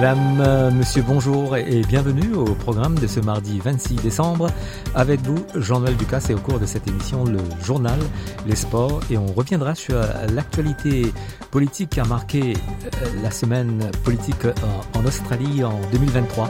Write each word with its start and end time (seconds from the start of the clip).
Madame, 0.00 0.40
euh, 0.46 0.70
Monsieur, 0.70 1.02
bonjour 1.02 1.56
et 1.56 1.80
bienvenue 1.80 2.32
au 2.32 2.54
programme 2.54 2.96
de 2.96 3.08
ce 3.08 3.18
mardi 3.18 3.58
26 3.58 3.96
décembre. 3.96 4.48
Avec 4.94 5.20
vous, 5.22 5.44
Jean-Noël 5.56 5.96
Ducasse 5.96 6.30
et 6.30 6.34
au 6.34 6.38
cours 6.38 6.60
de 6.60 6.66
cette 6.66 6.86
émission, 6.86 7.24
le 7.24 7.40
journal, 7.64 7.98
les 8.46 8.54
sports 8.54 9.00
et 9.10 9.18
on 9.18 9.26
reviendra 9.26 9.74
sur 9.74 9.98
l'actualité 10.32 11.12
politique 11.50 11.90
qui 11.90 11.98
a 11.98 12.04
marqué 12.04 12.52
euh, 12.52 13.06
la 13.24 13.32
semaine 13.32 13.90
politique 14.04 14.46
en 14.94 15.04
Australie 15.04 15.64
en 15.64 15.80
2023. 15.90 16.48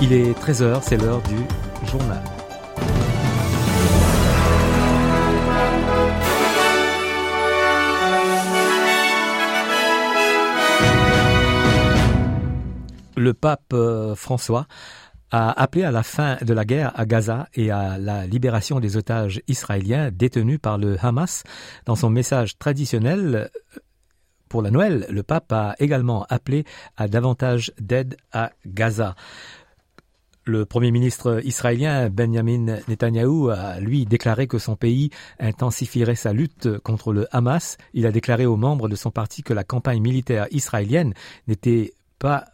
Il 0.00 0.14
est 0.14 0.32
13h, 0.32 0.78
c'est 0.80 0.96
l'heure 0.96 1.20
du 1.20 1.90
journal. 1.90 2.22
Le 13.18 13.34
pape 13.34 13.72
euh, 13.72 14.14
François 14.14 14.66
a 15.30 15.60
appelé 15.60 15.84
à 15.84 15.90
la 15.90 16.02
fin 16.02 16.38
de 16.40 16.54
la 16.54 16.64
guerre 16.64 16.92
à 16.98 17.04
Gaza 17.04 17.48
et 17.54 17.70
à 17.70 17.98
la 17.98 18.26
libération 18.26 18.80
des 18.80 18.96
otages 18.96 19.42
israéliens 19.46 20.10
détenus 20.10 20.58
par 20.60 20.78
le 20.78 20.96
Hamas. 21.04 21.42
Dans 21.84 21.96
son 21.96 22.08
message 22.08 22.58
traditionnel 22.58 23.34
euh, 23.34 23.78
pour 24.48 24.62
la 24.62 24.70
Noël, 24.70 25.06
le 25.10 25.22
pape 25.22 25.52
a 25.52 25.74
également 25.78 26.24
appelé 26.30 26.64
à 26.96 27.08
davantage 27.08 27.72
d'aide 27.78 28.16
à 28.32 28.52
Gaza. 28.64 29.14
Le 30.44 30.64
Premier 30.64 30.90
ministre 30.90 31.42
israélien 31.44 32.08
Benjamin 32.08 32.78
Netanyahou 32.88 33.50
a, 33.50 33.78
lui, 33.80 34.06
déclaré 34.06 34.46
que 34.46 34.56
son 34.56 34.76
pays 34.76 35.10
intensifierait 35.38 36.14
sa 36.14 36.32
lutte 36.32 36.78
contre 36.78 37.12
le 37.12 37.26
Hamas. 37.36 37.76
Il 37.92 38.06
a 38.06 38.12
déclaré 38.12 38.46
aux 38.46 38.56
membres 38.56 38.88
de 38.88 38.96
son 38.96 39.10
parti 39.10 39.42
que 39.42 39.52
la 39.52 39.64
campagne 39.64 40.00
militaire 40.00 40.46
israélienne 40.50 41.12
n'était 41.48 41.92
pas 42.18 42.46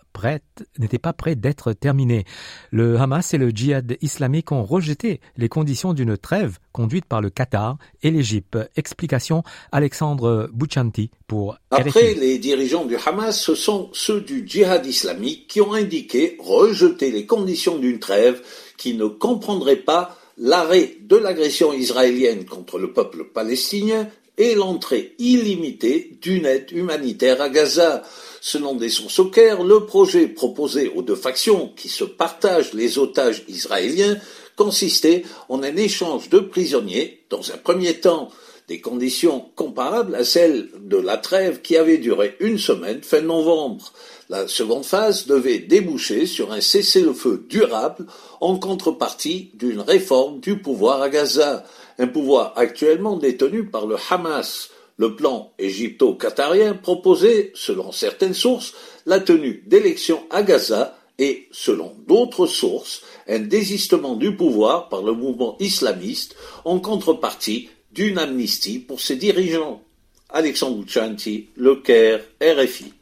n'était 0.78 0.98
pas 0.98 1.12
prêt 1.12 1.34
d'être 1.34 1.72
terminé. 1.72 2.24
Le 2.70 2.98
Hamas 2.98 3.34
et 3.34 3.38
le 3.38 3.50
djihad 3.50 3.96
islamique 4.00 4.52
ont 4.52 4.64
rejeté 4.64 5.20
les 5.36 5.48
conditions 5.48 5.92
d'une 5.92 6.16
trêve 6.16 6.58
conduite 6.72 7.04
par 7.04 7.20
le 7.20 7.30
Qatar 7.30 7.76
et 8.02 8.10
l'Égypte. 8.10 8.58
Explication 8.76 9.42
Alexandre 9.72 10.48
Bouchanti 10.52 11.10
pour 11.26 11.56
Après, 11.70 12.14
les 12.14 12.38
dirigeants 12.38 12.84
du 12.84 12.96
Hamas, 12.96 13.38
ce 13.38 13.54
sont 13.54 13.90
ceux 13.92 14.20
du 14.20 14.46
djihad 14.46 14.84
islamique 14.86 15.46
qui 15.48 15.60
ont 15.60 15.74
indiqué 15.74 16.36
rejeter 16.40 17.10
les 17.10 17.26
conditions 17.26 17.78
d'une 17.78 17.98
trêve 17.98 18.42
qui 18.78 18.94
ne 18.94 19.06
comprendrait 19.06 19.76
pas 19.76 20.16
l'arrêt 20.36 20.96
de 21.02 21.16
l'agression 21.16 21.72
israélienne 21.72 22.44
contre 22.44 22.78
le 22.78 22.92
peuple 22.92 23.24
palestinien 23.24 24.08
et 24.38 24.54
l'entrée 24.54 25.14
illimitée 25.18 26.16
d'une 26.20 26.46
aide 26.46 26.70
humanitaire 26.72 27.40
à 27.40 27.48
Gaza. 27.48 28.02
Selon 28.40 28.74
des 28.74 28.90
sources 28.90 29.18
au 29.18 29.26
Caire, 29.26 29.62
le 29.62 29.86
projet 29.86 30.26
proposé 30.26 30.92
aux 30.94 31.02
deux 31.02 31.16
factions 31.16 31.72
qui 31.76 31.88
se 31.88 32.04
partagent 32.04 32.74
les 32.74 32.98
otages 32.98 33.44
israéliens 33.48 34.18
consistait 34.56 35.24
en 35.48 35.62
un 35.62 35.76
échange 35.76 36.28
de 36.28 36.38
prisonniers, 36.38 37.24
dans 37.30 37.50
un 37.52 37.56
premier 37.56 37.94
temps 37.94 38.30
des 38.68 38.80
conditions 38.80 39.50
comparables 39.56 40.14
à 40.14 40.24
celles 40.24 40.70
de 40.80 40.96
la 40.96 41.18
trêve 41.18 41.60
qui 41.60 41.76
avait 41.76 41.98
duré 41.98 42.36
une 42.40 42.58
semaine 42.58 43.02
fin 43.02 43.20
novembre. 43.20 43.92
La 44.30 44.48
seconde 44.48 44.86
phase 44.86 45.26
devait 45.26 45.58
déboucher 45.58 46.24
sur 46.24 46.50
un 46.50 46.62
cessez-le-feu 46.62 47.44
durable 47.48 48.06
en 48.40 48.58
contrepartie 48.58 49.50
d'une 49.54 49.80
réforme 49.80 50.40
du 50.40 50.58
pouvoir 50.58 51.02
à 51.02 51.10
Gaza, 51.10 51.64
un 51.98 52.06
pouvoir 52.06 52.52
actuellement 52.56 53.16
détenu 53.16 53.66
par 53.66 53.86
le 53.86 53.96
Hamas. 54.10 54.70
Le 54.96 55.16
plan 55.16 55.52
égypto-qatarien 55.58 56.74
proposait, 56.74 57.50
selon 57.54 57.90
certaines 57.90 58.34
sources, 58.34 58.74
la 59.06 59.20
tenue 59.20 59.64
d'élections 59.66 60.22
à 60.30 60.42
Gaza 60.42 60.96
et, 61.18 61.48
selon 61.50 61.94
d'autres 62.06 62.46
sources, 62.46 63.02
un 63.28 63.40
désistement 63.40 64.14
du 64.14 64.36
pouvoir 64.36 64.88
par 64.88 65.02
le 65.02 65.12
mouvement 65.12 65.56
islamiste 65.58 66.36
en 66.64 66.78
contrepartie 66.78 67.70
d'une 67.92 68.18
amnistie 68.18 68.78
pour 68.78 69.00
ses 69.00 69.16
dirigeants. 69.16 69.82
Alexandre 70.30 70.84
Chanti, 70.86 71.48
Le 71.56 71.76
Caire, 71.76 72.20
RFI. 72.40 72.92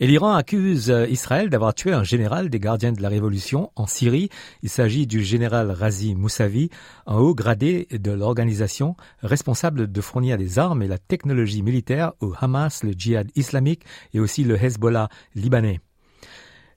Et 0.00 0.06
l'Iran 0.06 0.34
accuse 0.34 0.90
euh, 0.90 1.08
Israël 1.08 1.50
d'avoir 1.50 1.74
tué 1.74 1.92
un 1.92 2.04
général 2.04 2.50
des 2.50 2.60
gardiens 2.60 2.92
de 2.92 3.02
la 3.02 3.08
révolution 3.08 3.72
en 3.74 3.86
Syrie. 3.86 4.28
Il 4.62 4.68
s'agit 4.68 5.08
du 5.08 5.24
général 5.24 5.72
Razi 5.72 6.14
Moussavi, 6.14 6.70
un 7.06 7.16
haut 7.16 7.34
gradé 7.34 7.88
de 7.90 8.12
l'organisation 8.12 8.94
responsable 9.22 9.90
de 9.90 10.00
fournir 10.00 10.38
des 10.38 10.60
armes 10.60 10.82
et 10.82 10.88
la 10.88 10.98
technologie 10.98 11.62
militaire 11.62 12.12
au 12.20 12.32
Hamas, 12.38 12.84
le 12.84 12.92
djihad 12.92 13.28
islamique 13.34 13.82
et 14.14 14.20
aussi 14.20 14.44
le 14.44 14.62
Hezbollah 14.62 15.08
libanais. 15.34 15.80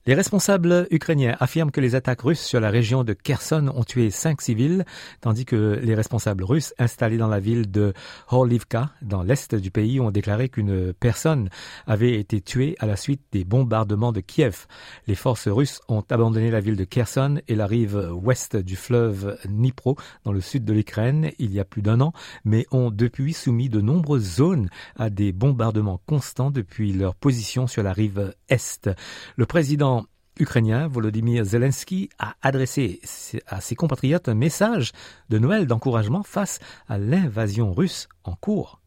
Les 0.04 0.14
responsables 0.14 0.88
ukrainiens 0.90 1.36
affirment 1.38 1.70
que 1.70 1.80
les 1.80 1.94
attaques 1.94 2.22
russes 2.22 2.40
sur 2.40 2.58
la 2.58 2.70
région 2.70 3.04
de 3.04 3.12
Kherson 3.12 3.70
ont 3.72 3.84
tué 3.84 4.10
cinq 4.10 4.40
civils, 4.40 4.84
tandis 5.20 5.44
que 5.44 5.78
les 5.80 5.94
responsables 5.94 6.42
russes 6.42 6.74
installés 6.76 7.18
dans 7.18 7.28
la 7.28 7.38
ville 7.38 7.70
de 7.70 7.92
Horlivka, 8.28 8.90
dans 9.00 9.22
l'est 9.22 9.54
du 9.54 9.70
pays, 9.70 10.00
ont 10.00 10.10
déclaré 10.10 10.48
qu'une 10.48 10.92
personne 10.92 11.50
avait 11.86 12.18
été 12.18 12.40
tuée 12.40 12.74
à 12.80 12.86
la 12.86 12.96
suite 12.96 13.22
des 13.30 13.44
bombardements 13.44 14.10
de 14.10 14.18
Kiev. 14.18 14.66
Les 15.06 15.14
forces 15.14 15.46
russes 15.46 15.80
ont 15.86 16.02
abandonné 16.10 16.50
la 16.50 16.58
ville 16.58 16.74
de 16.74 16.82
Kherson 16.82 17.40
et 17.46 17.54
la 17.54 17.68
rive 17.68 18.10
ouest 18.12 18.56
du 18.56 18.74
fleuve 18.74 19.38
Dnipro, 19.44 19.96
dans 20.24 20.32
le 20.32 20.40
sud 20.40 20.64
de 20.64 20.72
l'Ukraine, 20.72 21.30
il 21.38 21.52
y 21.52 21.60
a 21.60 21.64
plus 21.64 21.82
d'un 21.82 22.00
an, 22.00 22.12
mais 22.44 22.66
ont 22.72 22.90
depuis 22.90 23.34
soumis 23.34 23.68
de 23.68 23.80
nombreuses 23.80 24.34
zones 24.34 24.68
à 24.96 25.10
des 25.10 25.30
bombardements 25.30 26.00
constants 26.06 26.50
depuis 26.50 26.92
leur 26.92 27.14
position 27.14 27.68
sur 27.68 27.84
la 27.84 27.92
rive 27.92 28.34
est. 28.48 28.90
Le 29.36 29.46
président 29.46 29.92
ukrainien 30.38 30.88
Volodymyr 30.88 31.44
Zelensky 31.44 32.10
a 32.18 32.34
adressé 32.42 33.00
à 33.46 33.60
ses 33.60 33.74
compatriotes 33.74 34.28
un 34.28 34.34
message 34.34 34.92
de 35.28 35.38
Noël 35.38 35.66
d'encouragement 35.66 36.22
face 36.22 36.58
à 36.88 36.98
l'invasion 36.98 37.72
russe 37.72 38.08
en 38.24 38.34
cours. 38.34 38.80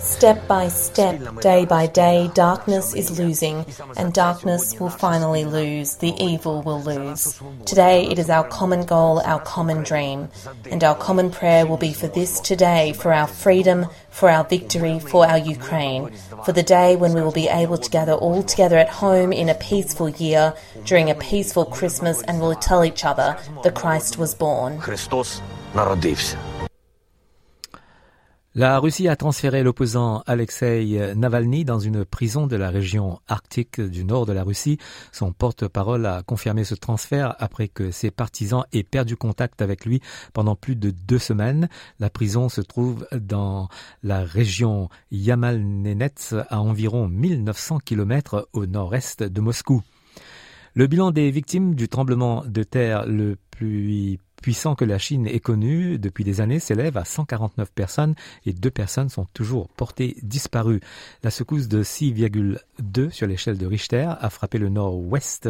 Step 0.00 0.48
by 0.48 0.66
step, 0.66 1.40
day 1.40 1.64
by 1.64 1.86
day, 1.86 2.28
darkness 2.34 2.94
is 2.94 3.16
losing, 3.16 3.64
and 3.96 4.12
darkness 4.12 4.80
will 4.80 4.90
finally 4.90 5.44
lose. 5.44 5.94
The 5.98 6.12
evil 6.20 6.62
will 6.62 6.82
lose. 6.82 7.40
Today, 7.64 8.08
it 8.08 8.18
is 8.18 8.28
our 8.28 8.42
common 8.48 8.84
goal, 8.86 9.20
our 9.20 9.40
common 9.40 9.84
dream, 9.84 10.30
and 10.68 10.82
our 10.82 10.96
common 10.96 11.30
prayer 11.30 11.64
will 11.64 11.76
be 11.76 11.92
for 11.92 12.08
this 12.08 12.40
today, 12.40 12.92
for 12.92 13.12
our 13.12 13.28
freedom, 13.28 13.86
for 14.10 14.28
our 14.28 14.42
victory, 14.42 14.98
for 14.98 15.24
our 15.24 15.38
Ukraine, 15.38 16.10
for 16.44 16.50
the 16.50 16.64
day 16.64 16.96
when 16.96 17.12
we 17.12 17.22
will 17.22 17.30
be 17.30 17.46
able 17.46 17.78
to 17.78 17.88
gather 17.88 18.14
all 18.14 18.42
together 18.42 18.78
at 18.78 18.88
home 18.88 19.32
in 19.32 19.48
a 19.48 19.54
peaceful 19.54 20.08
year, 20.08 20.54
during 20.84 21.08
a 21.08 21.14
peaceful 21.14 21.66
Christmas, 21.66 22.20
and 22.22 22.40
will 22.40 22.56
tell 22.56 22.84
each 22.84 23.04
other 23.04 23.38
the 23.62 23.70
Christ 23.70 24.18
was 24.18 24.34
born. 24.34 24.80
La 28.56 28.80
Russie 28.80 29.06
a 29.06 29.14
transféré 29.14 29.62
l'opposant 29.62 30.24
Alexei 30.26 31.14
Navalny 31.14 31.64
dans 31.64 31.78
une 31.78 32.04
prison 32.04 32.48
de 32.48 32.56
la 32.56 32.70
région 32.70 33.20
arctique 33.28 33.80
du 33.80 34.04
nord 34.04 34.26
de 34.26 34.32
la 34.32 34.42
Russie. 34.42 34.76
Son 35.12 35.32
porte-parole 35.32 36.04
a 36.04 36.24
confirmé 36.24 36.64
ce 36.64 36.74
transfert 36.74 37.36
après 37.38 37.68
que 37.68 37.92
ses 37.92 38.10
partisans 38.10 38.64
aient 38.72 38.82
perdu 38.82 39.16
contact 39.16 39.62
avec 39.62 39.84
lui 39.84 40.00
pendant 40.32 40.56
plus 40.56 40.74
de 40.74 40.90
deux 40.90 41.20
semaines. 41.20 41.68
La 42.00 42.10
prison 42.10 42.48
se 42.48 42.60
trouve 42.60 43.06
dans 43.12 43.68
la 44.02 44.24
région 44.24 44.88
Yamalnenets 45.12 46.34
à 46.48 46.60
environ 46.60 47.06
1900 47.06 47.78
km 47.84 48.48
au 48.52 48.66
nord-est 48.66 49.22
de 49.22 49.40
Moscou. 49.40 49.84
Le 50.74 50.88
bilan 50.88 51.12
des 51.12 51.30
victimes 51.30 51.76
du 51.76 51.88
tremblement 51.88 52.44
de 52.44 52.64
terre 52.64 53.06
le 53.06 53.36
plus 53.52 54.18
puissant 54.40 54.74
que 54.74 54.84
la 54.84 54.98
Chine 54.98 55.26
ait 55.26 55.40
connu 55.40 55.98
depuis 55.98 56.24
des 56.24 56.40
années 56.40 56.60
s'élève 56.60 56.96
à 56.96 57.04
149 57.04 57.70
personnes 57.72 58.14
et 58.46 58.52
deux 58.52 58.70
personnes 58.70 59.08
sont 59.08 59.26
toujours 59.32 59.68
portées 59.68 60.16
disparues. 60.22 60.80
La 61.22 61.30
secousse 61.30 61.68
de 61.68 61.82
6,2 61.82 63.10
sur 63.10 63.26
l'échelle 63.26 63.58
de 63.58 63.66
Richter 63.66 64.08
a 64.18 64.30
frappé 64.30 64.58
le 64.58 64.68
nord-ouest 64.68 65.48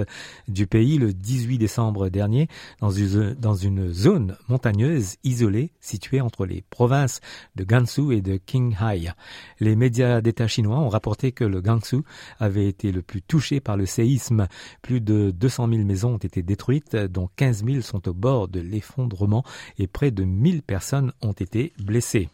du 0.48 0.66
pays 0.66 0.98
le 0.98 1.12
18 1.12 1.58
décembre 1.58 2.08
dernier 2.08 2.48
dans 2.80 2.90
une, 2.90 3.34
dans 3.34 3.54
une 3.54 3.92
zone 3.92 4.36
montagneuse 4.48 5.16
isolée 5.24 5.72
située 5.80 6.20
entre 6.20 6.46
les 6.46 6.62
provinces 6.70 7.20
de 7.56 7.64
Gansu 7.64 8.14
et 8.14 8.22
de 8.22 8.36
Qinghai. 8.36 9.12
Les 9.60 9.76
médias 9.76 10.20
d'État 10.20 10.46
chinois 10.46 10.78
ont 10.78 10.88
rapporté 10.88 11.32
que 11.32 11.44
le 11.44 11.60
Gansu 11.60 11.98
avait 12.38 12.66
été 12.66 12.92
le 12.92 13.02
plus 13.02 13.22
touché 13.22 13.60
par 13.60 13.76
le 13.76 13.86
séisme. 13.86 14.46
Plus 14.82 15.00
de 15.00 15.30
200 15.30 15.68
000 15.68 15.84
maisons 15.84 16.14
ont 16.14 16.18
été 16.18 16.42
détruites, 16.42 16.96
dont 16.96 17.28
15 17.36 17.64
000 17.64 17.80
sont 17.82 18.08
au 18.08 18.14
bord 18.14 18.48
de 18.48 18.60
et 19.78 19.86
près 19.86 20.10
de 20.10 20.24
1000 20.24 20.62
personnes 20.62 21.12
ont 21.22 21.32
été 21.32 21.72
blessées. 21.78 22.28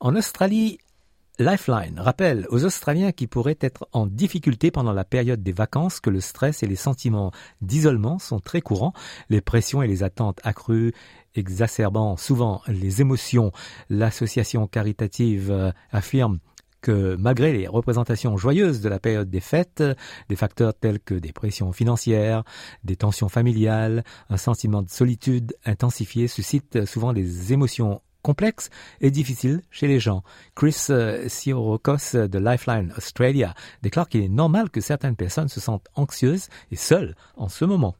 En 0.00 0.14
Australie, 0.14 0.78
Lifeline 1.38 2.00
rappelle 2.00 2.46
aux 2.48 2.64
Australiens 2.64 3.12
qui 3.12 3.26
pourraient 3.26 3.58
être 3.60 3.86
en 3.92 4.06
difficulté 4.06 4.70
pendant 4.70 4.94
la 4.94 5.04
période 5.04 5.42
des 5.42 5.52
vacances 5.52 6.00
que 6.00 6.08
le 6.08 6.20
stress 6.20 6.62
et 6.62 6.66
les 6.66 6.76
sentiments 6.76 7.30
d'isolement 7.60 8.18
sont 8.18 8.40
très 8.40 8.62
courants, 8.62 8.94
les 9.28 9.42
pressions 9.42 9.82
et 9.82 9.86
les 9.86 10.02
attentes 10.02 10.40
accrues 10.44 10.94
exacerbant 11.34 12.16
souvent 12.16 12.62
les 12.68 13.02
émotions. 13.02 13.52
L'association 13.90 14.66
caritative 14.66 15.50
euh, 15.50 15.72
affirme 15.90 16.38
que 16.80 17.16
malgré 17.16 17.52
les 17.52 17.66
représentations 17.66 18.36
joyeuses 18.36 18.80
de 18.80 18.88
la 18.88 18.98
période 18.98 19.30
des 19.30 19.40
fêtes, 19.40 19.82
des 20.28 20.36
facteurs 20.36 20.74
tels 20.74 21.00
que 21.00 21.14
des 21.14 21.32
pressions 21.32 21.72
financières, 21.72 22.44
des 22.84 22.96
tensions 22.96 23.28
familiales, 23.28 24.04
un 24.30 24.36
sentiment 24.36 24.82
de 24.82 24.88
solitude 24.88 25.54
intensifié 25.64 26.28
suscitent 26.28 26.84
souvent 26.84 27.12
des 27.12 27.52
émotions 27.52 28.00
complexes 28.22 28.70
et 29.00 29.12
difficiles 29.12 29.60
chez 29.70 29.86
les 29.86 30.00
gens. 30.00 30.22
Chris 30.56 30.88
euh, 30.90 31.28
Siorokos 31.28 32.26
de 32.26 32.38
Lifeline 32.38 32.92
Australia 32.96 33.54
déclare 33.82 34.08
qu'il 34.08 34.22
est 34.24 34.28
normal 34.28 34.68
que 34.70 34.80
certaines 34.80 35.14
personnes 35.14 35.46
se 35.46 35.60
sentent 35.60 35.86
anxieuses 35.94 36.48
et 36.72 36.76
seules 36.76 37.14
en 37.36 37.48
ce 37.48 37.64
moment. 37.64 37.94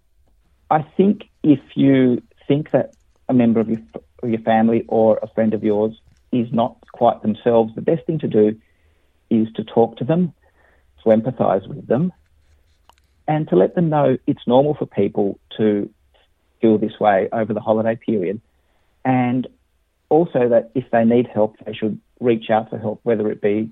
I 0.72 0.82
think 0.96 1.30
if 1.44 1.60
you 1.76 2.20
think 2.48 2.72
that 2.72 2.90
a 3.28 3.32
member 3.32 3.60
of 3.60 3.68
your, 3.68 3.78
your 4.24 4.40
family 4.42 4.84
or 4.88 5.16
a 5.22 5.28
friend 5.28 5.54
of 5.54 5.62
yours 5.62 5.92
is 6.32 6.48
not 6.52 6.74
quite 6.92 7.22
themselves, 7.22 7.72
the 7.76 7.80
best 7.80 8.04
thing 8.06 8.18
to 8.18 8.26
do 8.26 8.56
is 9.30 9.48
to 9.54 9.64
talk 9.64 9.96
to 9.98 10.04
them, 10.04 10.32
to 11.02 11.10
empathise 11.10 11.66
with 11.66 11.86
them, 11.86 12.12
and 13.28 13.48
to 13.48 13.56
let 13.56 13.74
them 13.74 13.88
know 13.88 14.18
it's 14.26 14.46
normal 14.46 14.74
for 14.74 14.86
people 14.86 15.38
to 15.56 15.90
feel 16.60 16.78
this 16.78 16.98
way 17.00 17.28
over 17.32 17.52
the 17.52 17.60
holiday 17.60 17.96
period. 17.96 18.40
And 19.04 19.46
also 20.08 20.48
that 20.48 20.70
if 20.74 20.90
they 20.90 21.04
need 21.04 21.26
help, 21.26 21.56
they 21.64 21.72
should 21.72 22.00
reach 22.20 22.50
out 22.50 22.70
for 22.70 22.78
help, 22.78 23.00
whether 23.02 23.30
it 23.30 23.40
be 23.40 23.70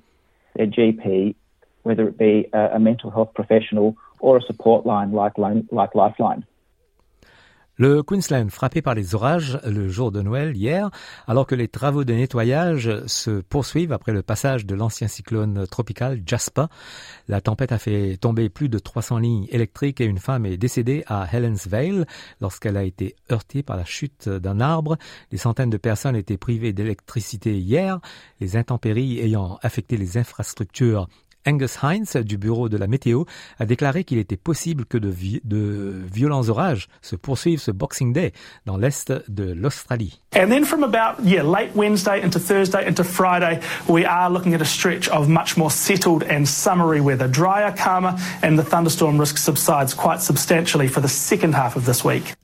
their 0.55 0.67
GP, 0.67 1.35
whether 1.83 2.09
it 2.09 2.19
be 2.19 2.49
a, 2.53 2.77
a 2.77 2.79
mental 2.79 3.11
health 3.11 3.33
professional, 3.35 3.97
or 4.21 4.37
a 4.37 4.43
support 4.43 4.87
line 4.87 5.13
like, 5.13 5.33
like 5.39 5.95
Lifeline. 5.95 6.45
Le 7.77 8.05
Queensland 8.05 8.51
frappé 8.51 8.83
par 8.83 8.95
les 8.95 9.17
orages 9.17 9.59
le 9.65 9.89
jour 9.89 10.13
de 10.13 10.23
Noël 10.23 10.57
hier, 10.57 10.91
alors 11.27 11.45
que 11.45 11.57
les 11.57 11.67
travaux 11.67 12.05
de 12.05 12.13
nettoyage 12.13 13.05
se 13.07 13.41
poursuivent 13.41 13.91
après 13.91 14.13
le 14.13 14.23
passage 14.23 14.65
de 14.65 14.77
l'ancien 14.77 15.09
cyclone 15.09 15.67
tropical 15.67 16.23
Jasper. 16.25 16.67
La 17.27 17.41
tempête 17.41 17.73
a 17.73 17.79
fait 17.79 18.17
tomber 18.17 18.49
plus 18.49 18.69
de 18.69 18.79
300 18.79 19.19
lignes 19.19 19.49
électriques 19.51 20.01
et 20.01 20.05
une 20.05 20.21
femme 20.21 20.47
est 20.47 20.57
décédée 20.57 21.03
à 21.09 21.27
Helens 21.33 21.67
Vale 21.67 22.07
lorsqu'elle 22.41 22.77
a 22.77 22.85
été 22.85 23.17
heurtée 23.33 23.65
par 23.65 23.77
la 23.77 23.85
chute 23.85 24.29
d'un 24.29 24.61
arbre. 24.61 24.97
Des 25.33 25.39
centaines 25.39 25.71
de 25.71 25.77
personnes 25.77 26.15
étaient 26.15 26.37
privées 26.37 26.73
d'électricité 26.73 27.59
hier, 27.59 27.99
les 28.39 28.57
intempéries 28.57 29.19
ayant 29.19 29.59
affecté 29.63 29.97
les 29.97 30.17
infrastructures 30.17 31.09
Angus 31.47 31.79
Heinz 31.83 32.17
du 32.17 32.39
bureau 32.39 32.69
de 32.69 32.77
la 32.77 32.87
météo 32.87 33.25
a 33.59 33.67
déclaré 33.67 34.05
qu'il 34.05 34.19
était 34.19 34.37
possible 34.37 34.85
que 34.85 34.99
de, 34.99 35.09
vi 35.09 35.41
de 35.45 35.93
violents 36.13 36.49
orages 36.49 36.89
se 37.03 37.17
poursuivent 37.17 37.61
ce 37.61 37.71
Boxing 37.71 38.13
Day 38.13 38.33
dans 38.67 38.77
l'est 38.77 39.13
de 39.29 39.53
l'Australie. 39.53 40.21
And 40.35 40.49
then 40.49 40.65
from 40.65 40.83
about 40.83 41.23
yeah 41.25 41.43
late 41.43 41.71
Wednesday 41.75 42.23
into 42.23 42.39
Thursday 42.39 42.87
into 42.87 43.05
Friday, 43.05 43.61
we 43.89 44.05
are 44.05 44.31
looking 44.31 44.55
at 44.55 44.61
a 44.61 44.65
stretch 44.65 45.09
of 45.09 45.29
much 45.29 45.57
more 45.57 45.71
settled 45.71 46.25
and 46.25 46.47
summery 46.47 47.01
weather, 47.01 47.29
drier, 47.29 47.73
calmer, 47.73 48.17
and 48.43 48.59
the 48.59 48.65
thunderstorm 48.65 49.19
risk 49.19 49.39
subsides 49.39 49.95
quite 49.95 50.21
substantially 50.21 50.89
for 50.89 51.01
the 51.01 51.09
second 51.09 51.55
half 51.55 51.77
of 51.77 51.85
this 51.85 52.05
week. 52.05 52.35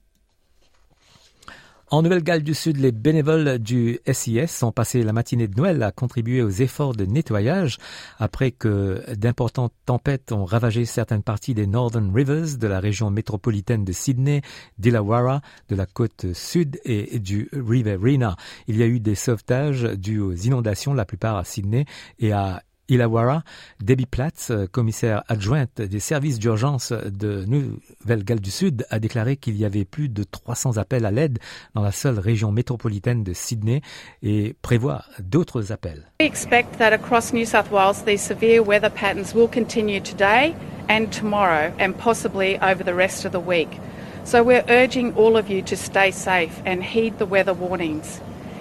En 1.92 2.02
Nouvelle-Galles 2.02 2.44
du 2.44 2.54
Sud, 2.54 2.76
les 2.76 2.92
bénévoles 2.92 3.58
du 3.58 3.98
SIS 4.06 4.62
ont 4.62 4.70
passé 4.70 5.02
la 5.02 5.12
matinée 5.12 5.48
de 5.48 5.56
Noël 5.56 5.82
à 5.82 5.90
contribuer 5.90 6.40
aux 6.40 6.48
efforts 6.48 6.94
de 6.94 7.04
nettoyage 7.04 7.78
après 8.20 8.52
que 8.52 9.02
d'importantes 9.16 9.72
tempêtes 9.86 10.30
ont 10.30 10.44
ravagé 10.44 10.84
certaines 10.84 11.24
parties 11.24 11.52
des 11.52 11.66
Northern 11.66 12.14
Rivers 12.14 12.58
de 12.58 12.66
la 12.68 12.78
région 12.78 13.10
métropolitaine 13.10 13.84
de 13.84 13.90
Sydney, 13.90 14.42
d'Illawarra, 14.78 15.40
de 15.68 15.74
la 15.74 15.86
côte 15.86 16.32
sud 16.32 16.78
et 16.84 17.18
du 17.18 17.48
Riverina. 17.52 18.36
Il 18.68 18.76
y 18.76 18.84
a 18.84 18.86
eu 18.86 19.00
des 19.00 19.16
sauvetages 19.16 19.82
dus 19.82 20.20
aux 20.20 20.32
inondations, 20.32 20.94
la 20.94 21.04
plupart 21.04 21.38
à 21.38 21.44
Sydney 21.44 21.86
et 22.20 22.30
à 22.30 22.62
Illawarra, 22.90 23.42
Debbie 23.80 24.06
Platz, 24.06 24.52
commissaire 24.72 25.22
adjointe 25.28 25.80
des 25.80 26.00
services 26.00 26.38
d'urgence 26.38 26.92
de 26.92 27.44
Nouvelle-Galles 27.46 28.40
du 28.40 28.50
Sud, 28.50 28.86
a 28.90 28.98
déclaré 28.98 29.36
qu'il 29.36 29.56
y 29.56 29.64
avait 29.64 29.84
plus 29.84 30.08
de 30.08 30.24
300 30.24 30.76
appels 30.76 31.06
à 31.06 31.10
l'aide 31.10 31.38
dans 31.74 31.82
la 31.82 31.92
seule 31.92 32.18
région 32.18 32.52
métropolitaine 32.52 33.22
de 33.22 33.32
Sydney 33.32 33.80
et 34.22 34.54
prévoit 34.60 35.04
d'autres 35.20 35.72
appels. 35.72 36.04
We 36.20 36.26
expect 36.26 36.78
that 36.78 36.92
across 36.92 37.32
New 37.32 37.46
South 37.46 37.70
Wales 37.70 38.04
these 38.04 38.20
severe 38.20 38.62
weather 38.62 38.90
patterns 38.90 39.34
will 39.34 39.48
continue 39.48 40.00
today 40.00 40.54
and 40.88 41.06
tomorrow 41.10 41.72
and 41.78 41.92
possibly 41.92 42.58
over 42.58 42.84
the 42.84 42.94
rest 42.94 43.24
of 43.24 43.32
the 43.32 43.40
week. 43.40 43.80
So 44.24 44.42
we're 44.42 44.64
urging 44.68 45.14
all 45.16 45.36
of 45.36 45.48
you 45.48 45.62
to 45.62 45.76
stay 45.76 46.10
safe 46.10 46.60
and 46.66 46.82
heed 46.82 47.18
the 47.18 47.26
weather 47.26 47.54
warnings. 47.54 48.20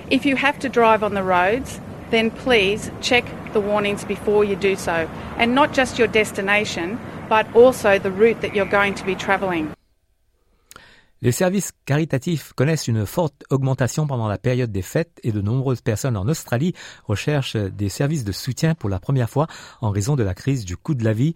If 0.10 0.26
you 0.26 0.36
have 0.38 0.60
to 0.60 0.70
drive 0.70 1.04
on 1.04 1.14
the 1.14 1.24
roads, 1.24 1.80
then 2.12 2.32
please 2.32 2.92
check 3.02 3.26
the 3.54 3.60
warnings 3.60 4.06
before 4.06 4.44
you 4.44 4.56
do 4.56 4.76
so, 4.76 5.08
and 5.38 5.54
not 5.54 5.74
just 5.74 6.00
your 6.00 6.08
destination, 6.08 6.98
but 7.30 7.46
also 7.56 8.00
the 8.00 8.12
route 8.12 8.42
that 8.42 8.56
you're 8.56 8.70
going 8.70 8.96
to 8.96 9.06
be. 9.06 9.16
Les 11.22 11.34
services 11.34 11.74
caritatifs 11.86 12.54
connaissent 12.54 12.88
une 12.88 13.06
forte 13.06 13.44
augmentation 13.50 14.08
pendant 14.08 14.30
la 14.30 14.38
période 14.38 14.72
des 14.72 14.82
fêtes 14.82 15.20
et 15.24 15.34
de 15.34 15.42
nombreuses 15.42 15.82
personnes 15.82 16.16
en 16.16 16.28
Australie 16.30 16.74
recherchent 17.06 17.58
des 17.58 17.90
services 17.90 18.24
de 18.24 18.32
soutien 18.32 18.74
pour 18.74 18.90
la 18.90 19.00
première 19.00 19.30
fois 19.30 19.48
en 19.82 19.90
raison 19.90 20.16
de 20.16 20.24
la 20.24 20.34
crise 20.34 20.64
du 20.64 20.78
coût 20.78 20.96
de 20.96 21.04
la 21.04 21.12
vie. 21.12 21.36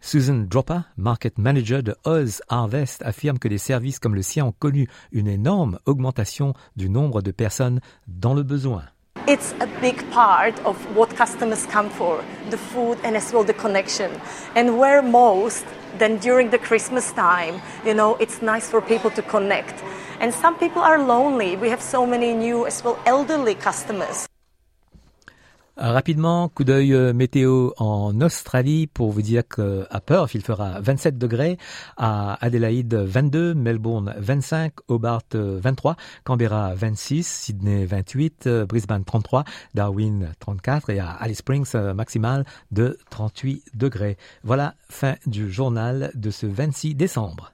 Susan 0.00 0.46
Dropper, 0.48 0.80
market 0.96 1.36
manager 1.36 1.82
de 1.82 1.94
Oz 2.04 2.40
Harvest, 2.48 3.02
affirme 3.02 3.38
que 3.38 3.48
des 3.48 3.58
services 3.58 3.98
comme 3.98 4.14
le 4.14 4.22
sien 4.22 4.46
ont 4.46 4.54
connu 4.58 4.88
une 5.12 5.28
énorme 5.28 5.78
augmentation 5.84 6.54
du 6.76 6.88
nombre 6.88 7.20
de 7.20 7.30
personnes 7.30 7.80
dans 8.06 8.32
le 8.32 8.44
besoin. 8.44 8.84
It's 9.28 9.52
a 9.60 9.66
big 9.82 10.10
part 10.10 10.58
of 10.64 10.74
what 10.96 11.14
customers 11.14 11.66
come 11.66 11.90
for 11.90 12.24
the 12.48 12.56
food 12.56 12.98
and 13.04 13.14
as 13.14 13.30
well 13.30 13.44
the 13.44 13.52
connection. 13.52 14.10
And 14.56 14.78
where 14.78 15.02
most 15.02 15.66
then 15.98 16.16
during 16.16 16.48
the 16.48 16.58
Christmas 16.58 17.12
time, 17.12 17.60
you 17.84 17.92
know, 17.92 18.16
it's 18.16 18.40
nice 18.40 18.70
for 18.70 18.80
people 18.80 19.10
to 19.10 19.20
connect. 19.20 19.84
And 20.20 20.32
some 20.32 20.58
people 20.58 20.80
are 20.80 20.98
lonely. 20.98 21.56
We 21.56 21.68
have 21.68 21.82
so 21.82 22.06
many 22.06 22.32
new 22.32 22.66
as 22.66 22.82
well 22.82 22.98
elderly 23.04 23.54
customers. 23.54 24.26
Euh, 25.80 25.92
rapidement, 25.92 26.48
coup 26.48 26.64
d'œil 26.64 26.92
euh, 26.92 27.12
météo 27.12 27.70
en 27.76 28.20
Australie 28.20 28.88
pour 28.88 29.12
vous 29.12 29.22
dire 29.22 29.42
qu'à 29.46 30.00
Perth, 30.00 30.34
il 30.34 30.42
fera 30.42 30.80
27 30.80 31.18
degrés, 31.18 31.56
à 31.96 32.44
Adélaïde 32.44 32.94
22, 32.94 33.54
Melbourne 33.54 34.12
25, 34.18 34.72
Hobart 34.88 35.22
23, 35.32 35.96
Canberra 36.24 36.74
26, 36.74 37.24
Sydney 37.24 37.86
28, 37.86 38.48
Brisbane 38.68 39.04
33, 39.04 39.44
Darwin 39.74 40.32
34 40.40 40.90
et 40.90 40.98
à 40.98 41.10
Alice 41.10 41.38
Springs 41.38 41.76
maximal 41.94 42.44
de 42.72 42.98
38 43.10 43.64
degrés. 43.74 44.16
Voilà, 44.42 44.74
fin 44.88 45.14
du 45.26 45.50
journal 45.50 46.10
de 46.14 46.30
ce 46.30 46.46
26 46.46 46.96
décembre. 46.96 47.52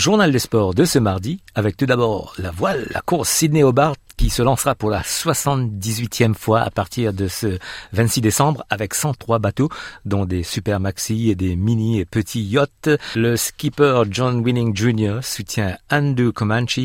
Journal 0.00 0.32
des 0.32 0.38
sports 0.38 0.72
de 0.72 0.86
ce 0.86 0.98
mardi, 0.98 1.42
avec 1.54 1.76
tout 1.76 1.84
d'abord 1.84 2.32
la 2.38 2.50
voile, 2.50 2.86
la 2.90 3.02
course 3.02 3.28
Sydney-Hobart 3.28 3.96
qui 4.16 4.28
se 4.28 4.42
lancera 4.42 4.74
pour 4.74 4.90
la 4.90 5.00
78e 5.00 6.34
fois 6.34 6.60
à 6.60 6.70
partir 6.70 7.14
de 7.14 7.26
ce 7.26 7.58
26 7.92 8.20
décembre 8.20 8.64
avec 8.68 8.92
103 8.92 9.38
bateaux, 9.38 9.70
dont 10.04 10.26
des 10.26 10.42
super 10.42 10.78
maxi 10.78 11.30
et 11.30 11.34
des 11.34 11.56
mini 11.56 12.00
et 12.00 12.04
petits 12.04 12.42
yachts. 12.42 12.90
Le 13.14 13.36
skipper 13.36 14.02
John 14.10 14.44
Winning 14.44 14.76
Jr. 14.76 15.20
soutient 15.22 15.78
Andrew 15.90 16.32
Comanche 16.32 16.80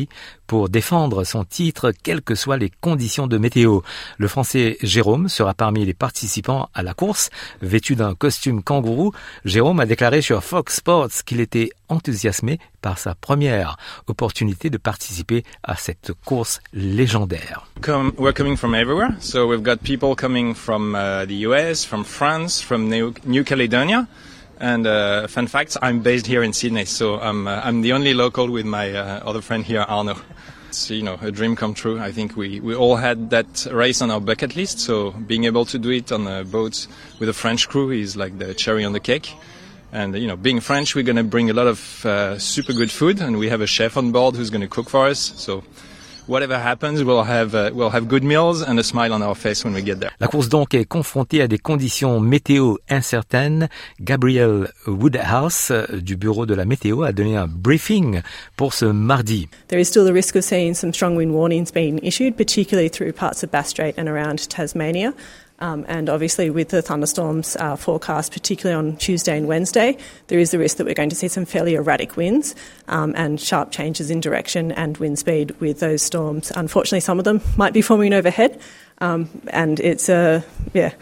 pour 0.46 0.68
défendre 0.68 1.24
son 1.24 1.44
titre 1.44 1.92
quelles 2.02 2.22
que 2.22 2.34
soient 2.34 2.56
les 2.56 2.70
conditions 2.80 3.26
de 3.26 3.38
météo. 3.38 3.80
Le 4.18 4.28
français 4.28 4.76
Jérôme 4.82 5.28
sera 5.28 5.54
parmi 5.54 5.84
les 5.84 5.94
participants 5.94 6.68
à 6.74 6.82
la 6.82 6.94
course. 6.94 7.30
Vêtu 7.62 7.96
d'un 7.96 8.14
costume 8.14 8.62
kangourou, 8.62 9.12
Jérôme 9.44 9.80
a 9.80 9.86
déclaré 9.86 10.22
sur 10.22 10.42
Fox 10.42 10.76
Sports 10.76 11.24
qu'il 11.24 11.40
était 11.40 11.70
enthousiasmé 11.88 12.58
par 12.82 12.98
sa 12.98 13.14
première 13.14 13.76
opportunité 14.06 14.70
de 14.70 14.78
participer 14.78 15.44
à 15.62 15.76
cette 15.76 16.12
course 16.24 16.60
légendaire. 16.72 17.66
Come, 17.80 18.12
we're 18.18 18.34
coming 18.34 18.56
from 18.56 18.74
everywhere. 18.74 19.10
So 19.20 19.46
we've 19.46 19.62
got 19.62 19.78
people 19.82 20.14
coming 20.14 20.54
from 20.54 20.94
uh, 20.94 21.26
the 21.26 21.46
US, 21.46 21.84
from 21.84 22.04
France, 22.04 22.60
from 22.62 22.88
New, 22.88 23.12
New 23.26 23.44
Caledonia. 23.44 24.06
And 24.58 24.86
uh, 24.86 25.26
fun 25.26 25.48
fact, 25.48 25.76
I'm 25.82 26.00
based 26.00 26.26
here 26.26 26.42
in 26.42 26.54
Sydney, 26.54 26.86
so 26.86 27.20
I'm, 27.20 27.46
uh, 27.46 27.60
I'm 27.62 27.82
the 27.82 27.92
only 27.92 28.14
local 28.14 28.50
with 28.50 28.64
my 28.64 28.92
uh, 28.92 29.20
other 29.22 29.42
friend 29.42 29.62
here, 29.62 29.82
Arno. 29.82 30.16
It's, 30.68 30.90
you 30.90 31.02
know, 31.02 31.18
a 31.20 31.30
dream 31.30 31.56
come 31.56 31.74
true. 31.74 32.00
I 32.00 32.10
think 32.10 32.36
we, 32.36 32.60
we 32.60 32.74
all 32.74 32.96
had 32.96 33.30
that 33.30 33.66
race 33.70 34.00
on 34.00 34.10
our 34.10 34.20
bucket 34.20 34.56
list, 34.56 34.80
so 34.80 35.10
being 35.10 35.44
able 35.44 35.66
to 35.66 35.78
do 35.78 35.90
it 35.90 36.10
on 36.10 36.26
a 36.26 36.42
boat 36.42 36.86
with 37.18 37.28
a 37.28 37.34
French 37.34 37.68
crew 37.68 37.90
is 37.90 38.16
like 38.16 38.38
the 38.38 38.54
cherry 38.54 38.84
on 38.84 38.92
the 38.92 39.00
cake. 39.00 39.34
And, 39.92 40.16
you 40.16 40.26
know, 40.26 40.36
being 40.36 40.60
French, 40.60 40.94
we're 40.94 41.04
going 41.04 41.16
to 41.16 41.24
bring 41.24 41.50
a 41.50 41.54
lot 41.54 41.66
of 41.66 42.06
uh, 42.06 42.38
super 42.38 42.72
good 42.72 42.90
food, 42.90 43.20
and 43.20 43.38
we 43.38 43.50
have 43.50 43.60
a 43.60 43.66
chef 43.66 43.96
on 43.96 44.10
board 44.10 44.36
who's 44.36 44.50
going 44.50 44.62
to 44.62 44.68
cook 44.68 44.88
for 44.88 45.06
us. 45.06 45.20
So 45.36 45.64
whatever 46.26 46.58
happens, 46.58 47.02
we'll 47.02 47.24
have 47.24 47.54
uh, 47.54 47.70
we'll 47.72 47.90
have 47.90 48.08
good 48.08 48.24
meals 48.24 48.62
and 48.62 48.78
a 48.78 48.82
smile 48.82 49.12
on 49.12 49.22
our 49.22 49.34
face 49.34 49.64
when 49.64 49.74
we 49.74 49.82
get 49.82 50.00
there. 50.00 50.10
La 50.20 50.28
course 50.28 50.48
donc 50.48 50.74
est 50.74 50.84
confrontée 50.84 51.42
à 51.42 51.48
des 51.48 51.58
conditions 51.58 52.20
météo 52.20 52.76
incertaines. 52.88 53.68
Gabriel 54.00 54.68
Woodhouse 54.86 55.70
euh, 55.70 55.86
du 56.00 56.16
bureau 56.16 56.46
de 56.46 56.54
la 56.54 56.64
météo 56.64 57.02
a 57.02 57.12
donné 57.12 57.36
un 57.36 57.46
briefing 57.46 58.22
pour 58.56 58.74
ce 58.74 58.86
mardi. 58.86 59.48
There 59.68 59.80
is 59.80 59.86
still 59.86 60.04
the 60.04 60.12
risk 60.12 60.36
of 60.36 60.44
seeing 60.44 60.74
some 60.74 60.92
strong 60.92 61.16
wind 61.16 61.32
warnings 61.32 61.72
being 61.72 61.98
issued, 62.02 62.36
particularly 62.36 62.88
through 62.88 63.12
parts 63.12 63.42
of 63.42 63.50
Bass 63.50 63.68
Strait 63.68 63.94
and 63.98 64.08
around 64.08 64.48
Tasmania. 64.48 65.12
Um, 65.58 65.86
and 65.88 66.08
obviously, 66.08 66.50
with 66.50 66.68
the 66.68 66.82
thunderstorms 66.82 67.56
uh, 67.56 67.76
forecast, 67.76 68.32
particularly 68.32 68.76
on 68.76 68.96
Tuesday 68.98 69.36
and 69.36 69.46
Wednesday, 69.46 69.96
there 70.26 70.38
is 70.38 70.50
the 70.50 70.58
risk 70.58 70.76
that 70.76 70.84
we're 70.84 70.94
going 70.94 71.10
to 71.10 71.16
see 71.16 71.28
some 71.28 71.46
fairly 71.46 71.74
erratic 71.74 72.16
winds 72.16 72.54
um, 72.88 73.14
and 73.16 73.40
sharp 73.40 73.70
changes 73.70 74.10
in 74.10 74.20
direction 74.20 74.72
and 74.72 74.98
wind 74.98 75.18
speed 75.18 75.58
with 75.60 75.80
those 75.80 76.02
storms. 76.02 76.52
Unfortunately, 76.54 77.00
some 77.00 77.18
of 77.18 77.24
them 77.24 77.40
might 77.56 77.72
be 77.72 77.80
forming 77.80 78.12
overhead, 78.12 78.60
um, 78.98 79.28
and 79.48 79.80
it's 79.80 80.08
a 80.08 80.44
yeah 80.74 80.92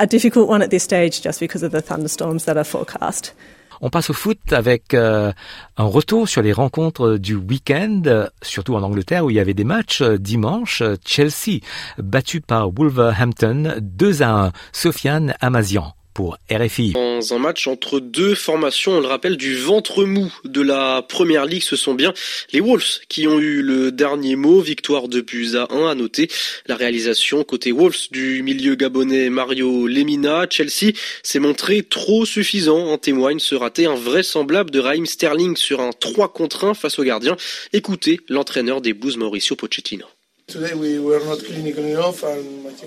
a 0.00 0.06
difficult 0.06 0.48
one 0.48 0.62
at 0.62 0.70
this 0.70 0.82
stage 0.82 1.20
just 1.22 1.40
because 1.40 1.62
of 1.62 1.72
the 1.72 1.82
thunderstorms 1.82 2.44
that 2.44 2.56
are 2.56 2.64
forecast. 2.64 3.32
On 3.86 3.90
passe 3.90 4.08
au 4.08 4.14
foot 4.14 4.38
avec 4.54 4.94
euh, 4.94 5.30
un 5.76 5.84
retour 5.84 6.26
sur 6.26 6.40
les 6.40 6.54
rencontres 6.54 7.18
du 7.18 7.34
week-end, 7.34 8.00
surtout 8.40 8.76
en 8.76 8.82
Angleterre 8.82 9.26
où 9.26 9.30
il 9.30 9.36
y 9.36 9.40
avait 9.40 9.52
des 9.52 9.64
matchs 9.64 10.02
dimanche. 10.02 10.82
Chelsea 11.04 11.60
battu 11.98 12.40
par 12.40 12.70
Wolverhampton 12.70 13.74
2 13.82 14.22
à 14.22 14.46
1. 14.46 14.52
Sofiane 14.72 15.34
Amazian 15.42 15.94
pour 16.14 16.38
RFI. 16.50 16.92
Dans 16.92 17.34
un 17.34 17.38
match 17.38 17.66
entre 17.66 18.00
deux 18.00 18.34
formations, 18.34 18.92
on 18.92 19.00
le 19.00 19.06
rappelle, 19.06 19.36
du 19.36 19.56
ventre 19.56 20.04
mou 20.04 20.32
de 20.44 20.62
la 20.62 21.02
première 21.02 21.44
ligue, 21.44 21.62
ce 21.62 21.76
sont 21.76 21.94
bien 21.94 22.14
les 22.52 22.60
Wolves 22.60 23.00
qui 23.08 23.26
ont 23.26 23.38
eu 23.38 23.60
le 23.60 23.92
dernier 23.92 24.36
mot. 24.36 24.60
Victoire 24.60 25.08
de 25.08 25.20
buts 25.20 25.56
à 25.56 25.66
1 25.74 25.88
à 25.88 25.94
noter. 25.94 26.28
La 26.66 26.76
réalisation 26.76 27.42
côté 27.44 27.72
Wolves 27.72 28.10
du 28.12 28.42
milieu 28.42 28.76
gabonais 28.76 29.28
Mario 29.28 29.86
Lemina. 29.86 30.46
Chelsea 30.48 30.92
s'est 31.22 31.40
montré 31.40 31.82
trop 31.82 32.24
suffisant. 32.24 32.86
En 32.86 32.98
témoigne 32.98 33.40
ce 33.40 33.54
raté 33.54 33.86
invraisemblable 33.86 34.70
de 34.70 34.78
Raheem 34.78 35.06
Sterling 35.06 35.56
sur 35.56 35.80
un 35.80 35.90
3 35.90 36.32
contre 36.32 36.64
1 36.64 36.74
face 36.74 36.98
au 36.98 37.02
gardien. 37.02 37.36
Écoutez 37.72 38.20
l'entraîneur 38.28 38.80
des 38.80 38.94
Blues 38.94 39.16
Mauricio 39.16 39.56
Pochettino. 39.56 40.06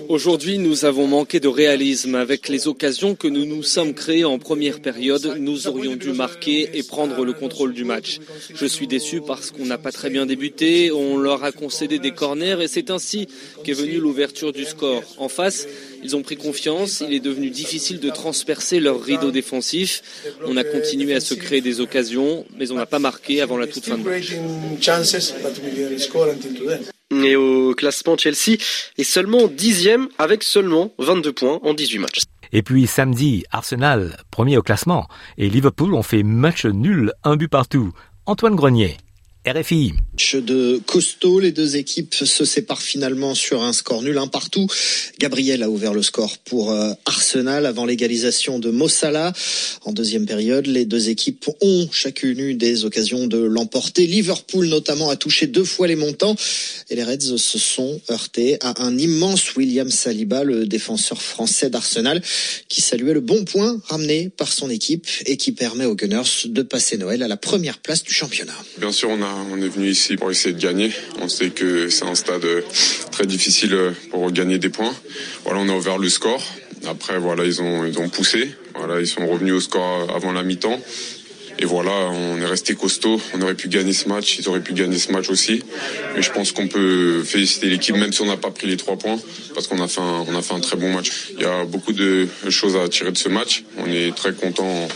Aujourd'hui, 0.08 0.58
nous 0.58 0.84
avons 0.84 1.06
manqué 1.06 1.40
de 1.40 1.48
réalisme. 1.48 2.14
Avec 2.14 2.48
les 2.48 2.68
occasions 2.68 3.14
que 3.14 3.26
nous 3.26 3.44
nous 3.44 3.62
sommes 3.62 3.94
créées 3.94 4.24
en 4.24 4.38
première 4.38 4.80
période, 4.80 5.36
nous 5.38 5.66
aurions 5.66 5.96
dû 5.96 6.12
marquer 6.12 6.70
et 6.74 6.82
prendre 6.82 7.24
le 7.24 7.32
contrôle 7.32 7.74
du 7.74 7.84
match. 7.84 8.20
Je 8.54 8.64
suis 8.64 8.86
déçu 8.86 9.20
parce 9.20 9.50
qu'on 9.50 9.66
n'a 9.66 9.76
pas 9.76 9.90
très 9.90 10.08
bien 10.08 10.24
débuté, 10.24 10.92
on 10.92 11.18
leur 11.18 11.42
a 11.42 11.50
concédé 11.50 11.98
des 11.98 12.12
corners 12.12 12.62
et 12.62 12.68
c'est 12.68 12.90
ainsi 12.90 13.26
qu'est 13.64 13.72
venue 13.72 13.98
l'ouverture 13.98 14.52
du 14.52 14.64
score. 14.64 15.02
En 15.18 15.28
face, 15.28 15.66
ils 16.04 16.14
ont 16.14 16.22
pris 16.22 16.36
confiance, 16.36 17.02
il 17.06 17.12
est 17.12 17.20
devenu 17.20 17.50
difficile 17.50 17.98
de 17.98 18.10
transpercer 18.10 18.78
leur 18.78 19.02
rideau 19.02 19.32
défensif. 19.32 20.02
On 20.46 20.56
a 20.56 20.64
continué 20.64 21.14
à 21.14 21.20
se 21.20 21.34
créer 21.34 21.60
des 21.60 21.80
occasions, 21.80 22.46
mais 22.56 22.70
on 22.70 22.76
n'a 22.76 22.86
pas 22.86 23.00
marqué 23.00 23.40
avant 23.40 23.58
la 23.58 23.66
toute 23.66 23.84
fin 23.84 23.98
de 23.98 24.04
match. 24.04 24.32
Et 27.10 27.36
au 27.36 27.74
classement, 27.74 28.16
Chelsea 28.18 28.58
est 28.98 29.04
seulement 29.04 29.46
dixième 29.46 30.08
avec 30.18 30.42
seulement 30.42 30.92
22 30.98 31.32
points 31.32 31.58
en 31.62 31.72
18 31.72 31.98
matchs. 31.98 32.22
Et 32.52 32.62
puis 32.62 32.86
samedi, 32.86 33.44
Arsenal, 33.50 34.16
premier 34.30 34.58
au 34.58 34.62
classement, 34.62 35.06
et 35.36 35.48
Liverpool 35.48 35.94
ont 35.94 36.02
fait 36.02 36.22
match 36.22 36.64
nul, 36.66 37.12
un 37.24 37.36
but 37.36 37.48
partout. 37.48 37.92
Antoine 38.26 38.56
Grenier. 38.56 38.96
RFI. 39.48 39.94
De 40.34 40.80
costaud, 40.84 41.38
les 41.38 41.52
deux 41.52 41.76
équipes 41.76 42.14
se 42.14 42.44
séparent 42.44 42.82
finalement 42.82 43.34
sur 43.34 43.62
un 43.62 43.72
score 43.72 44.02
nul, 44.02 44.18
un 44.18 44.26
partout. 44.26 44.66
Gabriel 45.18 45.62
a 45.62 45.70
ouvert 45.70 45.94
le 45.94 46.02
score 46.02 46.38
pour 46.38 46.72
euh, 46.72 46.92
Arsenal 47.06 47.64
avant 47.64 47.86
l'égalisation 47.86 48.58
de 48.58 48.70
Mossala. 48.70 49.32
En 49.84 49.92
deuxième 49.92 50.26
période, 50.26 50.66
les 50.66 50.84
deux 50.84 51.08
équipes 51.08 51.48
ont 51.60 51.88
chacune 51.92 52.40
eu 52.40 52.54
des 52.54 52.84
occasions 52.84 53.26
de 53.26 53.38
l'emporter. 53.38 54.06
Liverpool 54.06 54.66
notamment 54.66 55.08
a 55.08 55.16
touché 55.16 55.46
deux 55.46 55.64
fois 55.64 55.86
les 55.86 55.96
montants 55.96 56.34
et 56.90 56.96
les 56.96 57.04
Reds 57.04 57.38
se 57.38 57.58
sont 57.58 58.00
heurtés 58.10 58.58
à 58.60 58.82
un 58.82 58.98
immense 58.98 59.54
William 59.56 59.88
Saliba, 59.88 60.44
le 60.44 60.66
défenseur 60.66 61.22
français 61.22 61.70
d'Arsenal, 61.70 62.22
qui 62.68 62.80
saluait 62.80 63.14
le 63.14 63.20
bon 63.20 63.44
point 63.44 63.80
ramené 63.86 64.30
par 64.30 64.52
son 64.52 64.68
équipe 64.68 65.06
et 65.26 65.36
qui 65.36 65.52
permet 65.52 65.84
aux 65.84 65.94
Gunners 65.94 66.46
de 66.46 66.62
passer 66.62 66.98
Noël 66.98 67.22
à 67.22 67.28
la 67.28 67.36
première 67.36 67.78
place 67.78 68.02
du 68.02 68.12
championnat. 68.12 68.56
Bien 68.78 68.92
sûr, 68.92 69.10
on 69.10 69.22
a 69.22 69.37
on 69.50 69.60
est 69.62 69.68
venu 69.68 69.88
ici 69.88 70.16
pour 70.16 70.30
essayer 70.30 70.54
de 70.54 70.60
gagner. 70.60 70.92
On 71.20 71.28
sait 71.28 71.50
que 71.50 71.88
c'est 71.88 72.04
un 72.04 72.14
stade 72.14 72.46
très 73.10 73.26
difficile 73.26 73.76
pour 74.10 74.30
gagner 74.30 74.58
des 74.58 74.68
points. 74.68 74.94
Voilà, 75.44 75.60
on 75.60 75.68
a 75.68 75.72
ouvert 75.72 75.98
le 75.98 76.08
score. 76.08 76.42
Après, 76.86 77.18
voilà, 77.18 77.44
ils 77.44 77.60
ont, 77.60 78.08
poussé. 78.08 78.50
Voilà, 78.74 79.00
ils 79.00 79.06
sont 79.06 79.26
revenus 79.26 79.54
au 79.54 79.60
score 79.60 80.08
avant 80.14 80.32
la 80.32 80.42
mi-temps. 80.42 80.80
Et 81.60 81.64
voilà, 81.64 81.90
on 82.12 82.40
est 82.40 82.46
resté 82.46 82.74
costaud. 82.74 83.20
On 83.34 83.42
aurait 83.42 83.54
pu 83.54 83.68
gagner 83.68 83.92
ce 83.92 84.08
match. 84.08 84.38
Ils 84.38 84.48
auraient 84.48 84.62
pu 84.62 84.74
gagner 84.74 84.98
ce 84.98 85.10
match 85.10 85.28
aussi. 85.28 85.62
Mais 86.14 86.22
je 86.22 86.30
pense 86.30 86.52
qu'on 86.52 86.68
peut 86.68 87.22
féliciter 87.24 87.68
l'équipe, 87.68 87.96
même 87.96 88.12
si 88.12 88.22
on 88.22 88.26
n'a 88.26 88.36
pas 88.36 88.50
pris 88.50 88.68
les 88.68 88.76
trois 88.76 88.96
points, 88.96 89.18
parce 89.54 89.66
qu'on 89.66 89.80
a 89.82 89.88
fait 89.88 90.00
un, 90.00 90.34
a 90.34 90.42
fait 90.42 90.54
un 90.54 90.60
très 90.60 90.76
bon 90.76 90.92
match. 90.92 91.10
Il 91.34 91.42
y 91.42 91.46
a 91.46 91.64
beaucoup 91.64 91.92
de 91.92 92.28
choses 92.48 92.76
à 92.76 92.88
tirer 92.88 93.10
de 93.10 93.18
ce 93.18 93.28
match. 93.28 93.64
On 93.78 93.90
est 93.90 94.14
très 94.14 94.32
content 94.32 94.88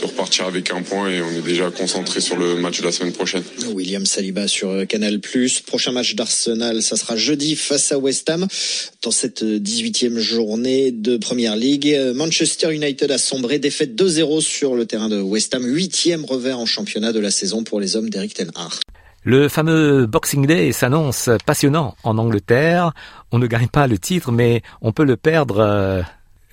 de 0.00 0.06
repartir 0.06 0.46
avec 0.46 0.70
un 0.70 0.82
point 0.82 1.08
et 1.08 1.20
on 1.20 1.30
est 1.30 1.42
déjà 1.42 1.70
concentré 1.70 2.20
sur 2.20 2.36
le 2.36 2.56
match 2.56 2.80
de 2.80 2.86
la 2.86 2.92
semaine 2.92 3.12
prochaine. 3.12 3.42
William 3.72 4.06
Saliba 4.06 4.48
sur 4.48 4.86
Canal+. 4.86 5.20
Prochain 5.66 5.92
match 5.92 6.14
d'Arsenal, 6.14 6.82
ça 6.82 6.96
sera 6.96 7.16
jeudi 7.16 7.56
face 7.56 7.92
à 7.92 7.98
West 7.98 8.28
Ham. 8.30 8.46
Dans 9.02 9.10
cette 9.10 9.42
18e 9.42 10.18
journée 10.18 10.90
de 10.90 11.16
Première 11.16 11.56
League, 11.56 11.96
Manchester 12.14 12.74
United 12.74 13.10
a 13.10 13.18
sombré, 13.18 13.58
défaite 13.58 13.94
2-0 13.94 14.40
sur 14.40 14.74
le 14.74 14.86
terrain 14.86 15.08
de 15.08 15.20
West 15.20 15.54
Ham. 15.54 15.64
Huitième 15.64 16.24
revers 16.24 16.58
en 16.58 16.66
championnat 16.66 17.12
de 17.12 17.20
la 17.20 17.30
saison 17.30 17.64
pour 17.64 17.80
les 17.80 17.96
hommes 17.96 18.10
d'Eric 18.10 18.34
Ten 18.34 18.50
Hag. 18.54 18.72
Le 19.22 19.48
fameux 19.48 20.06
Boxing 20.06 20.46
Day 20.46 20.72
s'annonce 20.72 21.28
passionnant 21.44 21.94
en 22.04 22.16
Angleterre. 22.16 22.92
On 23.32 23.38
ne 23.38 23.46
gagne 23.46 23.68
pas 23.68 23.86
le 23.86 23.98
titre, 23.98 24.32
mais 24.32 24.62
on 24.80 24.92
peut 24.92 25.04
le 25.04 25.16
perdre. 25.16 26.04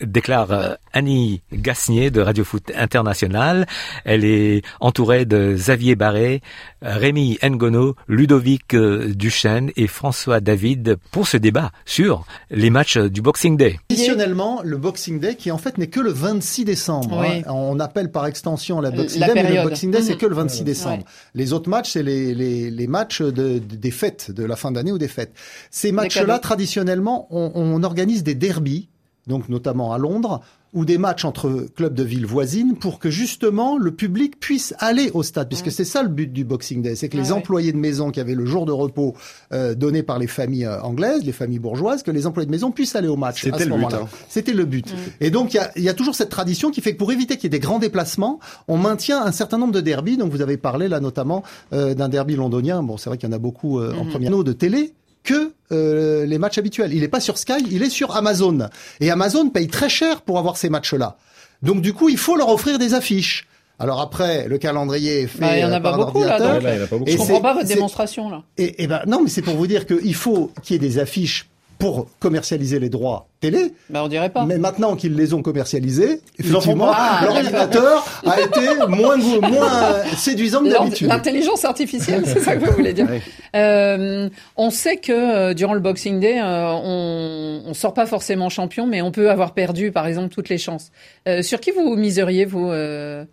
Déclare 0.01 0.51
euh, 0.51 0.73
Annie 0.93 1.41
Gasnier 1.53 2.11
de 2.11 2.21
Radio 2.21 2.43
Foot 2.43 2.71
International. 2.75 3.65
Elle 4.05 4.25
est 4.25 4.61
entourée 4.79 5.25
de 5.25 5.53
Xavier 5.55 5.95
Barré, 5.95 6.41
Rémi 6.81 7.37
Ngono, 7.43 7.95
Ludovic 8.07 8.73
euh, 8.73 9.13
Duchesne 9.13 9.71
et 9.75 9.87
François 9.87 10.39
David 10.39 10.97
pour 11.11 11.27
ce 11.27 11.37
débat 11.37 11.71
sur 11.85 12.25
les 12.51 12.69
matchs 12.69 12.97
du 12.97 13.21
Boxing 13.21 13.57
Day. 13.57 13.79
Traditionnellement, 13.89 14.61
le 14.63 14.77
Boxing 14.77 15.19
Day 15.19 15.35
qui 15.35 15.51
en 15.51 15.57
fait 15.57 15.77
n'est 15.77 15.87
que 15.87 15.99
le 15.99 16.11
26 16.11 16.65
décembre. 16.65 17.19
Oui. 17.21 17.39
Hein. 17.39 17.43
On 17.47 17.79
appelle 17.79 18.11
par 18.11 18.25
extension 18.27 18.81
la 18.81 18.91
Boxing 18.91 19.19
La 19.21 19.27
Day, 19.33 19.43
mais 19.43 19.55
le 19.63 19.69
Boxing 19.69 19.91
Day 19.91 20.01
c'est 20.01 20.17
que 20.17 20.25
le 20.25 20.35
26 20.35 20.63
décembre. 20.63 21.03
Ouais. 21.03 21.09
Les 21.33 21.53
autres 21.53 21.69
matchs, 21.69 21.91
c'est 21.91 22.03
les, 22.03 22.33
les, 22.35 22.69
les 22.71 22.87
matchs 22.87 23.21
de, 23.21 23.31
de- 23.31 23.59
des 23.59 23.91
fêtes, 23.91 24.31
de 24.31 24.43
la 24.43 24.55
fin 24.55 24.71
d'année 24.71 24.91
ou 24.91 24.97
des 24.97 25.07
fêtes. 25.07 25.33
Ces 25.71 25.91
matchs-là, 25.91 26.39
traditionnellement, 26.39 27.27
on, 27.31 27.51
on 27.55 27.83
organise 27.83 28.23
des 28.23 28.35
derbies 28.35 28.89
donc 29.27 29.49
notamment 29.49 29.93
à 29.93 29.97
Londres, 29.97 30.41
ou 30.73 30.83
des 30.83 30.97
matchs 30.97 31.23
entre 31.23 31.65
clubs 31.75 31.93
de 31.93 32.03
villes 32.03 32.25
voisines 32.25 32.75
pour 32.75 32.99
que 32.99 33.09
justement 33.09 33.77
le 33.77 33.91
public 33.91 34.37
puisse 34.39 34.75
aller 34.79 35.09
au 35.13 35.23
stade, 35.23 35.47
puisque 35.47 35.71
c'est 35.71 35.85
ça 35.85 36.03
le 36.03 36.09
but 36.09 36.31
du 36.31 36.43
Boxing 36.43 36.81
Day, 36.81 36.95
c'est 36.95 37.07
que 37.07 37.15
les 37.17 37.31
employés 37.31 37.71
de 37.71 37.77
maison 37.77 38.11
qui 38.11 38.19
avaient 38.19 38.35
le 38.35 38.45
jour 38.45 38.65
de 38.65 38.73
repos 38.73 39.15
euh, 39.53 39.75
donné 39.75 40.03
par 40.03 40.19
les 40.19 40.27
familles 40.27 40.65
euh, 40.65 40.81
anglaises, 40.81 41.23
les 41.23 41.31
familles 41.31 41.59
bourgeoises, 41.59 42.03
que 42.03 42.11
les 42.11 42.27
employés 42.27 42.45
de 42.45 42.51
maison 42.51 42.71
puissent 42.71 42.95
aller 42.97 43.07
au 43.07 43.15
match. 43.15 43.43
C'était 43.43 43.65
le 43.65 43.75
but, 43.77 43.93
hein. 43.93 44.07
C'était 44.27 44.53
le 44.53 44.65
but. 44.65 44.93
Et 45.21 45.31
donc 45.31 45.53
il 45.53 45.57
y 45.57 45.59
a, 45.59 45.71
il 45.77 45.83
y 45.83 45.89
a 45.89 45.93
toujours 45.93 46.15
cette 46.15 46.29
tradition 46.29 46.69
qui 46.69 46.81
fait 46.81 46.91
que 46.93 46.97
pour 46.97 47.11
éviter 47.13 47.35
qu'il 47.37 47.45
y 47.45 47.47
ait 47.47 47.57
des 47.57 47.65
grands 47.65 47.79
déplacements, 47.79 48.39
on 48.67 48.77
maintient 48.77 49.23
un 49.23 49.31
certain 49.31 49.57
nombre 49.57 49.73
de 49.73 49.81
derbies. 49.81 50.17
Donc 50.17 50.31
vous 50.31 50.41
avez 50.41 50.57
parlé 50.57 50.89
là 50.89 50.99
notamment 50.99 51.43
euh, 51.73 51.93
d'un 51.95 52.09
derby 52.09 52.35
londonien. 52.35 52.83
Bon, 52.83 52.97
c'est 52.97 53.09
vrai 53.09 53.17
qu'il 53.17 53.29
y 53.29 53.31
en 53.31 53.35
a 53.35 53.39
beaucoup 53.39 53.79
euh, 53.79 53.93
en 53.93 54.03
Mhm. 54.03 54.11
première 54.11 54.43
de 54.43 54.51
télé 54.53 54.93
que 55.27 55.51
euh, 55.71 56.25
les 56.25 56.37
matchs 56.37 56.57
habituels. 56.57 56.93
Il 56.93 57.01
n'est 57.01 57.07
pas 57.09 57.19
sur 57.19 57.37
Sky, 57.37 57.53
il 57.69 57.83
est 57.83 57.89
sur 57.89 58.15
Amazon. 58.15 58.69
Et 59.01 59.11
Amazon 59.11 59.49
paye 59.49 59.67
très 59.67 59.89
cher 59.89 60.21
pour 60.21 60.39
avoir 60.39 60.55
ces 60.57 60.69
matchs-là. 60.69 61.17
Donc 61.61 61.81
du 61.81 61.93
coup, 61.93 62.07
il 62.09 62.17
faut 62.17 62.35
leur 62.37 62.49
offrir 62.49 62.79
des 62.79 62.93
affiches. 62.93 63.47
Alors 63.79 63.99
après, 64.01 64.47
le 64.47 64.57
calendrier 64.57 65.21
est 65.23 65.27
fait 65.27 65.39
Bah, 65.41 65.57
il 65.57 65.61
y 65.61 65.65
en 65.65 65.71
a 65.71 65.79
pas 65.79 65.91
par 65.91 65.97
beaucoup, 66.05 66.23
là, 66.23 66.39
ordinateur. 66.41 66.53
donc. 66.55 66.63
Ouais, 66.63 66.69
là, 66.69 66.73
il 66.73 66.77
y 66.77 66.81
en 66.81 66.83
a 66.83 66.87
pas 66.87 66.97
beaucoup. 66.97 67.09
Et 67.09 67.13
Je 67.13 67.17
comprends 67.17 67.35
c'est- 67.35 67.41
pas 67.41 67.53
votre 67.53 67.67
démonstration, 67.67 68.29
là. 68.29 68.43
Et, 68.57 68.83
et 68.83 68.87
ben 68.87 69.01
non, 69.05 69.21
mais 69.21 69.29
c'est 69.29 69.41
pour 69.43 69.55
vous 69.55 69.67
dire 69.67 69.85
qu'il 69.85 70.15
faut 70.15 70.51
qu'il 70.63 70.73
y 70.81 70.85
ait 70.85 70.89
des 70.89 70.97
affiches 70.99 71.47
pour 71.79 72.07
commercialiser 72.19 72.79
les 72.79 72.89
droits 72.89 73.27
télé. 73.39 73.73
Ben, 73.89 74.01
on 74.01 74.07
dirait 74.07 74.29
pas. 74.29 74.45
Mais 74.45 74.57
maintenant 74.57 74.95
qu'ils 74.95 75.15
les 75.15 75.33
ont 75.33 75.43
commercialisés, 75.43 76.21
effectivement. 76.39 76.91
Ah. 76.91 77.21
l'ordinateur 77.23 78.03
a 78.25 78.41
été 78.41 78.61
moins, 78.87 79.17
moins 79.17 80.03
séduisant 80.15 80.63
que 80.63 80.69
d'habitude. 80.69 81.07
L'intelligence 81.07 81.63
artificielle, 81.65 82.23
c'est 82.25 82.39
ça 82.39 82.55
que 82.55 82.65
vous 82.65 82.73
voulez 82.73 82.93
dire. 82.93 83.07
Euh, 83.55 84.29
on 84.55 84.69
sait 84.69 84.97
que 84.97 85.11
euh, 85.11 85.53
durant 85.53 85.73
le 85.73 85.79
Boxing 85.79 86.19
Day, 86.19 86.39
euh, 86.39 86.67
on 86.67 87.47
on 87.65 87.73
sort 87.73 87.93
pas 87.93 88.05
forcément 88.05 88.49
champion, 88.49 88.87
mais 88.87 89.01
on 89.01 89.11
peut 89.11 89.29
avoir 89.29 89.53
perdu, 89.53 89.91
par 89.91 90.07
exemple, 90.07 90.29
toutes 90.29 90.49
les 90.49 90.57
chances. 90.57 90.91
Euh, 91.27 91.41
sur 91.41 91.59
qui 91.59 91.71
vous 91.71 91.95
miseriez, 91.95 92.45
vous, 92.45 92.69
euh, 92.69 93.25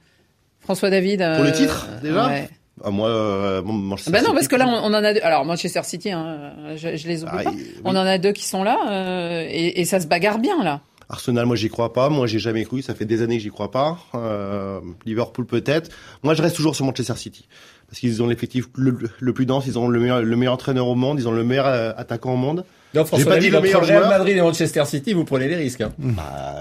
François 0.60 0.90
David 0.90 1.22
euh, 1.22 1.36
Pour 1.36 1.44
le 1.44 1.52
titre, 1.52 1.88
déjà? 2.02 2.26
ouais. 2.26 2.48
Ah, 2.82 2.90
Moi, 2.90 3.08
euh, 3.08 3.62
Manchester 3.62 4.10
Ben 4.10 4.18
non, 4.18 4.24
City. 4.30 4.34
parce 4.34 4.48
que 4.48 4.56
là, 4.56 4.66
on, 4.66 4.92
en 4.92 4.94
a 4.94 5.14
deux. 5.14 5.20
Alors, 5.22 5.44
Manchester 5.44 5.82
City, 5.84 6.10
hein, 6.10 6.52
je, 6.76 6.96
je 6.96 7.06
les 7.06 7.22
oublie 7.22 7.32
Ah, 7.38 7.44
pas. 7.44 7.52
On 7.84 7.90
en 7.90 7.96
a 8.06 8.18
deux 8.18 8.32
qui 8.32 8.44
sont 8.44 8.64
là, 8.64 8.78
euh, 8.90 9.46
et, 9.48 9.80
et 9.80 9.84
ça 9.84 10.00
se 10.00 10.06
bagarre 10.06 10.38
bien, 10.38 10.62
là. 10.64 10.80
Arsenal, 11.08 11.44
moi, 11.46 11.54
j'y 11.54 11.68
crois 11.68 11.92
pas. 11.92 12.08
Moi, 12.08 12.26
j'ai 12.26 12.38
jamais 12.38 12.64
cru. 12.64 12.80
Ça 12.82 12.94
fait 12.94 13.04
des 13.04 13.22
années 13.22 13.36
que 13.36 13.42
j'y 13.42 13.50
crois 13.50 13.70
pas. 13.70 13.98
Euh, 14.14 14.80
Liverpool, 15.04 15.44
peut-être. 15.46 15.90
Moi, 16.22 16.34
je 16.34 16.42
reste 16.42 16.56
toujours 16.56 16.74
sur 16.74 16.84
Manchester 16.86 17.14
City. 17.16 17.46
Parce 17.88 18.00
qu'ils 18.00 18.22
ont 18.22 18.26
l'effectif 18.26 18.64
le, 18.74 18.96
le 19.20 19.32
plus 19.34 19.44
dense. 19.46 19.66
Ils 19.66 19.78
ont 19.78 19.86
le 19.86 20.00
meilleur, 20.00 20.22
le 20.22 20.36
meilleur 20.36 20.54
entraîneur 20.54 20.88
au 20.88 20.94
monde. 20.94 21.20
Ils 21.20 21.28
ont 21.28 21.32
le 21.32 21.44
meilleur 21.44 21.66
attaquant 21.98 22.32
au 22.32 22.36
monde. 22.38 22.64
Non, 22.94 23.04
François 23.04 23.32
pas 23.32 23.38
dit 23.38 23.50
le 23.50 23.60
meilleur 23.60 23.80
le 23.80 23.86
Real 23.86 23.98
joueur. 23.98 24.10
Madrid 24.10 24.36
et 24.36 24.40
Manchester 24.40 24.84
City, 24.84 25.12
vous 25.14 25.24
prenez 25.24 25.48
les 25.48 25.56
risques. 25.56 25.80
hein. 25.80 25.90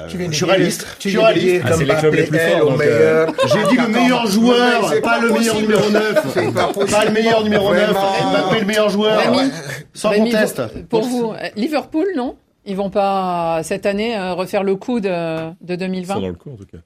je 0.08 0.32
suis 0.32 0.46
réaliste. 0.46 0.88
Je 1.00 1.10
suis 1.10 1.18
réaliste. 1.18 1.62
Ah, 1.66 1.74
c'est 1.78 1.86
les 1.86 1.96
clubs 1.96 2.14
les 2.14 2.24
plus 2.24 2.40
forts. 2.40 2.72
donc, 2.72 2.82
euh, 2.82 3.28
J'ai 3.46 3.68
dit 3.70 3.78
le 3.82 3.88
meilleur 3.88 4.26
joueur, 4.28 5.02
pas 5.02 5.20
le 5.20 5.32
meilleur 5.32 5.60
numéro 5.62 5.90
9. 5.90 6.54
Pas 6.92 7.06
le 7.06 7.12
meilleur 7.12 7.44
numéro 7.44 7.74
9. 7.74 7.90
Mbappé 7.92 8.60
le 8.60 8.66
meilleur 8.66 8.90
joueur. 8.90 9.20
Rémi, 9.20 9.52
Sans 9.94 10.10
Rémi, 10.10 10.32
conteste. 10.32 10.62
Pour 10.90 11.04
vous, 11.04 11.32
euh, 11.34 11.50
Liverpool, 11.56 12.08
non? 12.16 12.36
Ils 12.66 12.76
vont 12.78 12.90
pas, 12.90 13.60
cette 13.64 13.86
année, 13.86 14.18
euh, 14.18 14.34
refaire 14.34 14.64
le 14.64 14.76
coup 14.76 15.00
de, 15.02 15.50
de 15.62 15.76
2020 15.76 16.20
le 16.22 16.34
coup, 16.34 16.52
en 16.52 16.56
tout 16.56 16.66
cas. 16.66 16.78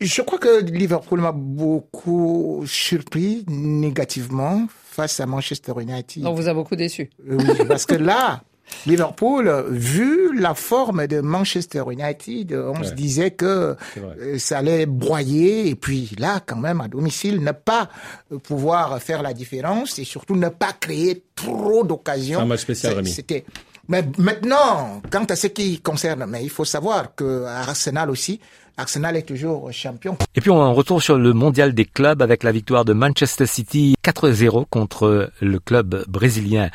Je 0.00 0.22
crois 0.22 0.38
que 0.38 0.64
Liverpool 0.64 1.20
m'a 1.20 1.32
beaucoup 1.32 2.64
surpris 2.66 3.44
négativement 3.48 4.62
face 4.90 5.20
à 5.20 5.26
Manchester 5.26 5.72
United. 5.78 6.24
On 6.26 6.32
vous 6.32 6.48
a 6.48 6.54
beaucoup 6.54 6.74
déçu. 6.74 7.10
Oui, 7.28 7.44
parce 7.68 7.84
que 7.84 7.94
là, 7.96 8.40
Liverpool, 8.86 9.64
vu 9.68 10.38
la 10.38 10.54
forme 10.54 11.06
de 11.06 11.20
Manchester 11.20 11.82
United, 11.90 12.52
on 12.54 12.78
Ouais. 12.80 12.86
se 12.86 12.92
disait 12.94 13.30
que 13.32 13.76
euh, 13.98 14.38
ça 14.38 14.58
allait 14.58 14.86
broyer. 14.86 15.68
Et 15.68 15.74
puis 15.74 16.10
là, 16.18 16.40
quand 16.44 16.56
même, 16.56 16.80
à 16.80 16.88
domicile, 16.88 17.42
ne 17.42 17.52
pas 17.52 17.88
euh, 18.32 18.38
pouvoir 18.38 19.00
faire 19.02 19.22
la 19.22 19.32
différence 19.34 19.98
et 19.98 20.04
surtout 20.04 20.36
ne 20.36 20.48
pas 20.48 20.72
créer 20.78 21.24
trop 21.34 21.84
d'occasions. 21.84 22.38
C'est 22.38 22.44
un 22.44 22.46
match 22.48 22.60
spécial. 22.60 23.06
C'était. 23.06 23.44
Mais 23.88 24.04
maintenant, 24.18 25.02
quant 25.10 25.24
à 25.24 25.34
ce 25.36 25.48
qui 25.48 25.80
concerne, 25.80 26.24
mais 26.28 26.42
il 26.44 26.50
faut 26.50 26.64
savoir 26.64 27.14
que 27.14 27.44
Arsenal 27.44 28.08
aussi, 28.10 28.38
Arsenal 28.80 29.14
est 29.16 29.22
toujours 29.28 29.70
champion. 29.72 30.16
Et 30.34 30.40
puis 30.40 30.50
on 30.50 30.74
retourne 30.74 31.00
sur 31.00 31.18
le 31.18 31.34
mondial 31.34 31.74
des 31.74 31.84
clubs 31.84 32.22
avec 32.22 32.42
la 32.42 32.50
victoire 32.50 32.86
de 32.86 32.94
Manchester 32.94 33.44
City 33.46 33.94
4-0 34.02 34.64
contre 34.70 35.30
le 35.40 35.58
club 35.58 36.04
brésilien 36.08 36.70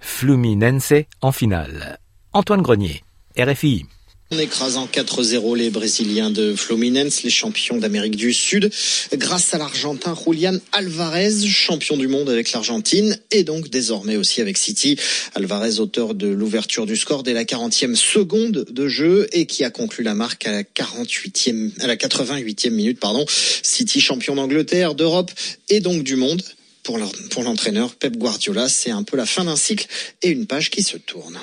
Fluminense 0.00 0.94
en 1.20 1.32
finale. 1.32 1.98
Antoine 2.32 2.62
Grenier, 2.62 3.02
RFI. 3.36 3.86
En 4.30 4.38
écrasant 4.38 4.86
4-0 4.92 5.56
les 5.56 5.70
Brésiliens 5.70 6.28
de 6.28 6.54
Fluminense, 6.54 7.22
les 7.22 7.30
champions 7.30 7.78
d'Amérique 7.78 8.16
du 8.16 8.34
Sud, 8.34 8.70
grâce 9.14 9.54
à 9.54 9.58
l'Argentin 9.58 10.14
Julian 10.14 10.58
Alvarez, 10.72 11.46
champion 11.46 11.96
du 11.96 12.08
monde 12.08 12.28
avec 12.28 12.52
l'Argentine, 12.52 13.18
et 13.30 13.42
donc 13.42 13.70
désormais 13.70 14.16
aussi 14.16 14.42
avec 14.42 14.58
City. 14.58 14.98
Alvarez, 15.34 15.80
auteur 15.80 16.14
de 16.14 16.26
l'ouverture 16.26 16.84
du 16.84 16.94
score 16.94 17.22
dès 17.22 17.32
la 17.32 17.44
40e 17.44 17.94
seconde 17.94 18.66
de 18.68 18.86
jeu 18.86 19.28
et 19.32 19.46
qui 19.46 19.64
a 19.64 19.70
conclu 19.70 20.04
la 20.04 20.14
marque 20.14 20.46
à 20.46 20.52
la 20.52 20.62
48e, 20.62 21.80
à 21.80 21.86
la 21.86 21.96
88e 21.96 22.68
minute, 22.68 23.00
pardon. 23.00 23.24
City 23.62 24.02
champion 24.02 24.34
d'Angleterre, 24.34 24.94
d'Europe 24.94 25.30
et 25.70 25.80
donc 25.80 26.02
du 26.02 26.16
monde. 26.16 26.42
Pour 26.82 27.42
l'entraîneur 27.42 27.94
Pep 27.94 28.16
Guardiola, 28.16 28.68
c'est 28.68 28.90
un 28.90 29.02
peu 29.02 29.16
la 29.16 29.26
fin 29.26 29.44
d'un 29.44 29.56
cycle 29.56 29.86
et 30.22 30.28
une 30.28 30.46
page 30.46 30.70
qui 30.70 30.82
se 30.82 30.98
tourne. 30.98 31.38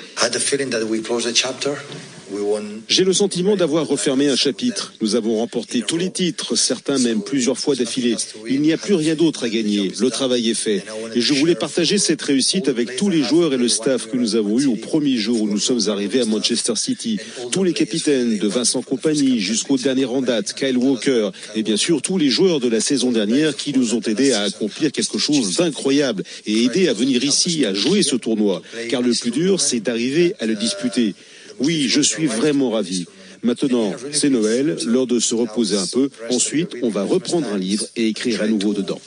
J'ai 2.88 3.04
le 3.04 3.12
sentiment 3.12 3.56
d'avoir 3.56 3.86
refermé 3.86 4.28
un 4.28 4.36
chapitre. 4.36 4.94
Nous 5.00 5.14
avons 5.16 5.38
remporté 5.38 5.82
tous 5.86 5.96
les 5.96 6.10
titres, 6.10 6.56
certains 6.56 6.98
même 6.98 7.22
plusieurs 7.22 7.58
fois 7.58 7.74
d'affilée. 7.74 8.16
Il 8.48 8.60
n'y 8.62 8.72
a 8.72 8.78
plus 8.78 8.94
rien 8.94 9.14
d'autre 9.14 9.44
à 9.44 9.48
gagner. 9.48 9.92
Le 10.00 10.10
travail 10.10 10.50
est 10.50 10.54
fait. 10.54 10.84
Et 11.14 11.20
je 11.20 11.34
voulais 11.34 11.54
partager 11.54 11.98
cette 11.98 12.22
réussite 12.22 12.68
avec 12.68 12.96
tous 12.96 13.08
les 13.08 13.22
joueurs 13.22 13.52
et 13.54 13.56
le 13.56 13.68
staff 13.68 14.08
que 14.10 14.16
nous 14.16 14.36
avons 14.36 14.58
eu 14.58 14.66
au 14.66 14.76
premier 14.76 15.16
jour 15.16 15.42
où 15.42 15.48
nous 15.48 15.58
sommes 15.58 15.88
arrivés 15.88 16.20
à 16.20 16.24
Manchester 16.24 16.76
City. 16.76 17.18
Tous 17.52 17.64
les 17.64 17.72
capitaines, 17.72 18.38
de 18.38 18.48
Vincent 18.48 18.82
Compagnie 18.82 19.40
jusqu'au 19.40 19.76
dernier 19.76 20.04
en 20.04 20.22
date, 20.22 20.54
Kyle 20.54 20.76
Walker, 20.76 21.30
et 21.54 21.62
bien 21.62 21.76
sûr 21.76 22.02
tous 22.02 22.18
les 22.18 22.28
joueurs 22.28 22.60
de 22.60 22.68
la 22.68 22.80
saison 22.80 23.10
dernière 23.10 23.56
qui 23.56 23.72
nous 23.72 23.94
ont 23.94 24.00
aidés 24.00 24.32
à 24.32 24.42
accomplir 24.42 24.92
quelque 24.92 25.18
chose 25.18 25.56
d'incroyable 25.56 26.22
et 26.46 26.64
aidés 26.64 26.88
à 26.88 26.92
venir 26.92 27.24
ici, 27.24 27.64
à 27.64 27.74
jouer 27.74 28.02
ce 28.02 28.16
tournoi. 28.16 28.62
Car 28.88 29.02
le 29.02 29.12
plus 29.12 29.30
dur, 29.30 29.60
c'est 29.60 29.80
d'arriver 29.80 30.34
à 30.40 30.46
le 30.46 30.54
disputer. 30.54 31.14
Oui, 31.60 31.88
je 31.88 32.00
suis 32.00 32.26
vraiment 32.26 32.70
ravi. 32.70 33.06
Maintenant, 33.42 33.94
c'est 34.12 34.30
Noël, 34.30 34.76
l'heure 34.84 35.06
de 35.06 35.20
se 35.20 35.34
reposer 35.34 35.76
un 35.76 35.86
peu. 35.86 36.10
Ensuite, 36.30 36.70
on 36.82 36.88
va 36.88 37.02
reprendre 37.04 37.46
un 37.52 37.58
livre 37.58 37.86
et 37.94 38.08
écrire 38.08 38.42
à 38.42 38.48
nouveau 38.48 38.72
dedans. 38.74 39.00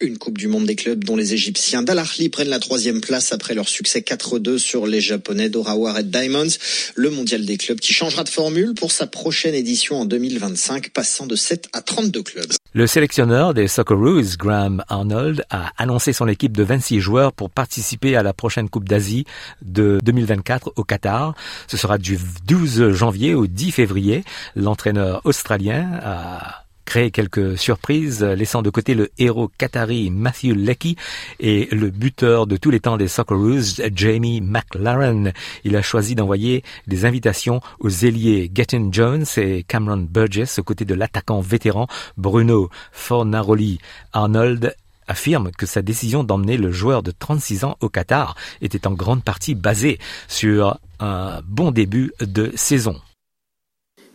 Une 0.00 0.16
Coupe 0.16 0.38
du 0.38 0.48
Monde 0.48 0.64
des 0.64 0.74
clubs 0.74 1.04
dont 1.04 1.16
les 1.16 1.34
Égyptiens 1.34 1.82
d'Al 1.82 1.98
Ahly 1.98 2.30
prennent 2.30 2.48
la 2.48 2.58
troisième 2.58 3.00
place 3.00 3.32
après 3.32 3.54
leur 3.54 3.68
succès 3.68 4.00
4-2 4.00 4.58
sur 4.58 4.86
les 4.86 5.00
Japonais 5.00 5.50
d'Orawa 5.50 5.92
Red 5.92 6.10
Diamonds. 6.10 6.56
Le 6.94 7.10
mondial 7.10 7.44
des 7.44 7.58
clubs 7.58 7.78
qui 7.78 7.92
changera 7.92 8.24
de 8.24 8.30
formule 8.30 8.72
pour 8.74 8.90
sa 8.90 9.06
prochaine 9.06 9.54
édition 9.54 9.96
en 9.96 10.04
2025, 10.06 10.90
passant 10.90 11.26
de 11.26 11.36
7 11.36 11.68
à 11.72 11.82
32 11.82 12.22
clubs. 12.22 12.52
Le 12.76 12.88
sélectionneur 12.88 13.54
des 13.54 13.68
Socceroos, 13.68 14.36
Graham 14.36 14.82
Arnold, 14.88 15.44
a 15.48 15.70
annoncé 15.76 16.12
son 16.12 16.26
équipe 16.26 16.56
de 16.56 16.64
26 16.64 16.98
joueurs 16.98 17.32
pour 17.32 17.48
participer 17.48 18.16
à 18.16 18.24
la 18.24 18.32
prochaine 18.32 18.68
Coupe 18.68 18.88
d'Asie 18.88 19.26
de 19.62 20.00
2024 20.02 20.72
au 20.74 20.82
Qatar. 20.82 21.36
Ce 21.68 21.76
sera 21.76 21.98
du 21.98 22.18
12 22.48 22.90
janvier 22.90 23.32
au 23.32 23.46
10 23.46 23.70
février. 23.70 24.24
L'entraîneur 24.56 25.20
australien 25.22 25.88
a 26.02 26.63
créé 26.84 27.10
quelques 27.10 27.58
surprises, 27.58 28.22
laissant 28.22 28.62
de 28.62 28.70
côté 28.70 28.94
le 28.94 29.10
héros 29.18 29.50
qatari 29.58 30.10
Matthew 30.10 30.54
Leckie 30.54 30.96
et 31.40 31.68
le 31.72 31.90
buteur 31.90 32.46
de 32.46 32.56
tous 32.56 32.70
les 32.70 32.80
temps 32.80 32.96
des 32.96 33.08
Socceroos, 33.08 33.82
Jamie 33.94 34.40
McLaren. 34.40 35.32
Il 35.64 35.76
a 35.76 35.82
choisi 35.82 36.14
d'envoyer 36.14 36.62
des 36.86 37.04
invitations 37.04 37.60
aux 37.80 37.90
ailiers 37.90 38.50
Gettin 38.54 38.88
Jones 38.90 39.24
et 39.36 39.62
Cameron 39.62 40.06
Burgess 40.08 40.58
aux 40.58 40.64
côtés 40.64 40.84
de 40.84 40.94
l'attaquant 40.94 41.40
vétéran 41.40 41.86
Bruno 42.16 42.70
Fornaroli. 42.92 43.78
Arnold 44.12 44.74
affirme 45.06 45.50
que 45.50 45.66
sa 45.66 45.82
décision 45.82 46.24
d'emmener 46.24 46.56
le 46.56 46.72
joueur 46.72 47.02
de 47.02 47.10
36 47.10 47.64
ans 47.64 47.76
au 47.80 47.88
Qatar 47.88 48.36
était 48.62 48.86
en 48.86 48.92
grande 48.92 49.22
partie 49.22 49.54
basée 49.54 49.98
sur 50.28 50.78
un 51.00 51.40
bon 51.46 51.70
début 51.70 52.12
de 52.20 52.52
saison. 52.54 53.00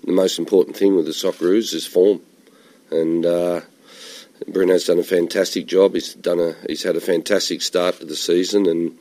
the 0.06 0.12
most 0.12 0.40
important 0.40 0.76
thing 0.76 0.96
with 0.96 1.06
the 1.06 1.14
Socceroos 1.14 1.74
is 1.74 1.86
form, 1.86 2.22
and 2.92 3.26
uh, 3.26 3.62
Bruno's 4.48 4.86
done 4.86 5.00
a 5.00 5.04
fantastic 5.04 5.66
job. 5.66 5.94
He's 5.94 6.14
done 6.14 6.40
a 6.40 6.56
he's 6.68 6.84
had 6.84 6.96
a 6.96 7.02
fantastic 7.02 7.62
start 7.62 8.00
to 8.00 8.06
the 8.06 8.16
season, 8.16 8.68
and 8.68 8.98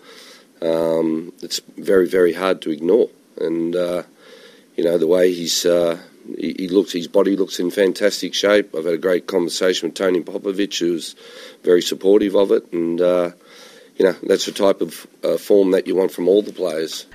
um, 0.63 1.33
it's 1.43 1.61
very 1.77 2.09
very 2.09 2.33
hard 2.33 2.63
to 2.63 2.71
ignore. 2.71 3.09
And 3.41 3.75
uh, 3.75 4.03
you 4.77 4.85
know 4.85 4.99
the 4.99 5.07
way 5.07 5.33
he's 5.33 5.65
uh, 5.65 5.99
he, 6.37 6.55
he 6.59 6.69
looks, 6.69 6.93
his 6.93 7.09
body 7.09 7.37
looks 7.37 7.61
in 7.61 7.71
fantastic 7.71 8.35
shape. 8.35 8.75
I've 8.75 8.85
had 8.85 8.95
a 8.95 8.99
great 8.99 9.27
conversation 9.27 9.89
with 9.89 9.97
Tony 9.97 10.21
Popovich, 10.21 10.79
who's 10.81 11.15
very 11.63 11.83
supportive 11.83 12.35
of 12.35 12.53
it, 12.53 12.73
and. 12.73 13.01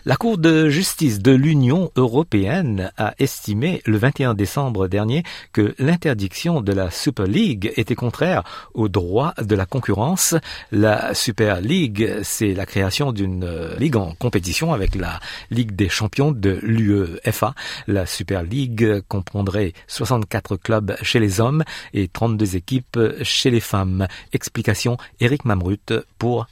La 0.04 0.18
Cour 0.18 0.38
de 0.38 0.68
justice 0.68 1.20
de 1.20 1.32
l'Union 1.32 1.92
européenne 1.96 2.92
a 2.98 3.14
estimé 3.20 3.82
le 3.86 3.98
21 3.98 4.34
décembre 4.34 4.90
dernier 4.90 5.24
que 5.54 5.76
l'interdiction 5.80 6.60
de 6.60 6.74
la 6.74 6.92
Super 6.92 7.26
League 7.26 7.72
était 7.78 7.96
contraire 7.96 8.44
au 8.74 8.90
droit 8.90 9.34
de 9.38 9.56
la 9.56 9.66
concurrence. 9.66 10.36
La 10.74 11.14
Super 11.14 11.62
League, 11.62 12.20
c'est 12.24 12.54
la 12.54 12.66
création 12.66 13.14
d'une 13.14 13.46
euh, 13.46 13.78
ligue 13.78 13.96
en 13.96 14.14
compétition 14.16 14.74
avec 14.74 14.96
la 14.96 15.22
Ligue 15.52 15.78
des 15.78 15.88
champions 15.88 16.34
de 16.34 16.60
l'UEFA. 16.62 17.56
La 17.88 18.06
Super 18.06 18.44
League 18.44 19.04
comprendrait 19.08 19.72
64 19.88 20.58
clubs 20.58 20.98
chez 21.02 21.20
les 21.20 21.40
hommes 21.40 21.64
et 21.94 22.10
32 22.10 22.58
équipes 22.58 23.00
chez 23.22 23.52
les 23.52 23.62
femmes. 23.62 24.08
Explication 24.34 24.98
Eric 25.22 25.46
Mamrut 25.46 25.94
pour 26.18 26.48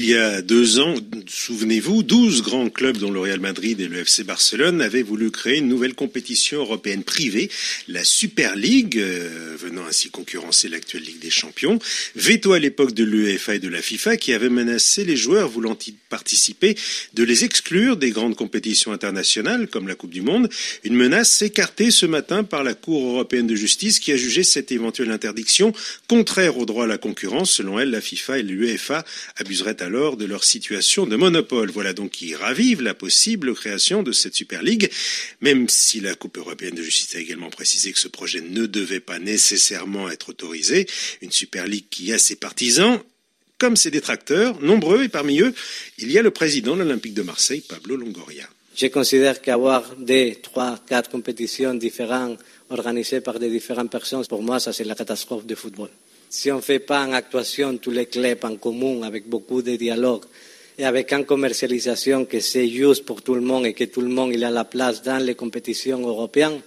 Il 0.00 0.08
y 0.08 0.16
a 0.16 0.42
deux 0.42 0.80
ans, 0.80 0.96
souvenez-vous, 1.28 2.02
12 2.02 2.42
grands 2.42 2.68
clubs 2.70 2.96
dont 2.96 3.12
le 3.12 3.20
Real 3.20 3.38
Madrid 3.38 3.80
et 3.80 3.86
le 3.86 3.98
FC 3.98 4.24
Barcelone 4.24 4.82
avaient 4.82 5.02
voulu 5.02 5.30
créer 5.30 5.58
une 5.58 5.68
nouvelle 5.68 5.94
compétition 5.94 6.58
européenne 6.58 7.04
privée, 7.04 7.48
la 7.86 8.02
Super 8.02 8.56
League, 8.56 8.98
euh, 8.98 9.54
venant 9.56 9.86
ainsi 9.86 10.10
concurrencer 10.10 10.68
l'actuelle 10.68 11.04
Ligue 11.04 11.20
des 11.20 11.30
Champions. 11.30 11.78
Veto 12.16 12.52
à 12.52 12.58
l'époque 12.58 12.94
de 12.94 13.04
l'UEFA 13.04 13.54
et 13.54 13.58
de 13.60 13.68
la 13.68 13.80
FIFA 13.80 14.16
qui 14.16 14.32
avait 14.32 14.48
menacé 14.48 15.04
les 15.04 15.16
joueurs 15.16 15.48
voulant 15.48 15.78
y 15.86 15.92
participer 16.08 16.74
de 17.14 17.22
les 17.22 17.44
exclure 17.44 17.96
des 17.96 18.10
grandes 18.10 18.34
compétitions 18.34 18.90
internationales 18.90 19.68
comme 19.68 19.86
la 19.86 19.94
Coupe 19.94 20.10
du 20.10 20.22
Monde. 20.22 20.48
Une 20.82 20.96
menace 20.96 21.42
écartée 21.42 21.92
ce 21.92 22.06
matin 22.06 22.42
par 22.42 22.64
la 22.64 22.74
Cour 22.74 23.08
européenne 23.10 23.46
de 23.46 23.54
justice 23.54 24.00
qui 24.00 24.10
a 24.10 24.16
jugé 24.16 24.42
cette 24.42 24.72
éventuelle 24.72 25.12
interdiction 25.12 25.72
contraire 26.08 26.58
au 26.58 26.66
droit 26.66 26.84
à 26.84 26.88
la 26.88 26.98
concurrence. 26.98 27.52
Selon 27.52 27.78
elle, 27.78 27.90
la 27.90 28.00
FIFA 28.00 28.38
et 28.38 28.42
l'UEFA 28.42 29.04
abuseraient 29.36 29.82
alors 29.82 30.16
de 30.16 30.24
leur 30.24 30.44
situation 30.44 31.06
de 31.06 31.16
monopole. 31.16 31.70
Voilà 31.70 31.92
donc 31.92 32.10
qui 32.10 32.34
ravive 32.34 32.82
la 32.82 32.94
possible 32.94 33.54
création 33.54 34.02
de 34.02 34.12
cette 34.12 34.34
Super 34.34 34.62
League, 34.62 34.90
même 35.40 35.68
si 35.68 36.00
la 36.00 36.14
Coupe 36.14 36.38
européenne 36.38 36.74
de 36.74 36.82
justice 36.82 37.14
a 37.16 37.20
également 37.20 37.50
précisé 37.50 37.92
que 37.92 37.98
ce 37.98 38.08
projet 38.08 38.40
ne 38.40 38.66
devait 38.66 39.00
pas 39.00 39.18
nécessairement 39.18 40.08
être 40.10 40.30
autorisé. 40.30 40.86
Une 41.22 41.32
Super 41.32 41.66
League 41.66 41.86
qui 41.90 42.12
a 42.12 42.18
ses 42.18 42.36
partisans 42.36 43.00
comme 43.58 43.76
ses 43.76 43.90
détracteurs, 43.90 44.60
nombreux, 44.62 45.02
et 45.02 45.08
parmi 45.08 45.40
eux, 45.40 45.52
il 45.98 46.12
y 46.12 46.18
a 46.18 46.22
le 46.22 46.30
président 46.30 46.76
de 46.76 46.82
l'Olympique 46.82 47.14
de 47.14 47.22
Marseille, 47.22 47.60
Pablo 47.60 47.96
Longoria. 47.96 48.48
Je 48.76 48.86
considère 48.86 49.42
qu'avoir 49.42 49.96
deux, 49.96 50.36
trois, 50.40 50.78
quatre 50.88 51.10
compétitions 51.10 51.74
différentes 51.74 52.38
organisées 52.70 53.20
par 53.20 53.40
des 53.40 53.50
différentes 53.50 53.90
personnes, 53.90 54.24
pour 54.26 54.42
moi, 54.42 54.60
ça 54.60 54.72
c'est 54.72 54.84
la 54.84 54.94
catastrophe 54.94 55.44
du 55.44 55.56
football. 55.56 55.90
Si 56.30 56.50
on 56.50 56.56
ne 56.56 56.60
fait 56.60 56.78
pas 56.78 57.06
en 57.06 57.12
actuation 57.12 57.76
tous 57.78 57.90
les 57.90 58.06
clubs 58.06 58.44
en 58.44 58.56
commun, 58.56 59.02
avec 59.02 59.28
beaucoup 59.28 59.62
de 59.62 59.76
dialogue, 59.76 60.24
et 60.78 60.84
avec 60.84 61.12
une 61.12 61.24
commercialisation 61.24 62.24
que 62.24 62.38
c'est 62.40 62.68
juste 62.68 63.04
pour 63.04 63.22
tout 63.22 63.34
le 63.34 63.40
monde 63.40 63.66
et 63.66 63.72
que 63.72 63.84
tout 63.84 64.00
le 64.00 64.08
monde 64.08 64.32
il 64.32 64.44
a 64.44 64.50
la 64.50 64.64
place 64.64 65.02
dans 65.02 65.18
les 65.18 65.34
compétitions 65.34 66.06
européennes, 66.06 66.60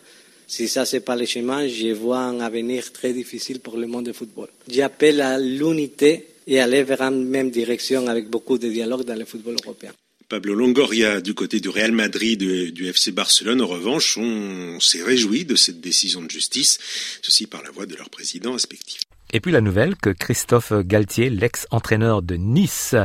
si 0.47 0.67
ça 0.67 0.85
c'est 0.85 0.99
pas 0.99 1.15
le 1.15 1.25
chemin, 1.25 1.65
je 1.67 1.93
vois 1.93 2.19
un 2.19 2.41
avenir 2.41 2.91
très 2.91 3.13
difficile 3.13 3.61
pour 3.61 3.77
le 3.77 3.87
monde 3.87 4.05
du 4.05 4.13
football. 4.13 4.49
J'appelle 4.67 5.21
à 5.21 5.39
l'unité 5.39 6.27
et 6.45 6.59
aller 6.59 6.83
vers 6.83 7.01
une 7.03 7.25
même 7.25 7.51
direction 7.51 8.07
avec 8.07 8.27
beaucoup 8.27 8.57
de 8.57 8.67
dialogue 8.67 9.05
dans 9.05 9.15
le 9.15 9.23
football 9.23 9.55
européen. 9.63 9.93
Pablo 10.27 10.55
Longoria 10.55 11.21
du 11.21 11.33
côté 11.33 11.59
du 11.59 11.69
Real 11.69 11.91
Madrid 11.91 12.41
et 12.41 12.71
du 12.71 12.87
FC 12.87 13.11
Barcelone, 13.11 13.61
en 13.61 13.67
revanche, 13.67 14.17
on 14.17 14.79
s'est 14.79 15.03
réjoui 15.03 15.45
de 15.45 15.55
cette 15.55 15.79
décision 15.79 16.21
de 16.21 16.29
justice, 16.29 16.79
ceci 17.21 17.47
par 17.47 17.63
la 17.63 17.71
voix 17.71 17.85
de 17.85 17.95
leur 17.95 18.09
président 18.09 18.53
respectif. 18.53 19.01
Et 19.31 19.39
puis 19.39 19.51
la 19.51 19.61
nouvelle 19.61 19.95
que 19.95 20.09
Christophe 20.09 20.73
Galtier, 20.73 21.29
l'ex-entraîneur 21.29 22.21
de 22.21 22.35
Nice, 22.35 22.95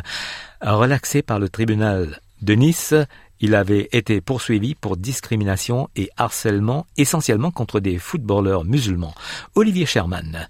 relaxé 0.61 1.23
par 1.23 1.39
le 1.39 1.49
tribunal 1.49 2.21
de 2.43 2.55
Nice. 2.55 2.95
Il 3.39 3.55
avait 3.55 3.89
été 3.93 4.21
poursuivi 4.21 4.75
pour 4.75 4.97
discrimination 4.97 5.89
et 5.95 6.11
harcèlement 6.17 6.87
essentiellement 6.97 7.51
contre 7.51 7.81
des 7.81 7.99
footballeurs 7.99 8.65
musulmans. 8.65 9.15
Olivier 9.55 9.87
Sherman, 9.87 10.49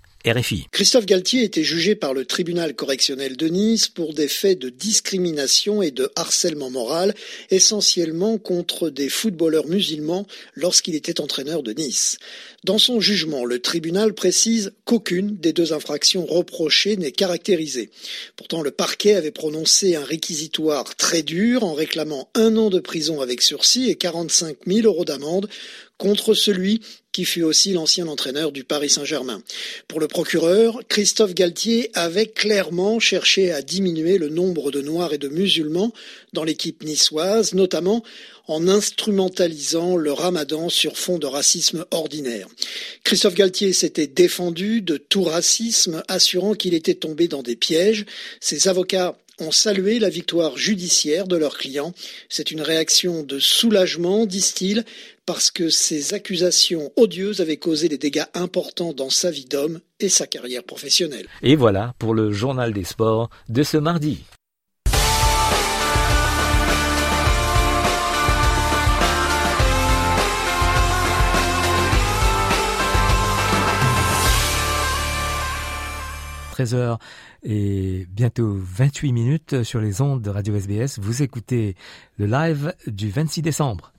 Christophe 0.72 1.06
Galtier 1.06 1.44
était 1.44 1.62
jugé 1.62 1.94
par 1.94 2.12
le 2.12 2.24
tribunal 2.24 2.74
correctionnel 2.74 3.36
de 3.36 3.46
Nice 3.46 3.86
pour 3.86 4.12
des 4.12 4.26
faits 4.26 4.58
de 4.58 4.70
discrimination 4.70 5.82
et 5.82 5.92
de 5.92 6.10
harcèlement 6.16 6.68
moral, 6.68 7.14
essentiellement 7.50 8.36
contre 8.36 8.90
des 8.90 9.08
footballeurs 9.08 9.66
musulmans 9.66 10.26
lorsqu'il 10.54 10.96
était 10.96 11.20
entraîneur 11.20 11.62
de 11.62 11.72
Nice. 11.72 12.18
Dans 12.64 12.78
son 12.78 13.00
jugement, 13.00 13.44
le 13.44 13.60
tribunal 13.60 14.14
précise 14.14 14.72
qu'aucune 14.84 15.36
des 15.36 15.52
deux 15.52 15.72
infractions 15.72 16.26
reprochées 16.26 16.96
n'est 16.96 17.12
caractérisée. 17.12 17.90
Pourtant, 18.34 18.62
le 18.62 18.72
parquet 18.72 19.14
avait 19.14 19.30
prononcé 19.30 19.94
un 19.94 20.04
réquisitoire 20.04 20.96
très 20.96 21.22
dur 21.22 21.62
en 21.62 21.74
réclamant 21.74 22.28
un 22.34 22.56
an 22.56 22.68
de 22.68 22.80
prison 22.80 23.20
avec 23.20 23.42
sursis 23.42 23.88
et 23.90 23.94
45 23.94 24.56
000 24.66 24.86
euros 24.86 25.04
d'amende 25.04 25.48
contre 25.98 26.34
celui 26.34 26.80
qui 27.12 27.24
fut 27.24 27.42
aussi 27.42 27.72
l'ancien 27.72 28.06
entraîneur 28.08 28.52
du 28.52 28.62
Paris 28.62 28.90
Saint-Germain. 28.90 29.42
Pour 29.88 30.00
le 30.00 30.08
procureur, 30.08 30.80
Christophe 30.88 31.32
Galtier 31.32 31.90
avait 31.94 32.26
clairement 32.26 33.00
cherché 33.00 33.52
à 33.52 33.62
diminuer 33.62 34.18
le 34.18 34.28
nombre 34.28 34.70
de 34.70 34.82
Noirs 34.82 35.14
et 35.14 35.18
de 35.18 35.28
musulmans 35.28 35.92
dans 36.34 36.44
l'équipe 36.44 36.84
niçoise, 36.84 37.54
notamment 37.54 38.04
en 38.48 38.68
instrumentalisant 38.68 39.96
le 39.96 40.12
ramadan 40.12 40.68
sur 40.68 40.98
fond 40.98 41.18
de 41.18 41.26
racisme 41.26 41.86
ordinaire. 41.90 42.48
Christophe 43.02 43.34
Galtier 43.34 43.72
s'était 43.72 44.06
défendu 44.06 44.82
de 44.82 44.98
tout 44.98 45.24
racisme, 45.24 46.02
assurant 46.08 46.54
qu'il 46.54 46.74
était 46.74 46.94
tombé 46.94 47.28
dans 47.28 47.42
des 47.42 47.56
pièges. 47.56 48.04
Ses 48.40 48.68
avocats 48.68 49.16
ont 49.38 49.52
salué 49.52 49.98
la 49.98 50.08
victoire 50.08 50.56
judiciaire 50.56 51.26
de 51.26 51.36
leur 51.36 51.58
client. 51.58 51.92
C'est 52.28 52.50
une 52.50 52.62
réaction 52.62 53.22
de 53.22 53.38
soulagement, 53.38 54.26
disent-ils, 54.26 54.84
parce 55.26 55.50
que 55.50 55.68
ces 55.68 56.14
accusations 56.14 56.92
odieuses 56.96 57.40
avaient 57.40 57.56
causé 57.56 57.88
des 57.88 57.98
dégâts 57.98 58.26
importants 58.34 58.92
dans 58.92 59.10
sa 59.10 59.30
vie 59.30 59.44
d'homme 59.44 59.80
et 60.00 60.08
sa 60.08 60.26
carrière 60.26 60.64
professionnelle. 60.64 61.26
Et 61.42 61.56
voilà 61.56 61.94
pour 61.98 62.14
le 62.14 62.32
journal 62.32 62.72
des 62.72 62.84
sports 62.84 63.28
de 63.48 63.62
ce 63.62 63.76
mardi. 63.76 64.24
«13h 76.56 76.98
et 77.48 78.06
bientôt 78.10 78.56
28 78.58 79.12
minutes 79.12 79.62
sur 79.62 79.80
les 79.80 80.00
ondes 80.00 80.20
de 80.20 80.30
Radio 80.30 80.56
SBS. 80.56 80.98
Vous 80.98 81.22
écoutez 81.22 81.76
le 82.18 82.26
live 82.26 82.74
du 82.88 83.08
26 83.08 83.42
décembre. 83.42 83.92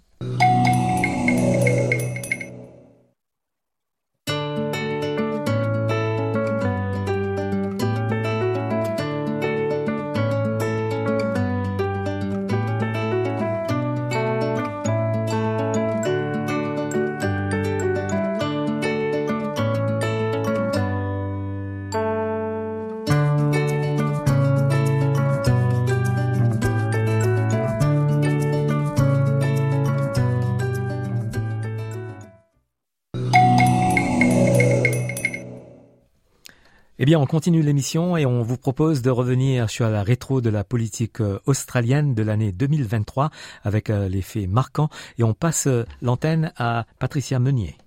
On 37.18 37.26
continue 37.26 37.62
l'émission 37.62 38.18
et 38.18 38.26
on 38.26 38.42
vous 38.44 38.58
propose 38.58 39.02
de 39.02 39.10
revenir 39.10 39.70
sur 39.70 39.90
la 39.90 40.04
rétro 40.04 40.42
de 40.42 40.50
la 40.50 40.64
politique 40.64 41.18
australienne 41.46 42.14
de 42.14 42.24
l'année 42.24 42.52
2023 42.52 43.30
avec 43.64 43.90
les 43.90 44.22
faits 44.22 44.50
marquants 44.50 44.90
et 45.18 45.24
on 45.24 45.34
passe 45.34 45.68
l'antenne 46.02 46.52
à 46.58 46.86
Patricia 47.00 47.40
Meunier. 47.40 47.78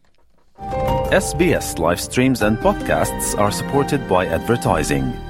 SBS 1.10 1.78
live 1.78 1.98
streams 1.98 2.42
and 2.42 2.56
podcasts 2.62 3.34
are 3.38 3.52
supported 3.52 4.00
by 4.08 4.26
advertising. 4.26 5.29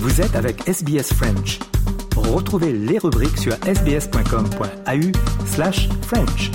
Vous 0.00 0.22
êtes 0.22 0.34
avec 0.34 0.66
SBS 0.66 1.12
French. 1.12 1.58
Retrouvez 2.16 2.72
les 2.72 2.96
rubriques 2.96 3.36
sur 3.36 3.52
sbs.com.au 3.52 5.46
slash 5.46 5.90
French. 6.04 6.50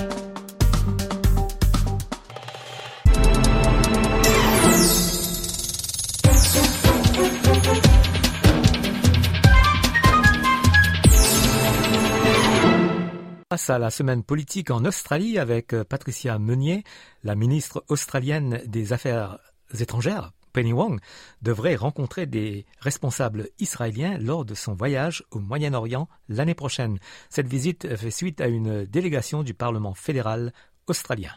Face 13.52 13.70
à 13.70 13.78
la 13.78 13.92
semaine 13.92 14.24
politique 14.24 14.72
en 14.72 14.84
Australie 14.86 15.38
avec 15.38 15.74
euh, 15.74 15.84
Patricia 15.84 16.40
Meunier, 16.40 16.84
la 17.24 17.36
ministre 17.36 17.86
australienne 17.90 18.60
des 18.66 18.92
Affaires 18.92 19.38
étrangères, 19.80 20.32
Penny 20.56 20.72
Wong, 20.72 21.02
devrait 21.42 21.76
rencontrer 21.76 22.26
des 22.26 22.66
responsables 22.80 23.50
israéliens 23.60 24.18
lors 24.18 24.46
de 24.46 24.56
son 24.56 24.74
voyage 24.74 25.22
au 25.32 25.40
Moyen-Orient 25.40 26.08
l'année 26.30 26.56
prochaine. 26.56 26.98
Cette 27.30 27.48
visite 27.48 27.94
fait 27.98 28.10
suite 28.10 28.40
à 28.40 28.48
une 28.48 28.86
délégation 28.86 29.44
du 29.44 29.54
Parlement 29.54 29.94
fédéral 29.94 30.54
australien. 30.88 31.32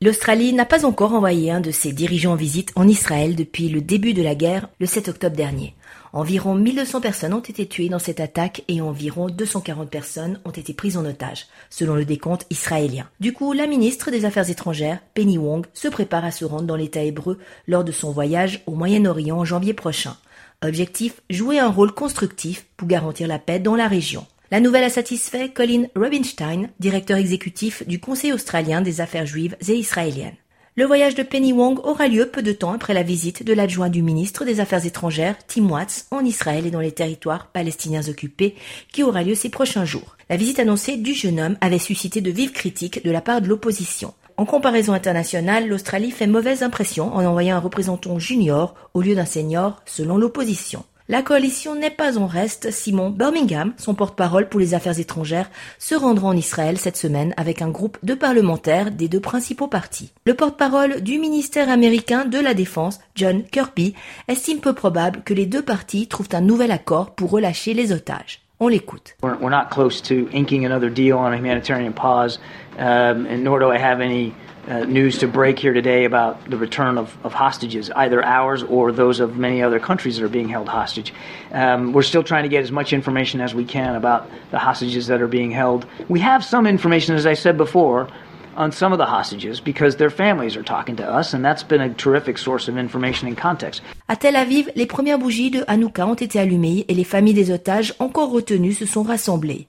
L'Australie 0.00 0.54
n'a 0.54 0.64
pas 0.64 0.86
encore 0.86 1.12
envoyé 1.12 1.50
un 1.50 1.60
de 1.60 1.70
ses 1.70 1.92
dirigeants 1.92 2.32
en 2.32 2.36
visite 2.36 2.72
en 2.74 2.88
Israël 2.88 3.36
depuis 3.36 3.68
le 3.68 3.82
début 3.82 4.14
de 4.14 4.22
la 4.22 4.34
guerre 4.34 4.68
le 4.80 4.86
7 4.86 5.08
octobre 5.08 5.36
dernier. 5.36 5.76
Environ 6.14 6.54
1200 6.54 7.00
personnes 7.00 7.32
ont 7.32 7.40
été 7.40 7.66
tuées 7.66 7.88
dans 7.88 7.98
cette 7.98 8.20
attaque 8.20 8.64
et 8.68 8.82
environ 8.82 9.30
240 9.30 9.88
personnes 9.88 10.40
ont 10.44 10.50
été 10.50 10.74
prises 10.74 10.98
en 10.98 11.06
otage, 11.06 11.46
selon 11.70 11.94
le 11.94 12.04
décompte 12.04 12.46
israélien. 12.50 13.08
Du 13.18 13.32
coup, 13.32 13.54
la 13.54 13.66
ministre 13.66 14.10
des 14.10 14.26
Affaires 14.26 14.50
étrangères, 14.50 15.00
Penny 15.14 15.38
Wong, 15.38 15.64
se 15.72 15.88
prépare 15.88 16.26
à 16.26 16.30
se 16.30 16.44
rendre 16.44 16.66
dans 16.66 16.76
l'État 16.76 17.02
hébreu 17.02 17.38
lors 17.66 17.82
de 17.82 17.92
son 17.92 18.10
voyage 18.10 18.62
au 18.66 18.74
Moyen-Orient 18.74 19.38
en 19.38 19.44
janvier 19.46 19.72
prochain. 19.72 20.18
Objectif, 20.62 21.22
jouer 21.30 21.58
un 21.58 21.70
rôle 21.70 21.92
constructif 21.92 22.66
pour 22.76 22.88
garantir 22.88 23.26
la 23.26 23.38
paix 23.38 23.58
dans 23.58 23.74
la 23.74 23.88
région. 23.88 24.26
La 24.50 24.60
nouvelle 24.60 24.84
a 24.84 24.90
satisfait 24.90 25.48
Colin 25.48 25.86
Robinstein, 25.96 26.68
directeur 26.78 27.16
exécutif 27.16 27.88
du 27.88 28.00
Conseil 28.00 28.34
australien 28.34 28.82
des 28.82 29.00
affaires 29.00 29.24
juives 29.24 29.56
et 29.66 29.76
israéliennes. 29.76 30.36
Le 30.74 30.86
voyage 30.86 31.14
de 31.14 31.22
Penny 31.22 31.52
Wong 31.52 31.78
aura 31.84 32.08
lieu 32.08 32.24
peu 32.24 32.40
de 32.40 32.50
temps 32.50 32.72
après 32.72 32.94
la 32.94 33.02
visite 33.02 33.44
de 33.44 33.52
l'adjoint 33.52 33.90
du 33.90 34.00
ministre 34.00 34.46
des 34.46 34.58
Affaires 34.58 34.86
étrangères, 34.86 35.36
Tim 35.46 35.68
Watts, 35.68 36.06
en 36.10 36.24
Israël 36.24 36.66
et 36.66 36.70
dans 36.70 36.80
les 36.80 36.92
territoires 36.92 37.48
palestiniens 37.48 38.08
occupés, 38.08 38.54
qui 38.90 39.02
aura 39.02 39.22
lieu 39.22 39.34
ces 39.34 39.50
prochains 39.50 39.84
jours. 39.84 40.16
La 40.30 40.38
visite 40.38 40.60
annoncée 40.60 40.96
du 40.96 41.12
jeune 41.12 41.40
homme 41.40 41.58
avait 41.60 41.78
suscité 41.78 42.22
de 42.22 42.30
vives 42.30 42.52
critiques 42.52 43.04
de 43.04 43.10
la 43.10 43.20
part 43.20 43.42
de 43.42 43.48
l'opposition. 43.48 44.14
En 44.38 44.46
comparaison 44.46 44.94
internationale, 44.94 45.68
l'Australie 45.68 46.10
fait 46.10 46.26
mauvaise 46.26 46.62
impression 46.62 47.14
en 47.14 47.22
envoyant 47.22 47.56
un 47.56 47.60
représentant 47.60 48.18
junior 48.18 48.74
au 48.94 49.02
lieu 49.02 49.14
d'un 49.14 49.26
senior, 49.26 49.82
selon 49.84 50.16
l'opposition. 50.16 50.86
La 51.08 51.22
coalition 51.22 51.74
n'est 51.74 51.90
pas 51.90 52.16
en 52.16 52.26
reste. 52.26 52.70
Simon 52.70 53.10
Birmingham, 53.10 53.72
son 53.76 53.94
porte-parole 53.94 54.48
pour 54.48 54.60
les 54.60 54.74
affaires 54.74 55.00
étrangères, 55.00 55.50
se 55.78 55.96
rendra 55.96 56.28
en 56.28 56.36
Israël 56.36 56.78
cette 56.78 56.96
semaine 56.96 57.34
avec 57.36 57.60
un 57.60 57.70
groupe 57.70 57.98
de 58.04 58.14
parlementaires 58.14 58.92
des 58.92 59.08
deux 59.08 59.20
principaux 59.20 59.66
partis. 59.66 60.12
Le 60.24 60.34
porte-parole 60.34 61.00
du 61.00 61.18
ministère 61.18 61.70
américain 61.70 62.24
de 62.24 62.38
la 62.38 62.54
Défense, 62.54 63.00
John 63.16 63.42
Kirby, 63.42 63.94
estime 64.28 64.60
peu 64.60 64.74
probable 64.74 65.22
que 65.24 65.34
les 65.34 65.46
deux 65.46 65.62
partis 65.62 66.06
trouvent 66.06 66.28
un 66.32 66.40
nouvel 66.40 66.70
accord 66.70 67.14
pour 67.14 67.30
relâcher 67.30 67.74
les 67.74 67.92
otages. 67.92 68.40
On 68.60 68.68
l'écoute. 68.68 69.16
We're, 69.24 69.50
not 69.50 69.70
close 69.72 70.00
to 70.02 70.28
inking 70.32 70.64
another 70.64 70.88
deal 70.88 71.14
on 71.14 71.32
a 71.32 71.36
humanitarian 71.36 71.90
pause, 71.92 72.38
um, 72.78 73.26
and 73.26 73.42
nor 73.42 73.58
do 73.58 73.72
I 73.72 73.76
have 73.76 74.00
any 74.00 74.32
uh, 74.68 74.80
news 74.84 75.18
to 75.18 75.28
break 75.28 75.58
here 75.58 75.72
today 75.72 76.04
about 76.04 76.48
the 76.48 76.56
return 76.56 76.98
of, 76.98 77.16
of, 77.24 77.32
hostages, 77.32 77.90
either 77.90 78.24
ours 78.24 78.62
or 78.62 78.92
those 78.92 79.20
of 79.20 79.36
many 79.36 79.62
other 79.62 79.80
countries 79.80 80.16
that 80.16 80.24
are 80.24 80.28
being 80.28 80.48
held 80.48 80.68
hostage. 80.68 81.12
Um, 81.50 81.92
we're 81.92 82.02
still 82.02 82.22
trying 82.22 82.44
to 82.44 82.48
get 82.48 82.62
as 82.62 82.70
much 82.70 82.92
information 82.92 83.40
as 83.40 83.54
we 83.54 83.64
can 83.64 83.96
about 83.96 84.28
the 84.50 84.58
hostages 84.58 85.08
that 85.08 85.20
are 85.20 85.28
being 85.28 85.50
held. 85.50 85.86
We 86.08 86.20
have 86.20 86.44
some 86.44 86.66
information, 86.66 87.16
as 87.16 87.26
I 87.26 87.34
said 87.34 87.56
before, 87.56 88.08
on 88.56 88.70
some 88.70 88.92
of 88.92 88.98
the 88.98 89.06
hostages 89.06 89.60
because 89.60 89.96
their 89.96 90.10
families 90.10 90.56
are 90.56 90.62
talking 90.62 90.96
to 90.96 91.04
us, 91.04 91.34
and 91.34 91.44
that's 91.44 91.62
been 91.62 91.80
a 91.80 91.92
terrific 91.94 92.38
source 92.38 92.68
of 92.68 92.76
information 92.76 93.28
and 93.28 93.36
context. 93.36 93.82
À 94.08 94.16
Tel 94.16 94.36
Aviv, 94.36 94.70
les 94.76 94.86
premières 94.86 95.18
bougies 95.18 95.50
de 95.50 95.64
Hanouka 95.66 96.06
ont 96.06 96.14
été 96.14 96.38
allumées 96.38 96.84
et 96.88 96.94
les 96.94 97.04
familles 97.04 97.34
des 97.34 97.50
otages 97.50 97.94
encore 97.98 98.30
retenus 98.30 98.78
se 98.78 98.86
sont 98.86 99.02
rassemblées. 99.02 99.68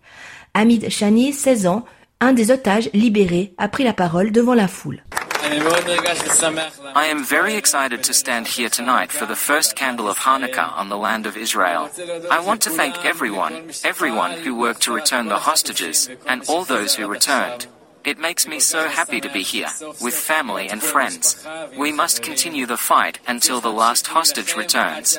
Hamid 0.54 0.90
Shani, 0.90 1.34
16 1.34 1.66
ans, 1.68 1.86
un 2.24 2.34
des 2.34 2.52
otages 2.52 2.90
libérés 2.94 3.54
a 3.58 3.68
pris 3.68 3.84
la 3.84 3.94
parole 3.94 4.32
devant 4.32 4.54
la 4.56 4.68
foule. 4.68 5.04
I 6.96 7.08
am 7.12 7.24
very 7.24 7.56
excited 7.56 8.02
to 8.04 8.14
stand 8.14 8.48
here 8.48 8.70
tonight 8.70 9.12
for 9.12 9.26
the 9.26 9.36
first 9.36 9.76
candle 9.76 10.08
of 10.08 10.18
Hanukkah 10.20 10.72
on 10.78 10.88
the 10.88 10.98
land 10.98 11.26
of 11.26 11.36
Israel. 11.36 11.90
I 12.32 12.40
want 12.40 12.62
to 12.62 12.70
thank 12.70 13.04
everyone, 13.04 13.72
everyone 13.84 14.32
who 14.32 14.56
worked 14.56 14.84
to 14.84 14.94
return 14.94 15.28
the 15.28 15.40
hostages, 15.40 16.10
and 16.26 16.44
all 16.48 16.64
those 16.64 16.96
who 16.96 17.08
returned. 17.08 17.68
It 18.06 18.18
makes 18.20 18.48
me 18.48 18.60
so 18.60 18.88
happy 18.88 19.20
to 19.22 19.30
be 19.30 19.44
here, 19.44 19.70
with 20.02 20.14
family 20.14 20.70
and 20.70 20.82
friends. 20.82 21.46
We 21.78 21.92
must 21.92 22.22
continue 22.24 22.66
the 22.66 22.78
fight 22.78 23.20
until 23.28 23.60
the 23.60 23.72
last 23.72 24.08
hostage 24.08 24.56
returns. 24.56 25.18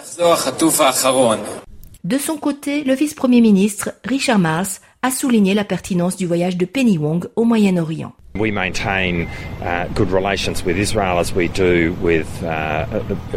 De 2.05 2.19
son 2.19 2.37
côté, 2.37 2.85
le 2.85 2.93
vice-premier 2.93 3.41
ministre, 3.41 3.93
Richard 4.05 4.39
Marles, 4.39 4.79
a 5.01 5.11
souligné 5.11 5.55
la 5.55 5.65
pertinence 5.65 6.17
du 6.17 6.27
voyage 6.27 6.59
de 6.59 6.67
Penny 6.67 6.99
Wong 6.99 7.27
au 7.35 7.45
Moyen-Orient. 7.45 8.13
We 8.35 8.51
maintain 8.51 9.27
uh, 9.63 9.87
good 9.95 10.11
relations 10.11 10.63
with 10.67 10.77
Israel 10.77 11.19
as 11.19 11.35
we 11.35 11.49
do 11.49 11.97
with 12.03 12.29
uh, 12.43 12.85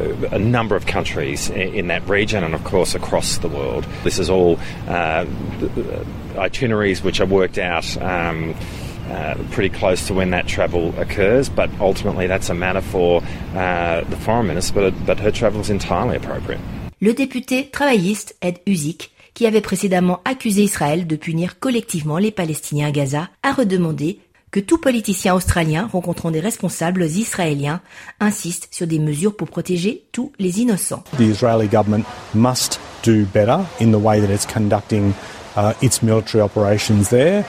a, 0.01 0.35
a, 0.35 0.39
number 0.39 0.75
of 0.75 0.85
countries 0.85 1.49
in 1.49 1.87
that 1.87 2.09
region 2.09 2.43
and, 2.43 2.53
of 2.53 2.65
course, 2.65 2.93
across 2.93 3.37
the 3.37 3.47
world. 3.47 3.85
This 4.03 4.19
is 4.19 4.29
all 4.29 4.59
uh, 4.89 5.25
itineraries 6.37 7.01
which 7.03 7.21
are 7.21 7.25
worked 7.25 7.57
out. 7.57 7.85
Um, 8.01 8.53
uh, 9.09 9.35
pretty 9.51 9.69
close 9.69 10.05
to 10.07 10.13
when 10.13 10.31
that 10.31 10.45
travel 10.45 10.93
occurs, 10.99 11.47
but 11.47 11.69
ultimately 11.79 12.27
that's 12.27 12.49
a 12.49 12.53
matter 12.53 12.81
for 12.81 13.23
uh, 13.55 14.01
the 14.01 14.17
foreign 14.17 14.47
minister, 14.47 14.73
but, 14.73 15.05
but 15.05 15.19
her 15.19 15.31
travel 15.31 15.61
is 15.61 15.69
entirely 15.69 16.17
appropriate. 16.17 16.59
Le 16.99 17.13
député 17.13 17.69
travailliste 17.69 18.35
Ed 18.41 18.57
Uzik 18.65 19.11
qui 19.37 19.45
avait 19.45 19.61
précédemment 19.61 20.19
accusé 20.25 20.63
Israël 20.63 21.05
de 21.05 21.15
punir 21.15 21.59
collectivement 21.59 22.17
les 22.17 22.31
Palestiniens 22.31 22.87
à 22.87 22.91
Gaza, 22.91 23.29
a 23.43 23.51
redemandé 23.51 24.19
que 24.49 24.59
tout 24.59 24.79
politicien 24.79 25.35
australien 25.35 25.87
rencontrant 25.91 26.31
des 26.31 26.39
responsables 26.39 27.03
israéliens 27.03 27.81
insiste 28.19 28.67
sur 28.71 28.87
des 28.87 28.97
mesures 28.97 29.35
pour 29.35 29.47
protéger 29.47 30.05
tous 30.11 30.31
les 30.39 30.59
innocents. 30.59 31.03
The 31.19 31.29
Israeli 31.29 31.67
government 31.67 32.03
must 32.33 32.79
do 33.03 33.25
better 33.31 33.59
in 33.79 33.91
the 33.91 34.01
way 34.01 34.19
that 34.19 34.33
it's 34.33 34.51
conducting 34.51 35.13
uh, 35.55 35.73
its 35.83 36.01
military 36.01 36.41
operations 36.41 37.09
there. 37.09 37.45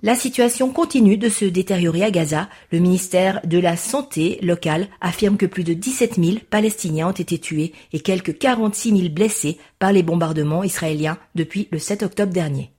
La 0.00 0.14
situation 0.14 0.70
continue 0.70 1.16
de 1.16 1.28
se 1.28 1.44
détériorer 1.44 2.04
à 2.04 2.12
Gaza. 2.12 2.48
Le 2.70 2.78
ministère 2.78 3.40
de 3.42 3.58
la 3.58 3.76
Santé 3.76 4.38
local 4.42 4.86
affirme 5.00 5.36
que 5.36 5.46
plus 5.46 5.64
de 5.64 5.74
17 5.74 6.22
000 6.22 6.36
Palestiniens 6.48 7.08
ont 7.08 7.10
été 7.10 7.38
tués 7.38 7.72
et 7.92 7.98
quelques 7.98 8.38
46 8.38 8.96
000 8.96 9.12
blessés 9.12 9.58
par 9.80 9.92
les 9.92 10.04
bombardements 10.04 10.62
israéliens 10.62 11.18
depuis 11.34 11.66
le 11.72 11.80
7 11.80 12.04
octobre 12.04 12.32
dernier. 12.32 12.70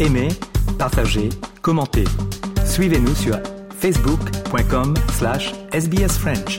Aimez, 0.00 0.28
partagez, 0.78 1.28
commentez. 1.60 2.04
Suivez-nous 2.64 3.16
sur 3.16 3.36
facebook.com 3.80 4.94
slash 5.14 5.52
sbsfrench. 5.72 6.58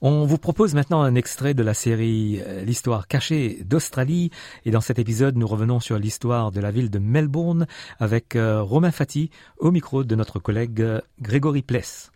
On 0.00 0.24
vous 0.24 0.38
propose 0.38 0.74
maintenant 0.74 1.02
un 1.02 1.14
extrait 1.14 1.54
de 1.54 1.62
la 1.62 1.72
série 1.72 2.40
euh, 2.44 2.64
L'histoire 2.64 3.06
cachée 3.06 3.62
d'Australie 3.64 4.32
et 4.64 4.72
dans 4.72 4.80
cet 4.80 4.98
épisode 4.98 5.36
nous 5.36 5.46
revenons 5.46 5.78
sur 5.78 6.00
l'histoire 6.00 6.50
de 6.50 6.60
la 6.60 6.72
ville 6.72 6.90
de 6.90 6.98
Melbourne 6.98 7.68
avec 8.00 8.34
euh, 8.34 8.60
Romain 8.60 8.90
Fati 8.90 9.30
au 9.58 9.70
micro 9.70 10.02
de 10.02 10.16
notre 10.16 10.40
collègue 10.40 10.80
euh, 10.80 11.00
Grégory 11.20 11.62
Pless. 11.62 12.10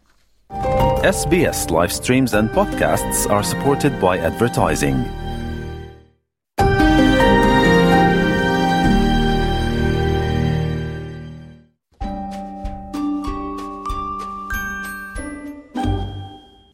SBS 0.50 1.70
live 1.70 1.90
streams 1.90 2.34
and 2.34 2.48
podcasts 2.48 3.26
are 3.30 3.42
supported 3.42 3.98
by 3.98 4.18
advertising. 4.18 4.96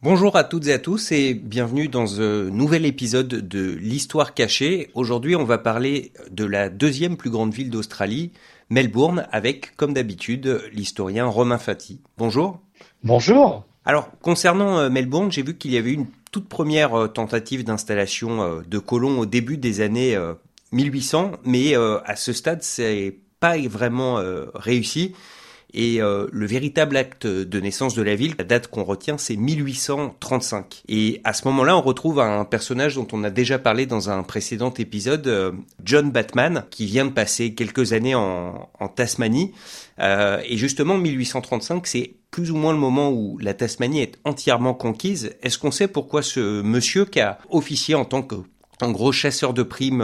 Bonjour 0.03 0.35
à 0.35 0.43
toutes 0.43 0.67
et 0.67 0.73
à 0.73 0.79
tous 0.79 1.13
et 1.13 1.33
bienvenue 1.33 1.87
dans 1.87 2.19
un 2.19 2.49
nouvel 2.49 2.85
épisode 2.85 3.27
de 3.27 3.71
l'Histoire 3.79 4.33
cachée. 4.33 4.89
Aujourd'hui, 4.95 5.35
on 5.35 5.45
va 5.45 5.57
parler 5.57 6.11
de 6.31 6.43
la 6.43 6.69
deuxième 6.69 7.15
plus 7.15 7.29
grande 7.29 7.53
ville 7.53 7.69
d'Australie, 7.69 8.31
Melbourne, 8.71 9.27
avec, 9.33 9.75
comme 9.75 9.93
d'habitude, 9.93 10.63
l'historien 10.71 11.25
Romain 11.25 11.57
Fati. 11.57 11.99
Bonjour. 12.17 12.61
Bonjour. 13.03 13.65
Alors, 13.83 14.09
concernant 14.21 14.79
euh, 14.79 14.89
Melbourne, 14.89 15.29
j'ai 15.29 15.43
vu 15.43 15.57
qu'il 15.57 15.71
y 15.71 15.77
avait 15.77 15.91
une 15.91 16.05
toute 16.31 16.47
première 16.47 16.97
euh, 16.97 17.07
tentative 17.09 17.65
d'installation 17.65 18.41
euh, 18.41 18.61
de 18.65 18.79
colons 18.79 19.19
au 19.19 19.25
début 19.25 19.57
des 19.57 19.81
années 19.81 20.17
1800, 20.71 21.33
mais 21.43 21.75
à 21.75 22.15
ce 22.15 22.31
stade, 22.31 22.63
c'est 22.63 23.17
pas 23.41 23.57
vraiment 23.57 24.21
réussi. 24.55 25.15
Et 25.73 26.01
euh, 26.01 26.27
le 26.31 26.45
véritable 26.45 26.97
acte 26.97 27.25
de 27.25 27.59
naissance 27.59 27.95
de 27.95 28.01
la 28.01 28.15
ville, 28.15 28.35
la 28.37 28.43
date 28.43 28.67
qu'on 28.67 28.83
retient, 28.83 29.17
c'est 29.17 29.35
1835. 29.35 30.83
Et 30.89 31.21
à 31.23 31.33
ce 31.33 31.47
moment-là, 31.47 31.77
on 31.77 31.81
retrouve 31.81 32.19
un 32.19 32.43
personnage 32.43 32.95
dont 32.95 33.07
on 33.13 33.23
a 33.23 33.29
déjà 33.29 33.57
parlé 33.57 33.85
dans 33.85 34.09
un 34.09 34.23
précédent 34.23 34.73
épisode, 34.73 35.27
euh, 35.27 35.51
John 35.83 36.11
Batman, 36.11 36.65
qui 36.69 36.85
vient 36.85 37.05
de 37.05 37.11
passer 37.11 37.53
quelques 37.53 37.93
années 37.93 38.15
en, 38.15 38.69
en 38.79 38.87
Tasmanie. 38.89 39.53
Euh, 39.99 40.41
et 40.45 40.57
justement, 40.57 40.97
1835, 40.97 41.87
c'est 41.87 42.15
plus 42.31 42.51
ou 42.51 42.57
moins 42.57 42.73
le 42.73 42.79
moment 42.79 43.09
où 43.11 43.37
la 43.39 43.53
Tasmanie 43.53 44.01
est 44.01 44.19
entièrement 44.25 44.73
conquise. 44.73 45.35
Est-ce 45.41 45.57
qu'on 45.57 45.71
sait 45.71 45.87
pourquoi 45.87 46.21
ce 46.21 46.61
monsieur 46.61 47.05
qui 47.05 47.21
a 47.21 47.37
officié 47.49 47.95
en 47.95 48.05
tant 48.05 48.23
que 48.23 48.35
un 48.83 48.91
gros 48.91 49.11
chasseur 49.11 49.53
de 49.53 49.61
primes 49.61 50.03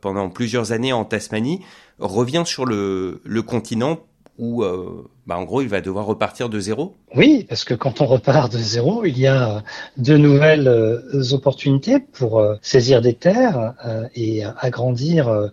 pendant 0.00 0.28
plusieurs 0.30 0.70
années 0.70 0.92
en 0.92 1.04
Tasmanie 1.04 1.62
revient 1.98 2.44
sur 2.46 2.64
le 2.64 3.42
continent 3.42 3.98
où, 4.38 4.64
euh, 4.64 5.08
bah, 5.26 5.38
en 5.38 5.44
gros, 5.44 5.62
il 5.62 5.68
va 5.68 5.80
devoir 5.80 6.06
repartir 6.06 6.48
de 6.48 6.58
zéro 6.58 6.94
Oui, 7.14 7.46
parce 7.48 7.64
que 7.64 7.74
quand 7.74 8.00
on 8.00 8.06
repart 8.06 8.52
de 8.52 8.58
zéro, 8.58 9.04
il 9.04 9.18
y 9.18 9.26
a 9.26 9.62
de 9.96 10.16
nouvelles 10.16 10.66
euh, 10.66 11.22
opportunités 11.32 12.00
pour 12.00 12.40
euh, 12.40 12.56
saisir 12.60 13.00
des 13.00 13.14
terres 13.14 13.74
et 14.14 14.44
agrandir 14.44 15.50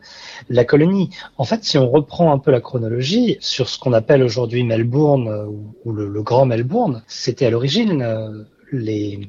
la 0.49 0.65
colonie. 0.65 1.09
En 1.37 1.43
fait, 1.43 1.63
si 1.63 1.77
on 1.77 1.89
reprend 1.89 2.31
un 2.31 2.39
peu 2.39 2.51
la 2.51 2.61
chronologie 2.61 3.37
sur 3.39 3.69
ce 3.69 3.77
qu'on 3.77 3.93
appelle 3.93 4.23
aujourd'hui 4.23 4.63
Melbourne 4.63 5.47
ou, 5.85 5.91
le, 5.91 6.21
Grand 6.21 6.45
Melbourne, 6.45 7.03
c'était 7.07 7.45
à 7.45 7.49
l'origine 7.49 8.45
les 8.71 9.19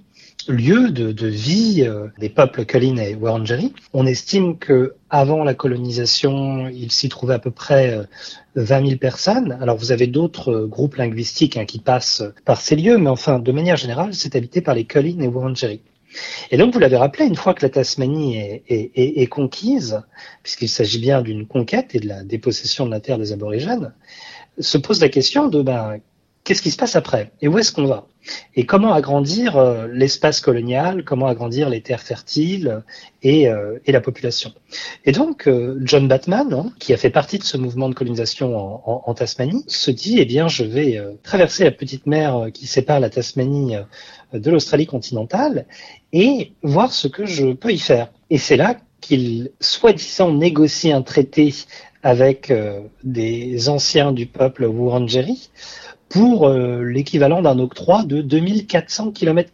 lieu 0.48 0.90
de, 0.90 1.12
de 1.12 1.26
vie 1.26 1.84
euh, 1.86 2.08
des 2.18 2.28
peuples 2.28 2.64
Kulin 2.64 2.96
et 2.96 3.14
Wurundjeri. 3.14 3.72
On 3.92 4.06
estime 4.06 4.58
que 4.58 4.94
avant 5.10 5.44
la 5.44 5.54
colonisation, 5.54 6.68
il 6.68 6.90
s'y 6.90 7.08
trouvait 7.08 7.34
à 7.34 7.38
peu 7.38 7.50
près 7.50 8.06
20 8.56 8.82
euh, 8.82 8.86
000 8.86 8.98
personnes. 8.98 9.58
Alors 9.60 9.76
vous 9.76 9.92
avez 9.92 10.06
d'autres 10.06 10.52
euh, 10.52 10.66
groupes 10.66 10.96
linguistiques 10.96 11.56
hein, 11.56 11.64
qui 11.64 11.78
passent 11.78 12.22
par 12.44 12.60
ces 12.60 12.76
lieux, 12.76 12.98
mais 12.98 13.10
enfin, 13.10 13.38
de 13.38 13.52
manière 13.52 13.76
générale, 13.76 14.14
c'est 14.14 14.36
habité 14.36 14.60
par 14.60 14.74
les 14.74 14.84
Kulin 14.84 15.20
et 15.20 15.28
Wurundjeri. 15.28 15.80
Et 16.50 16.58
donc, 16.58 16.74
vous 16.74 16.78
l'avez 16.78 16.98
rappelé, 16.98 17.24
une 17.24 17.36
fois 17.36 17.54
que 17.54 17.64
la 17.64 17.70
Tasmanie 17.70 18.36
est, 18.36 18.62
est, 18.68 18.90
est, 18.94 19.22
est 19.22 19.26
conquise, 19.26 20.02
puisqu'il 20.42 20.68
s'agit 20.68 20.98
bien 20.98 21.22
d'une 21.22 21.46
conquête 21.46 21.94
et 21.94 22.00
de 22.00 22.08
la 22.08 22.22
dépossession 22.22 22.84
de 22.84 22.90
la 22.90 23.00
terre 23.00 23.16
des 23.16 23.32
aborigènes, 23.32 23.94
se 24.58 24.76
pose 24.76 25.00
la 25.00 25.08
question 25.08 25.48
de 25.48 25.62
ben, 25.62 26.00
qu'est-ce 26.44 26.62
qui 26.62 26.70
se 26.70 26.76
passe 26.76 26.96
après 26.96 27.30
et 27.40 27.48
où 27.48 27.58
est-ce 27.58 27.72
qu'on 27.72 27.86
va 27.86 28.06
et 28.54 28.66
comment 28.66 28.92
agrandir 28.92 29.56
euh, 29.56 29.88
l'espace 29.90 30.40
colonial, 30.40 31.04
comment 31.04 31.26
agrandir 31.26 31.68
les 31.68 31.80
terres 31.80 32.02
fertiles 32.02 32.82
et, 33.22 33.48
euh, 33.48 33.78
et 33.84 33.92
la 33.92 34.00
population. 34.00 34.52
Et 35.04 35.12
donc 35.12 35.48
euh, 35.48 35.80
John 35.82 36.06
Batman, 36.06 36.52
hein, 36.52 36.72
qui 36.78 36.92
a 36.92 36.96
fait 36.96 37.10
partie 37.10 37.38
de 37.38 37.44
ce 37.44 37.56
mouvement 37.56 37.88
de 37.88 37.94
colonisation 37.94 38.56
en, 38.56 38.82
en, 38.86 39.02
en 39.06 39.14
Tasmanie, 39.14 39.64
se 39.66 39.90
dit 39.90 40.20
eh 40.20 40.24
bien 40.24 40.48
je 40.48 40.64
vais 40.64 41.00
traverser 41.22 41.64
la 41.64 41.72
petite 41.72 42.06
mer 42.06 42.48
qui 42.52 42.66
sépare 42.66 43.00
la 43.00 43.10
Tasmanie 43.10 43.76
de 44.32 44.50
l'Australie 44.50 44.86
continentale 44.86 45.66
et 46.12 46.52
voir 46.62 46.92
ce 46.92 47.08
que 47.08 47.26
je 47.26 47.52
peux 47.52 47.72
y 47.72 47.78
faire. 47.78 48.08
Et 48.30 48.38
c'est 48.38 48.56
là 48.56 48.76
qu'il 49.00 49.50
soi-disant 49.60 50.32
négocie 50.32 50.92
un 50.92 51.02
traité 51.02 51.54
avec 52.04 52.52
des 53.04 53.68
anciens 53.68 54.12
du 54.12 54.26
peuple 54.26 54.64
Wurundjeri 54.64 55.50
pour 56.12 56.46
euh, 56.46 56.82
l'équivalent 56.82 57.40
d'un 57.40 57.58
octroi 57.58 58.04
de 58.04 58.20
2400 58.20 59.12
km 59.12 59.50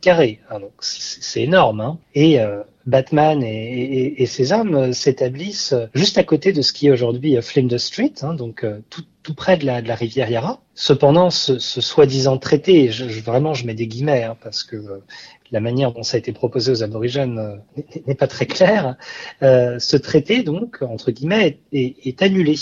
ah, 0.51 0.59
donc 0.59 0.73
c'est 0.81 1.43
énorme. 1.43 1.81
Hein. 1.81 1.99
Et 2.17 2.41
euh, 2.41 2.63
Batman 2.85 3.45
et, 3.45 4.21
et, 4.21 4.27
ses 4.27 4.53
hommes 4.53 4.75
euh, 4.75 4.93
s'établissent 4.93 5.77
juste 5.95 6.19
à 6.19 6.25
côté 6.25 6.53
de 6.53 6.61
ce 6.61 6.73
qui 6.73 6.89
est 6.89 6.91
aujourd'hui 6.91 7.41
Flinders 7.41 7.79
Street, 7.79 8.13
hein, 8.23 8.35
donc 8.35 8.67
tout, 8.91 9.05
près 9.37 9.57
de 9.57 9.67
la, 9.67 9.95
rivière 9.95 10.29
Yarra. 10.31 10.61
Cependant, 10.75 11.31
ce, 11.31 11.61
soi-disant 11.61 12.39
traité, 12.39 12.91
je, 12.91 13.05
vraiment 13.21 13.55
je 13.55 13.65
mets 13.65 13.75
des 13.75 13.87
guillemets 13.87 14.25
hein, 14.25 14.37
parce 14.43 14.65
que 14.65 15.03
la 15.53 15.61
manière 15.61 15.93
dont 15.93 16.03
ça 16.03 16.17
a 16.17 16.19
été 16.19 16.33
proposé 16.33 16.73
aux 16.73 16.83
aborigènes 16.83 17.61
n'est 18.07 18.15
pas 18.15 18.27
très 18.27 18.47
claire. 18.47 18.97
Euh, 19.43 19.79
ce 19.79 19.97
traité, 19.97 20.43
donc, 20.43 20.79
entre 20.81 21.13
guillemets, 21.13 21.61
est, 21.73 21.95
est 22.05 22.23
annulé 22.23 22.57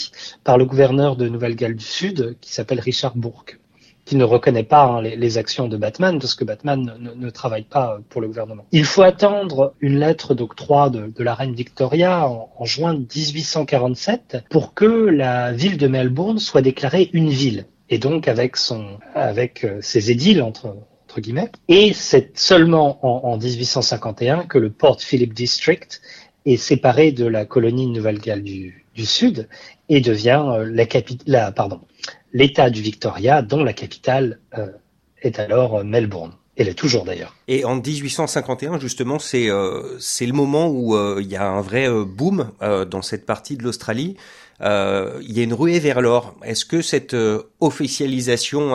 par 0.45 0.59
le 0.59 0.67
gouverneur 0.67 1.17
de 1.17 1.29
Nouvelle-Galles 1.29 1.77
du 1.77 1.85
Sud, 1.85 2.37
qui 2.41 2.53
s'appelle 2.53 2.81
Richard 2.81 3.17
Bourke 3.17 3.59
qui 4.07 4.17
ne 4.17 4.25
reconnaît 4.25 4.63
pas 4.63 4.85
hein, 4.85 5.03
les, 5.03 5.37
actions 5.37 5.69
de 5.69 5.77
Batman, 5.77 6.19
parce 6.19 6.35
que 6.35 6.45
Batman 6.45 6.95
ne, 7.17 7.29
travaille 7.31 7.65
pas 7.65 7.99
pour 8.09 8.21
le 8.21 8.29
gouvernement. 8.29 8.65
Il 8.71 8.85
faut 8.85 9.03
attendre 9.03 9.75
une 9.81 9.99
lettre 9.99 10.33
d'octroi 10.33 10.89
de, 10.91 11.13
la 11.23 11.35
reine 11.35 11.55
Victoria 11.55 12.29
en, 12.29 12.49
en, 12.57 12.65
juin 12.65 12.95
1847 12.95 14.45
pour 14.49 14.75
que 14.75 14.87
la 14.87 15.53
ville 15.53 15.77
de 15.77 15.89
Melbourne 15.89 16.39
soit 16.39 16.63
déclarée 16.63 17.11
une 17.13 17.31
ville, 17.31 17.67
et 17.91 17.99
donc 17.99 18.29
avec 18.29 18.57
son, 18.57 18.99
avec 19.15 19.65
euh, 19.65 19.79
ses 19.83 20.13
édiles 20.13 20.41
entre 20.41 20.77
guillemets. 21.19 21.51
Et 21.69 21.93
c'est 21.93 22.39
seulement 22.39 23.05
en, 23.05 23.33
en 23.33 23.39
1851 23.39 24.45
que 24.45 24.59
le 24.59 24.71
Port 24.71 25.01
Phillip 25.01 25.35
District 25.35 26.01
est 26.45 26.59
séparé 26.59 27.11
de 27.11 27.27
la 27.27 27.45
colonie 27.45 27.89
Nouvelle-Galles 27.89 28.45
du, 28.45 28.86
du, 28.97 29.07
Sud 29.07 29.49
et 29.89 30.01
devient 30.01 30.43
euh, 30.47 30.71
la, 30.73 30.87
la, 31.27 31.53
pardon, 31.53 31.81
l'État 32.33 32.71
du 32.71 32.83
Victoria, 32.83 33.43
dont 33.43 33.63
la 33.63 33.73
capitale 33.73 34.41
euh, 34.59 34.69
est 35.23 35.39
alors 35.39 35.77
euh, 35.77 35.85
Melbourne. 35.85 36.33
Elle 36.57 36.69
est 36.69 36.75
toujours 36.75 37.05
d'ailleurs. 37.05 37.35
Et 37.49 37.65
en 37.65 37.77
1851, 37.77 38.79
justement, 38.81 39.19
c'est 39.19 39.47
le 39.47 40.33
moment 40.33 40.69
où 40.71 40.97
il 41.21 41.27
y 41.27 41.37
a 41.37 41.47
un 41.47 41.61
vrai 41.61 41.87
boom 42.07 42.51
dans 42.61 43.03
cette 43.03 43.27
partie 43.27 43.59
de 43.59 43.63
l'Australie. 43.63 44.17
il 44.63 45.33
y 45.33 45.41
a 45.41 45.43
une 45.43 45.53
ruée 45.53 45.81
vers 45.81 46.01
l'or. 46.01 46.35
Est-ce 46.43 46.65
que 46.65 46.81
cette 46.81 47.15
officialisation 47.61 48.73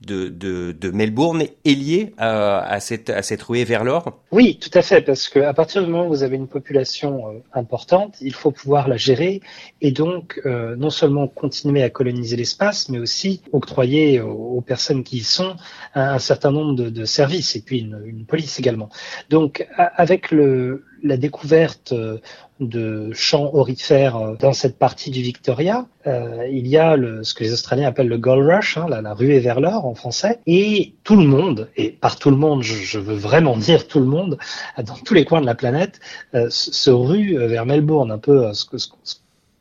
de, 0.00 0.28
de, 0.28 0.72
de, 0.72 0.90
Melbourne 0.90 1.42
est 1.42 1.74
lié 1.74 2.14
à, 2.16 2.60
à, 2.60 2.80
cette, 2.80 3.10
à 3.10 3.22
cette 3.22 3.42
ruée 3.42 3.64
vers 3.64 3.84
l'or 3.84 4.20
Oui, 4.32 4.58
tout 4.58 4.70
à 4.72 4.82
fait, 4.82 5.02
parce 5.02 5.28
qu'à 5.28 5.52
partir 5.52 5.84
du 5.84 5.90
moment 5.90 6.06
où 6.06 6.08
vous 6.08 6.22
avez 6.22 6.36
une 6.36 6.48
population 6.48 7.28
euh, 7.28 7.42
importante, 7.52 8.16
il 8.20 8.32
faut 8.32 8.50
pouvoir 8.50 8.88
la 8.88 8.96
gérer 8.96 9.40
et 9.82 9.92
donc 9.92 10.40
euh, 10.46 10.74
non 10.76 10.90
seulement 10.90 11.28
continuer 11.28 11.82
à 11.82 11.90
coloniser 11.90 12.36
l'espace, 12.36 12.88
mais 12.88 12.98
aussi 12.98 13.42
octroyer 13.52 14.20
aux, 14.20 14.56
aux, 14.56 14.60
personnes 14.62 15.04
qui 15.04 15.18
y 15.18 15.22
sont 15.22 15.56
un, 15.94 16.14
un 16.14 16.18
certain 16.18 16.50
nombre 16.50 16.74
de, 16.74 16.88
de, 16.88 17.04
services 17.04 17.54
et 17.56 17.60
puis 17.60 17.80
une, 17.80 18.02
une 18.06 18.24
police 18.24 18.58
également. 18.58 18.88
Donc 19.28 19.66
avec 19.76 20.30
le, 20.30 20.84
la 21.02 21.16
découverte 21.16 21.92
euh, 21.92 22.18
de 22.60 23.10
champs 23.12 23.50
orifères 23.54 24.16
euh, 24.16 24.36
dans 24.38 24.52
cette 24.52 24.78
partie 24.78 25.10
du 25.10 25.22
Victoria, 25.22 25.86
euh, 26.06 26.46
il 26.50 26.66
y 26.68 26.76
a 26.76 26.96
le, 26.96 27.24
ce 27.24 27.34
que 27.34 27.42
les 27.42 27.52
Australiens 27.52 27.88
appellent 27.88 28.08
le 28.08 28.18
gold 28.18 28.46
rush, 28.46 28.76
hein, 28.76 28.86
la, 28.88 29.00
la, 29.02 29.14
ruée 29.14 29.40
vers 29.40 29.60
l'or 29.60 29.86
en 29.86 29.94
français, 29.94 30.40
et 30.46 30.94
tout 31.04 31.16
le 31.16 31.24
monde, 31.24 31.68
et 31.76 31.90
par 31.90 32.16
tout 32.16 32.30
le 32.30 32.36
monde, 32.36 32.62
je, 32.62 32.74
je, 32.74 32.98
veux 32.98 33.16
vraiment 33.16 33.56
dire 33.56 33.88
tout 33.88 34.00
le 34.00 34.06
monde, 34.06 34.38
dans 34.78 34.94
tous 34.94 35.14
les 35.14 35.24
coins 35.24 35.40
de 35.40 35.46
la 35.46 35.54
planète, 35.54 36.00
euh, 36.34 36.46
se 36.50 36.90
rue 36.90 37.36
vers 37.36 37.66
Melbourne, 37.66 38.10
un 38.10 38.18
peu 38.18 38.52
ce 38.52 38.64
que, 38.64 38.78
ce, 38.78 38.88
ce 39.04 39.16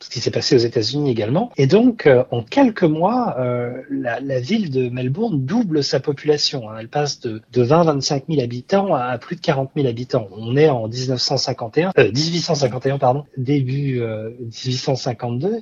qui 0.07 0.21
s'est 0.21 0.31
passé 0.31 0.55
aux 0.55 0.59
États-Unis 0.59 1.11
également. 1.11 1.51
Et 1.57 1.67
donc, 1.67 2.07
euh, 2.07 2.23
en 2.31 2.41
quelques 2.41 2.83
mois, 2.83 3.35
euh, 3.37 3.81
la, 3.89 4.19
la, 4.21 4.39
ville 4.39 4.69
de 4.69 4.89
Melbourne 4.89 5.45
double 5.45 5.83
sa 5.83 5.99
population. 5.99 6.69
Hein. 6.69 6.77
Elle 6.79 6.87
passe 6.87 7.19
de, 7.19 7.41
de 7.51 7.65
20-25 7.65 8.23
000 8.29 8.41
habitants 8.41 8.95
à, 8.95 9.17
plus 9.17 9.35
de 9.35 9.41
40 9.41 9.71
000 9.75 9.87
habitants. 9.87 10.29
On 10.31 10.55
est 10.55 10.69
en 10.69 10.87
1951, 10.87 11.91
euh, 11.97 12.11
1851 12.11 12.97
pardon, 12.97 13.25
début 13.37 14.01
1852. 14.49 15.47
Euh, 15.47 15.59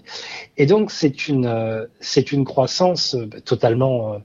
Et 0.57 0.67
donc, 0.67 0.91
c'est 0.91 1.27
une 1.27 1.47
euh, 1.47 1.85
c'est 1.99 2.31
une 2.31 2.45
croissance 2.45 3.15
bah, 3.15 3.41
totalement 3.41 4.17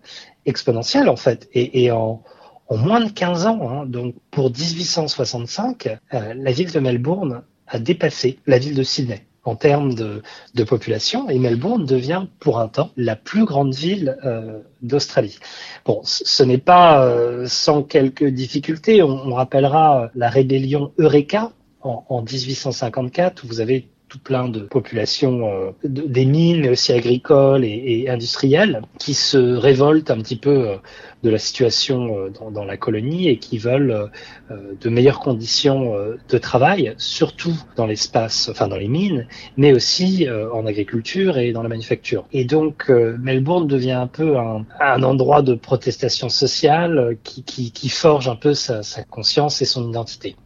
exponentielle 0.45 1.09
en 1.09 1.17
fait. 1.17 1.49
Et, 1.55 1.85
et 1.85 1.91
en 1.91 2.23
en 2.69 2.77
moins 2.77 3.01
de 3.01 3.11
15 3.11 3.47
ans, 3.47 3.69
hein, 3.69 3.87
donc 3.87 4.15
pour 4.31 4.51
1865, 4.51 5.89
la 6.11 6.53
ville 6.53 6.71
de 6.71 6.81
Melbourne 6.81 7.43
a 7.67 7.79
dépassé 7.79 8.39
la 8.47 8.59
ville 8.59 8.75
de 8.75 8.83
Sydney 8.83 9.27
en 9.45 9.57
termes 9.57 9.95
de, 9.95 10.23
de, 10.55 10.65
population, 10.65 11.29
et 11.29 11.39
Melbourne 11.39 11.85
devient 11.85 12.27
pour 12.39 12.61
un 12.61 12.69
temps 12.69 12.91
la 12.97 13.17
plus 13.17 13.45
grande 13.45 13.75
ville 13.75 14.17
euh, 14.25 14.61
d'Australie. 14.83 15.39
Bon, 15.85 16.01
ce 16.05 16.43
n'est 16.43 16.59
pas 16.59 17.05
euh, 17.05 17.47
sans 17.47 17.83
quelques 17.83 18.25
difficultés. 18.27 19.03
On, 19.03 19.11
on, 19.11 19.35
rappellera 19.35 20.11
la 20.15 20.29
rébellion 20.29 20.93
Eureka 20.99 21.53
en, 21.81 22.05
en 22.09 22.23
1854, 22.23 23.43
où 23.45 23.49
vous 23.49 23.61
avez 23.61 23.92
tout 24.13 24.19
plein 24.19 24.47
de 24.49 24.61
populations 24.61 25.49
euh, 25.51 25.71
des 25.85 26.27
mines, 26.27 26.69
aussi 26.69 26.93
agricoles 26.93 27.65
et, 27.65 28.11
industrielles, 28.11 28.83
qui 28.99 29.15
se 29.15 29.39
révoltent 29.39 30.11
un 30.11 30.19
petit 30.19 30.37
peu 30.37 30.69
euh, 30.69 30.77
de 31.23 31.31
la 31.31 31.39
situation 31.39 32.19
euh, 32.19 32.51
dans, 32.51 32.67
la 32.67 32.77
colonie 32.77 33.31
et 33.31 33.39
qui 33.39 33.57
veulent 33.57 34.11
de 34.51 34.91
meilleures 34.91 35.21
conditions 35.21 35.95
de 36.29 36.39
travail, 36.39 36.95
surtout 36.99 37.55
dans 37.77 37.87
l'espace, 37.87 38.49
enfin 38.51 38.69
dans 38.69 38.77
les 38.77 38.89
mines, 38.89 39.27
mais 39.57 39.73
aussi 39.73 40.27
en 40.53 40.67
agriculture 40.67 41.39
et 41.39 41.53
dans 41.53 41.63
la 41.63 41.69
manufacture. 41.69 42.27
Et 42.33 42.45
donc 42.45 42.89
Melbourne 42.89 43.67
devient 43.67 43.93
un 43.93 44.07
peu 44.07 44.37
un, 44.37 45.03
endroit 45.03 45.43
de 45.43 45.55
protestation 45.55 46.29
sociale 46.29 47.17
qui, 47.25 47.89
forge 47.89 48.29
un 48.29 48.37
peu 48.37 48.55
sa 48.55 48.83
conscience 49.11 49.61
et 49.63 49.65
son 49.65 49.89
identité. 49.89 50.37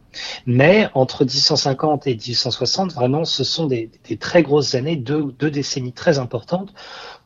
Mais 0.45 0.87
entre 0.93 1.23
1850 1.23 2.07
et 2.07 2.11
1860, 2.11 2.93
vraiment, 2.93 3.25
ce 3.25 3.43
sont 3.43 3.67
des, 3.67 3.89
très 4.19 4.43
grosses 4.43 4.75
années, 4.75 4.95
deux, 4.95 5.33
décennies 5.39 5.93
très 5.93 6.19
importantes 6.19 6.73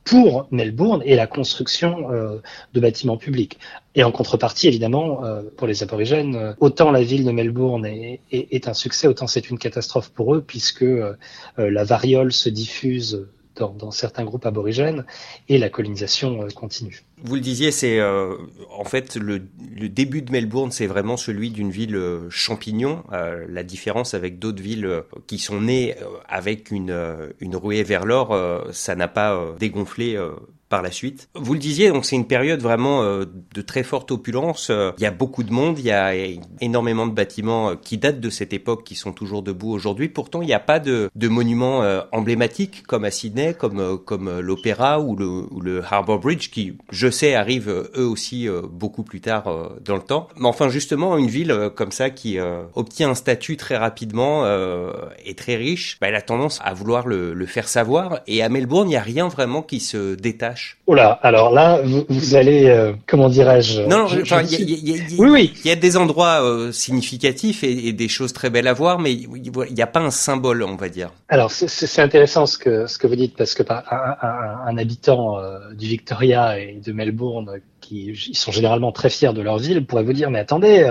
pour 0.03 0.47
Melbourne 0.51 1.03
et 1.05 1.15
la 1.15 1.27
construction 1.27 2.11
euh, 2.11 2.39
de 2.73 2.79
bâtiments 2.79 3.17
publics. 3.17 3.59
Et 3.93 4.03
en 4.03 4.11
contrepartie, 4.11 4.67
évidemment, 4.67 5.23
euh, 5.23 5.43
pour 5.57 5.67
les 5.67 5.83
aborigènes, 5.83 6.35
euh, 6.35 6.53
autant 6.59 6.91
la 6.91 7.03
ville 7.03 7.23
de 7.23 7.31
Melbourne 7.31 7.85
est, 7.85 8.21
est 8.31 8.67
un 8.67 8.73
succès, 8.73 9.07
autant 9.07 9.27
c'est 9.27 9.49
une 9.49 9.59
catastrophe 9.59 10.09
pour 10.09 10.33
eux, 10.33 10.41
puisque 10.41 10.85
la 11.57 11.83
variole 11.83 12.31
se 12.31 12.49
diffuse 12.49 13.27
dans, 13.55 13.91
certains 13.91 14.23
groupes 14.23 14.45
aborigènes 14.45 15.05
et 15.49 15.57
la 15.57 15.69
colonisation 15.69 16.43
euh, 16.43 16.47
continue. 16.49 17.03
Vous 17.23 17.35
le 17.35 17.41
disiez, 17.41 17.71
c'est 17.71 17.99
euh, 17.99 18.35
en 18.71 18.83
fait 18.83 19.15
le, 19.15 19.39
début 19.89 20.21
de 20.21 20.31
Melbourne, 20.31 20.71
c'est 20.71 20.87
vraiment 20.87 21.17
celui 21.17 21.51
d'une 21.51 21.71
ville 21.71 21.95
euh, 21.95 22.29
champignon. 22.29 23.03
la 23.11 23.63
différence 23.63 24.13
avec 24.13 24.39
d'autres 24.39 24.61
villes 24.61 25.03
qui 25.27 25.37
sont 25.37 25.61
nées 25.61 25.95
avec 26.27 26.71
une, 26.71 26.95
une 27.39 27.55
ruée 27.55 27.83
vers 27.83 28.05
l'or, 28.05 28.35
ça 28.71 28.95
n'a 28.95 29.07
pas 29.07 29.55
dégonflé 29.59 30.17
par 30.71 30.81
la 30.81 30.89
suite. 30.89 31.29
Vous 31.35 31.53
le 31.53 31.59
disiez, 31.59 31.89
donc 31.89 32.05
c'est 32.05 32.15
une 32.15 32.25
période 32.25 32.61
vraiment 32.61 33.03
euh, 33.03 33.25
de 33.53 33.61
très 33.61 33.83
forte 33.83 34.09
opulence. 34.09 34.69
Euh, 34.69 34.93
il 34.97 35.03
y 35.03 35.05
a 35.05 35.11
beaucoup 35.11 35.43
de 35.43 35.51
monde, 35.51 35.77
il 35.77 35.85
y 35.85 35.91
a 35.91 36.13
énormément 36.61 37.05
de 37.05 37.11
bâtiments 37.11 37.71
euh, 37.71 37.75
qui 37.75 37.97
datent 37.97 38.21
de 38.21 38.29
cette 38.29 38.53
époque, 38.53 38.85
qui 38.85 38.95
sont 38.95 39.11
toujours 39.11 39.43
debout 39.43 39.71
aujourd'hui. 39.73 40.07
Pourtant, 40.07 40.41
il 40.41 40.45
n'y 40.45 40.53
a 40.53 40.61
pas 40.61 40.79
de, 40.79 41.11
de 41.13 41.27
monuments 41.27 41.83
emblématiques 42.13 42.83
comme 42.87 43.03
à 43.03 43.11
Sydney, 43.11 43.53
comme 43.53 43.99
comme 44.05 44.39
l'Opéra 44.39 45.01
ou 45.01 45.17
le, 45.17 45.27
ou 45.27 45.59
le 45.59 45.83
Harbour 45.83 46.19
Bridge, 46.19 46.49
qui, 46.49 46.77
je 46.89 47.09
sais, 47.09 47.33
arrivent 47.35 47.69
eux 47.69 48.07
aussi 48.07 48.47
beaucoup 48.71 49.03
plus 49.03 49.19
tard 49.19 49.73
dans 49.83 49.95
le 49.95 50.01
temps. 50.01 50.29
Mais 50.37 50.47
enfin, 50.47 50.69
justement, 50.69 51.17
une 51.17 51.27
ville 51.27 51.71
comme 51.75 51.91
ça 51.91 52.09
qui 52.09 52.37
obtient 52.75 53.09
un 53.09 53.15
statut 53.15 53.57
très 53.57 53.75
rapidement 53.75 54.45
et 55.25 55.35
très 55.35 55.57
riche, 55.57 55.97
bah, 55.99 56.07
elle 56.07 56.15
a 56.15 56.21
tendance 56.21 56.61
à 56.63 56.73
vouloir 56.73 57.07
le 57.07 57.45
faire 57.45 57.67
savoir. 57.67 58.21
Et 58.27 58.41
à 58.41 58.47
Melbourne, 58.47 58.87
il 58.87 58.91
n'y 58.91 58.97
a 58.97 59.01
rien 59.01 59.27
vraiment 59.27 59.61
qui 59.61 59.81
se 59.81 60.15
détache 60.15 60.60
Oula, 60.87 61.11
alors 61.21 61.51
là, 61.51 61.81
vous, 61.83 62.35
allez, 62.35 62.67
euh, 62.67 62.93
comment 63.07 63.29
dirais-je 63.29 63.81
Non, 63.83 64.07
il 64.07 64.69
y, 64.69 65.15
oui, 65.17 65.29
oui. 65.29 65.53
Il 65.63 65.67
y 65.67 65.71
a 65.71 65.75
des 65.75 65.95
endroits 65.95 66.43
euh, 66.43 66.71
significatifs 66.71 67.63
et, 67.63 67.93
des 67.93 68.07
choses 68.07 68.33
très 68.33 68.49
belles 68.49 68.67
à 68.67 68.73
voir, 68.73 68.99
mais 68.99 69.13
il 69.13 69.51
n'y 69.73 69.81
a 69.81 69.87
pas 69.87 69.99
un 69.99 70.11
symbole, 70.11 70.63
on 70.63 70.75
va 70.75 70.89
dire. 70.89 71.11
Alors, 71.29 71.51
c'est 71.51 72.01
intéressant 72.01 72.45
ce 72.45 72.57
que, 72.57 72.87
ce 72.87 72.97
que 72.97 73.07
vous 73.07 73.15
dites, 73.15 73.37
parce 73.37 73.53
que 73.53 73.63
un, 73.69 74.65
un, 74.67 74.77
habitant 74.77 75.37
euh, 75.37 75.59
du 75.73 75.87
Victoria 75.87 76.59
et 76.59 76.81
de 76.83 76.91
Melbourne 76.91 77.61
qui 77.91 78.33
sont 78.33 78.53
généralement 78.53 78.93
très 78.93 79.09
fiers 79.09 79.33
de 79.33 79.41
leur 79.41 79.57
ville, 79.57 79.85
pourraient 79.85 80.03
vous 80.03 80.13
dire, 80.13 80.31
mais 80.31 80.39
attendez, 80.39 80.89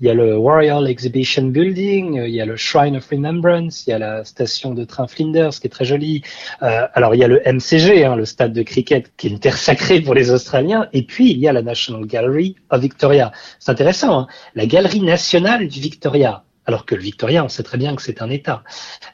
il 0.00 0.06
y 0.06 0.10
a 0.10 0.14
le 0.14 0.36
Royal 0.36 0.86
Exhibition 0.86 1.44
Building, 1.44 2.22
il 2.24 2.34
y 2.34 2.42
a 2.42 2.46
le 2.46 2.56
Shrine 2.56 2.96
of 2.96 3.08
Remembrance, 3.08 3.86
il 3.86 3.90
y 3.90 3.92
a 3.94 3.98
la 3.98 4.24
station 4.24 4.74
de 4.74 4.84
train 4.84 5.06
Flinders 5.06 5.52
qui 5.52 5.66
est 5.66 5.70
très 5.70 5.86
jolie. 5.86 6.22
alors, 6.60 7.14
il 7.14 7.18
y 7.18 7.24
a 7.24 7.28
le 7.28 7.40
MCG, 7.46 8.04
hein, 8.04 8.16
le 8.16 8.26
stade 8.26 8.52
de 8.52 8.62
cricket 8.62 9.12
qui 9.16 9.28
est 9.28 9.30
une 9.30 9.38
terre 9.38 9.56
sacrée 9.56 10.00
pour 10.00 10.14
les 10.14 10.30
Australiens. 10.30 10.88
Et 10.92 11.02
puis, 11.02 11.30
il 11.30 11.38
y 11.38 11.48
a 11.48 11.52
la 11.52 11.62
National 11.62 12.04
Gallery 12.06 12.56
of 12.70 12.80
Victoria. 12.80 13.32
C'est 13.58 13.70
intéressant, 13.70 14.20
hein 14.20 14.26
la 14.54 14.66
Galerie 14.66 15.00
nationale 15.00 15.68
du 15.68 15.80
Victoria. 15.80 16.44
Alors 16.64 16.86
que 16.86 16.94
le 16.94 17.02
Victoria, 17.02 17.44
on 17.44 17.48
sait 17.48 17.62
très 17.62 17.78
bien 17.78 17.96
que 17.96 18.02
c'est 18.02 18.22
un 18.22 18.30
État. 18.30 18.62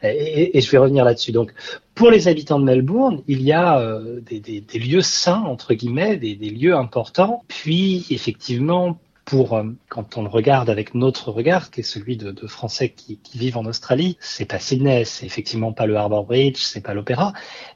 Et, 0.03 0.61
je 0.61 0.71
vais 0.71 0.79
revenir 0.79 1.05
là-dessus. 1.05 1.33
Donc, 1.33 1.55
pour 1.95 2.11
les 2.11 2.29
habitants 2.29 2.59
de 2.59 2.65
Melbourne, 2.65 3.23
il 3.27 3.43
y 3.43 3.53
a 3.53 3.79
euh, 3.79 4.21
des, 4.21 4.63
lieux 4.79 5.01
saints, 5.01 5.43
entre 5.43 5.75
guillemets, 5.75 6.17
des, 6.17 6.35
lieux 6.35 6.75
importants. 6.75 7.45
Puis, 7.49 8.07
effectivement, 8.11 9.01
pour 9.25 9.55
euh, 9.55 9.65
quand 9.89 10.19
on 10.19 10.23
le 10.23 10.29
regarde 10.29 10.69
avec 10.69 10.95
notre 10.95 11.31
regard, 11.31 11.71
qui 11.71 11.81
est 11.81 11.85
celui 11.85 12.17
de, 12.17 12.47
Français 12.47 12.91
qui, 12.91 13.19
qui, 13.19 13.39
vivent 13.39 13.57
en 13.57 13.65
Australie, 13.65 14.19
c'est 14.21 14.47
pas 14.47 14.59
Sydney, 14.59 15.05
c'est 15.05 15.25
effectivement 15.25 15.73
pas 15.73 15.87
le 15.87 15.97
Harbour 15.97 16.25
Bridge, 16.25 16.59
c'est 16.59 16.83
pas 16.83 16.95
l'Opéra, 16.95 17.33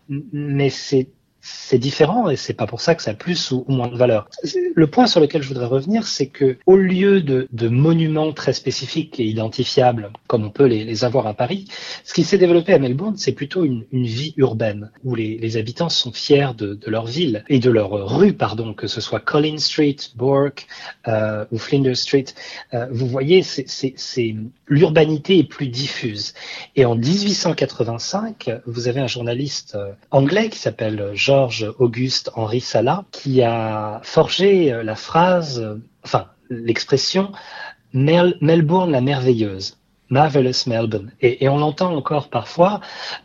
mais 0.08 0.68
c'est 0.70 1.08
c'est 1.42 1.78
différent 1.78 2.30
et 2.30 2.36
c'est 2.36 2.54
pas 2.54 2.68
pour 2.68 2.80
ça 2.80 2.94
que 2.94 3.02
ça 3.02 3.10
a 3.10 3.14
plus 3.14 3.50
ou, 3.50 3.64
moins 3.66 3.88
de 3.88 3.96
valeur. 3.96 4.28
Le 4.74 4.86
point 4.86 5.08
sur 5.08 5.20
lequel 5.20 5.42
je 5.42 5.48
voudrais 5.48 5.66
revenir, 5.66 6.06
c'est 6.06 6.28
que 6.28 6.56
au 6.66 6.76
lieu 6.76 7.20
de, 7.20 7.48
monuments 7.68 8.32
très 8.32 8.52
spécifiques 8.52 9.18
et 9.18 9.24
identifiables, 9.24 10.12
comme 10.28 10.44
on 10.44 10.50
peut 10.50 10.66
les, 10.66 11.04
avoir 11.04 11.26
à 11.26 11.34
Paris, 11.34 11.66
ce 12.04 12.14
qui 12.14 12.22
s'est 12.22 12.38
développé 12.38 12.72
à 12.72 12.78
Melbourne, 12.78 13.16
c'est 13.16 13.32
plutôt 13.32 13.64
une, 13.64 13.84
vie 13.92 14.34
urbaine 14.36 14.90
où 15.04 15.14
les, 15.16 15.56
habitants 15.56 15.88
sont 15.88 16.12
fiers 16.12 16.50
de, 16.56 16.74
de, 16.74 16.90
leur 16.90 17.06
ville 17.06 17.44
et 17.48 17.58
de 17.58 17.70
leur 17.70 17.90
rue, 17.90 18.32
pardon, 18.32 18.72
que 18.72 18.86
ce 18.86 19.00
soit 19.00 19.20
Collins 19.20 19.58
Street, 19.58 19.96
Bourke 20.14 20.66
euh, 21.08 21.44
ou 21.50 21.58
Flinders 21.58 21.96
Street. 21.96 22.26
Euh, 22.72 22.86
vous 22.90 23.08
voyez, 23.08 23.42
c'est 23.42 24.36
l'urbanité 24.68 25.38
est 25.38 25.44
plus 25.44 25.68
diffuse. 25.68 26.34
Et 26.76 26.84
en 26.84 26.94
1885, 26.94 28.50
vous 28.66 28.88
avez 28.88 29.00
un 29.00 29.06
journaliste 29.06 29.74
euh, 29.74 29.92
anglais 30.10 30.48
qui 30.48 30.58
s'appelle 30.58 31.10
Jean 31.14 31.31
Georges 31.32 31.72
Auguste 31.78 32.30
Henri 32.34 32.60
Sala, 32.60 33.06
qui 33.10 33.40
a 33.40 34.02
forgé 34.04 34.70
euh, 34.70 34.82
la 34.82 34.94
phrase, 34.94 35.60
euh, 35.60 35.76
enfin 36.04 36.26
l'expression 36.50 37.32
Melbourne 37.94 38.90
la 38.90 39.00
merveilleuse. 39.00 39.78
Marvelous 40.12 40.66
Melbourne. 40.66 41.10
Et, 41.22 41.48
on 41.48 41.56
l'entend 41.56 41.96
encore 41.96 42.28
parfois, 42.28 42.80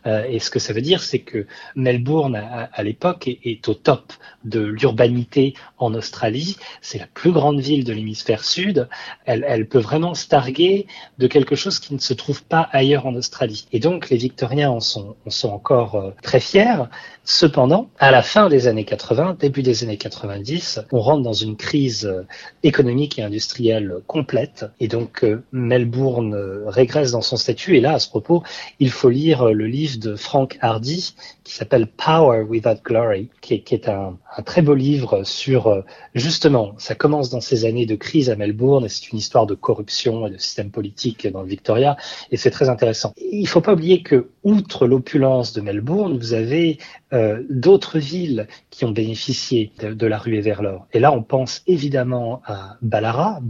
euh, 0.06 0.24
et 0.26 0.38
ce 0.38 0.50
que 0.50 0.58
ça 0.58 0.72
veut 0.72 0.80
dire, 0.80 1.02
c'est 1.02 1.18
que 1.18 1.46
Melbourne, 1.76 2.34
à, 2.34 2.82
l'époque, 2.82 3.28
est, 3.28 3.68
au 3.68 3.74
top 3.74 4.14
de 4.44 4.60
l'urbanité 4.60 5.52
en 5.76 5.92
Australie. 5.92 6.56
C'est 6.80 6.98
la 6.98 7.06
plus 7.06 7.30
grande 7.30 7.60
ville 7.60 7.84
de 7.84 7.92
l'hémisphère 7.92 8.42
sud. 8.42 8.88
Elle, 9.26 9.68
peut 9.68 9.78
vraiment 9.78 10.14
se 10.14 10.28
targuer 10.28 10.86
de 11.18 11.26
quelque 11.26 11.56
chose 11.56 11.78
qui 11.78 11.92
ne 11.92 11.98
se 11.98 12.14
trouve 12.14 12.42
pas 12.42 12.70
ailleurs 12.72 13.06
en 13.06 13.14
Australie. 13.16 13.66
Et 13.72 13.80
donc, 13.80 14.08
les 14.08 14.16
Victoriens 14.16 14.70
en 14.70 14.80
sont, 14.80 15.14
en 15.26 15.30
sont 15.30 15.50
encore 15.50 15.96
euh, 15.96 16.10
très 16.22 16.40
fiers. 16.40 16.84
Cependant, 17.24 17.90
à 17.98 18.10
la 18.10 18.22
fin 18.22 18.48
des 18.48 18.66
années 18.66 18.86
80, 18.86 19.36
début 19.38 19.62
des 19.62 19.84
années 19.84 19.98
90, 19.98 20.80
on 20.92 21.00
rentre 21.00 21.22
dans 21.22 21.34
une 21.34 21.56
crise 21.56 22.06
euh, 22.06 22.22
économique 22.62 23.18
et 23.18 23.22
industrielle 23.22 23.96
complète. 24.06 24.64
Et 24.80 24.88
donc, 24.88 25.26
Melbourne 25.52 26.34
régresse 26.78 27.10
dans 27.10 27.22
son 27.22 27.36
statut. 27.36 27.76
Et 27.76 27.80
là, 27.80 27.94
à 27.94 27.98
ce 27.98 28.08
propos, 28.08 28.42
il 28.78 28.90
faut 28.90 29.10
lire 29.10 29.46
le 29.46 29.66
livre 29.66 29.98
de 29.98 30.14
Frank 30.16 30.58
Hardy 30.60 31.14
qui 31.44 31.54
s'appelle 31.54 31.86
Power 31.86 32.42
Without 32.42 32.82
Glory, 32.84 33.30
qui 33.40 33.54
est, 33.54 33.88
un, 33.88 34.18
très 34.44 34.62
beau 34.62 34.74
livre 34.74 35.24
sur 35.24 35.68
euh, 35.68 35.80
justement, 36.14 36.74
ça 36.76 36.94
commence 36.94 37.30
dans 37.30 37.40
ces 37.40 37.64
années 37.64 37.86
de 37.86 37.96
crise 37.96 38.28
à 38.28 38.36
Melbourne 38.36 38.84
et 38.84 38.88
c'est 38.88 39.10
une 39.12 39.18
histoire 39.18 39.46
de 39.46 39.54
corruption 39.54 40.26
et 40.26 40.30
de 40.30 40.36
système 40.36 40.70
politique 40.70 41.26
dans 41.26 41.42
le 41.42 41.48
Victoria 41.48 41.96
et 42.30 42.36
c'est 42.36 42.50
très 42.50 42.68
intéressant. 42.68 43.14
Il 43.16 43.48
faut 43.48 43.62
pas 43.62 43.72
oublier 43.72 44.02
que 44.02 44.28
outre 44.44 44.86
l'opulence 44.86 45.52
de 45.54 45.62
Melbourne, 45.62 46.18
vous 46.18 46.34
avez 46.34 46.78
euh, 47.12 47.42
d'autres 47.48 47.98
villes 47.98 48.46
qui 48.70 48.84
ont 48.84 48.92
bénéficié 48.92 49.72
de, 49.80 50.06
la 50.06 50.18
ruée 50.18 50.40
vers 50.40 50.62
l'or. 50.62 50.86
Et 50.92 51.00
là, 51.00 51.12
on 51.12 51.22
pense 51.22 51.62
évidemment 51.66 52.42
à 52.44 52.76
Ballarat, 52.82 53.40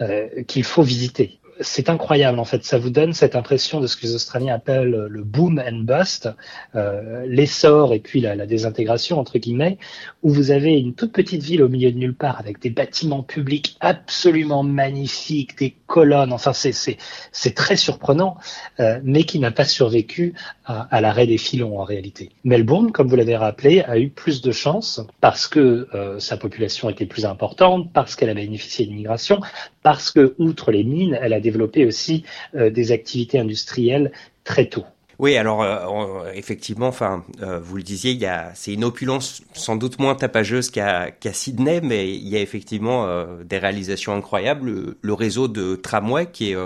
euh, 0.00 0.42
qu'il 0.46 0.64
faut 0.64 0.82
visiter 0.82 1.38
c'est 1.60 1.88
incroyable 1.88 2.38
en 2.38 2.44
fait. 2.44 2.64
Ça 2.64 2.78
vous 2.78 2.90
donne 2.90 3.12
cette 3.12 3.36
impression 3.36 3.80
de 3.80 3.86
ce 3.86 3.96
que 3.96 4.02
les 4.02 4.14
Australiens 4.14 4.54
appellent 4.54 5.06
le 5.08 5.24
boom 5.24 5.62
and 5.64 5.80
bust, 5.80 6.28
euh, 6.74 7.24
l'essor 7.26 7.94
et 7.94 8.00
puis 8.00 8.20
la, 8.20 8.46
désintégration 8.46 9.18
entre 9.18 9.38
guillemets, 9.38 9.78
où 10.22 10.30
vous 10.30 10.50
avez 10.50 10.78
une 10.78 10.94
toute 10.94 11.12
petite 11.12 11.42
ville 11.42 11.62
au 11.62 11.68
milieu 11.68 11.90
de 11.90 11.98
nulle 11.98 12.14
part 12.14 12.38
avec 12.38 12.60
des 12.60 12.70
bâtiments 12.70 13.22
publics 13.22 13.76
absolument 13.80 14.62
magnifiques, 14.62 15.58
des 15.58 15.74
colonnes. 15.86 16.32
Enfin, 16.32 16.52
c'est 16.52 17.54
très 17.54 17.76
surprenant, 17.76 18.36
euh, 18.80 19.00
mais 19.02 19.24
qui 19.24 19.38
n'a 19.38 19.50
pas 19.50 19.64
survécu 19.64 20.34
à, 20.64 20.82
à 20.82 21.00
l'arrêt 21.00 21.26
des 21.26 21.38
filons 21.38 21.78
en 21.80 21.84
réalité. 21.84 22.30
Melbourne, 22.44 22.92
comme 22.92 23.08
vous 23.08 23.16
l'avez 23.16 23.36
rappelé, 23.36 23.82
a 23.82 23.98
eu 23.98 24.10
plus 24.10 24.42
de 24.42 24.52
chance 24.52 25.00
parce 25.20 25.46
que 25.46 25.88
euh, 25.94 26.18
sa 26.18 26.36
population 26.36 26.90
était 26.90 27.06
plus 27.06 27.24
importante, 27.24 27.92
parce 27.92 28.16
qu'elle 28.16 28.30
a 28.30 28.34
bénéficié 28.34 28.86
d'immigration, 28.86 29.40
parce 29.82 30.10
que 30.10 30.34
outre 30.38 30.72
les 30.72 30.84
mines, 30.84 31.18
elle 31.20 31.32
a 31.32 31.40
développer 31.46 31.86
aussi 31.86 32.24
euh, 32.54 32.70
des 32.70 32.92
activités 32.92 33.38
industrielles 33.38 34.10
très 34.44 34.66
tôt. 34.66 34.84
Oui, 35.18 35.36
alors 35.36 35.62
euh, 35.62 36.30
effectivement, 36.34 36.88
enfin, 36.88 37.24
euh, 37.40 37.58
vous 37.58 37.76
le 37.76 37.82
disiez, 37.82 38.18
c'est 38.54 38.74
une 38.74 38.84
opulence 38.84 39.42
sans 39.54 39.76
doute 39.76 39.98
moins 39.98 40.14
tapageuse 40.14 40.70
qu'à, 40.70 41.10
qu'à 41.10 41.32
Sydney, 41.32 41.80
mais 41.80 42.14
il 42.14 42.28
y 42.28 42.36
a 42.36 42.40
effectivement 42.40 43.26
des 43.42 43.58
réalisations 43.58 44.14
incroyables. 44.14 44.96
Le, 45.00 45.14
réseau 45.14 45.48
de 45.48 45.76
tramway 45.76 46.26
qui 46.30 46.50
est 46.50 46.56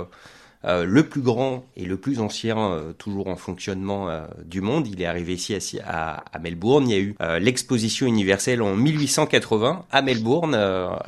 euh, 0.66 0.84
le 0.84 1.04
plus 1.04 1.22
grand 1.22 1.64
et 1.74 1.86
le 1.86 1.96
plus 1.96 2.20
ancien 2.20 2.58
euh, 2.58 2.92
toujours 2.92 3.28
en 3.28 3.36
fonctionnement 3.36 4.10
euh, 4.10 4.26
du 4.44 4.60
monde. 4.60 4.86
Il 4.86 5.00
est 5.00 5.06
arrivé 5.06 5.32
ici 5.32 5.78
à, 5.86 6.22
Melbourne. 6.38 6.86
Il 6.86 6.92
y 6.92 6.98
a 6.98 7.00
eu 7.00 7.16
l'exposition 7.40 8.06
universelle 8.06 8.60
en 8.60 8.76
1880 8.76 9.86
à 9.90 10.02
Melbourne. 10.02 10.54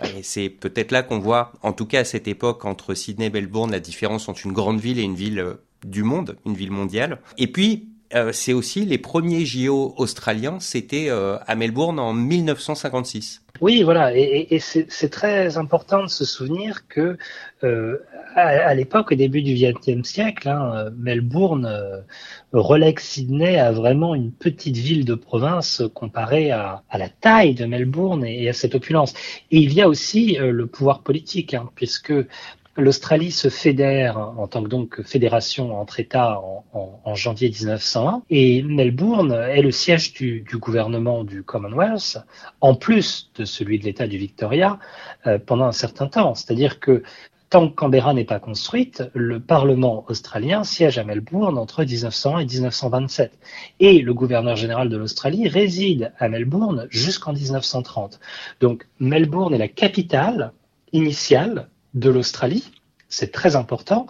et 0.03 0.22
c'est 0.22 0.48
peut-être 0.48 0.90
là 0.90 1.03
qu'on 1.03 1.18
voit, 1.18 1.53
en 1.62 1.72
tout 1.72 1.86
cas 1.86 2.00
à 2.00 2.05
cette 2.05 2.28
époque, 2.28 2.64
entre 2.64 2.94
Sydney 2.94 3.26
et 3.26 3.30
Melbourne, 3.30 3.70
la 3.70 3.80
différence 3.80 4.28
entre 4.28 4.46
une 4.46 4.53
grande 4.53 4.80
ville 4.80 4.98
et 4.98 5.03
une 5.03 5.14
ville 5.14 5.44
du 5.84 6.03
monde, 6.03 6.36
une 6.46 6.55
ville 6.55 6.70
mondiale. 6.70 7.18
Et 7.38 7.46
puis, 7.46 7.88
c'est 8.32 8.53
aussi 8.53 8.84
les 8.84 8.98
premiers 8.98 9.46
JO 9.46 9.94
australiens, 9.96 10.61
c'était 10.61 11.09
à 11.11 11.55
Melbourne 11.55 11.98
en 11.98 12.12
1956. 12.12 13.42
Oui, 13.61 13.82
voilà, 13.82 14.14
et 14.14 14.59
c'est 14.61 15.09
très 15.11 15.57
important 15.57 16.03
de 16.03 16.09
se 16.09 16.24
souvenir 16.24 16.86
que 16.88 17.16
euh, 17.64 17.98
à, 18.34 18.74
l'époque, 18.74 19.12
au 19.12 19.14
début 19.14 19.42
du 19.42 19.54
XXe 19.54 20.08
siècle, 20.08 20.48
hein, 20.48 20.90
Melbourne 20.96 21.66
euh, 21.66 22.00
relègue 22.52 22.98
Sydney 22.98 23.58
à 23.58 23.72
vraiment 23.72 24.14
une 24.14 24.32
petite 24.32 24.76
ville 24.76 25.04
de 25.04 25.14
province 25.14 25.82
comparée 25.94 26.50
à, 26.50 26.82
à 26.88 26.98
la 26.98 27.08
taille 27.08 27.54
de 27.54 27.66
Melbourne 27.66 28.24
et, 28.24 28.48
à 28.48 28.52
cette 28.52 28.74
opulence. 28.74 29.12
Et 29.50 29.58
il 29.58 29.72
y 29.74 29.82
a 29.82 29.88
aussi 29.88 30.38
euh, 30.40 30.50
le 30.50 30.66
pouvoir 30.66 31.02
politique, 31.02 31.54
hein, 31.54 31.68
puisque 31.74 32.12
L'Australie 32.78 33.32
se 33.32 33.50
fédère 33.50 34.16
en 34.16 34.48
tant 34.48 34.62
que 34.62 34.68
donc 34.68 35.02
fédération 35.02 35.78
entre 35.78 36.00
États 36.00 36.40
en, 36.40 36.64
en, 36.72 37.00
en, 37.04 37.14
janvier 37.14 37.50
1901 37.50 38.22
et 38.30 38.62
Melbourne 38.62 39.30
est 39.30 39.60
le 39.60 39.70
siège 39.70 40.14
du, 40.14 40.40
du, 40.40 40.56
gouvernement 40.56 41.22
du 41.22 41.42
Commonwealth 41.42 42.16
en 42.62 42.74
plus 42.74 43.30
de 43.34 43.44
celui 43.44 43.78
de 43.78 43.84
l'État 43.84 44.06
du 44.06 44.16
Victoria 44.16 44.78
euh, 45.26 45.38
pendant 45.38 45.66
un 45.66 45.72
certain 45.72 46.06
temps. 46.06 46.34
C'est-à-dire 46.34 46.80
que 46.80 47.02
tant 47.53 47.68
que 47.68 47.74
Canberra 47.74 48.14
n'est 48.14 48.24
pas 48.24 48.40
construite, 48.40 49.03
le 49.12 49.38
Parlement 49.38 50.07
australien 50.09 50.64
siège 50.64 50.96
à 50.96 51.05
Melbourne 51.05 51.59
entre 51.59 51.84
1901 51.84 52.38
et 52.38 52.46
1927. 52.46 53.38
Et 53.78 53.98
le 53.98 54.14
gouverneur 54.14 54.57
général 54.57 54.88
de 54.88 54.96
l'Australie 54.96 55.48
réside 55.48 56.14
à 56.18 56.30
Melbourne 56.30 56.86
jusqu'en 56.88 57.34
1930. 57.34 58.20
Donc 58.62 58.86
Melbourne 59.00 59.53
est 59.53 59.59
la 59.59 59.68
capitale 59.68 60.53
initiale 60.94 61.68
de 61.92 62.09
l'Australie. 62.09 62.72
C'est 63.12 63.30
très 63.30 63.56
important. 63.56 64.06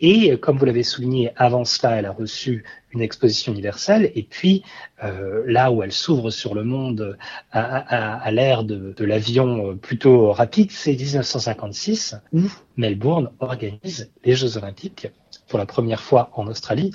Et 0.00 0.38
comme 0.38 0.58
vous 0.58 0.64
l'avez 0.64 0.84
souligné, 0.84 1.32
avant 1.34 1.64
cela, 1.64 1.96
elle 1.96 2.06
a 2.06 2.12
reçu 2.12 2.64
une 2.92 3.00
exposition 3.00 3.52
universelle. 3.52 4.12
Et 4.14 4.22
puis, 4.22 4.62
euh, 5.02 5.42
là 5.46 5.72
où 5.72 5.82
elle 5.82 5.90
s'ouvre 5.90 6.30
sur 6.30 6.54
le 6.54 6.62
monde 6.62 7.18
à, 7.50 7.62
à, 7.62 8.14
à 8.22 8.30
l'ère 8.30 8.62
de, 8.62 8.94
de 8.96 9.04
l'avion 9.04 9.76
plutôt 9.76 10.30
rapide, 10.30 10.70
c'est 10.70 10.94
1956, 10.94 12.16
où 12.32 12.42
Melbourne 12.76 13.30
organise 13.40 14.12
les 14.24 14.36
Jeux 14.36 14.56
olympiques 14.56 15.08
pour 15.48 15.58
la 15.58 15.66
première 15.66 16.00
fois 16.00 16.30
en 16.34 16.46
Australie. 16.46 16.92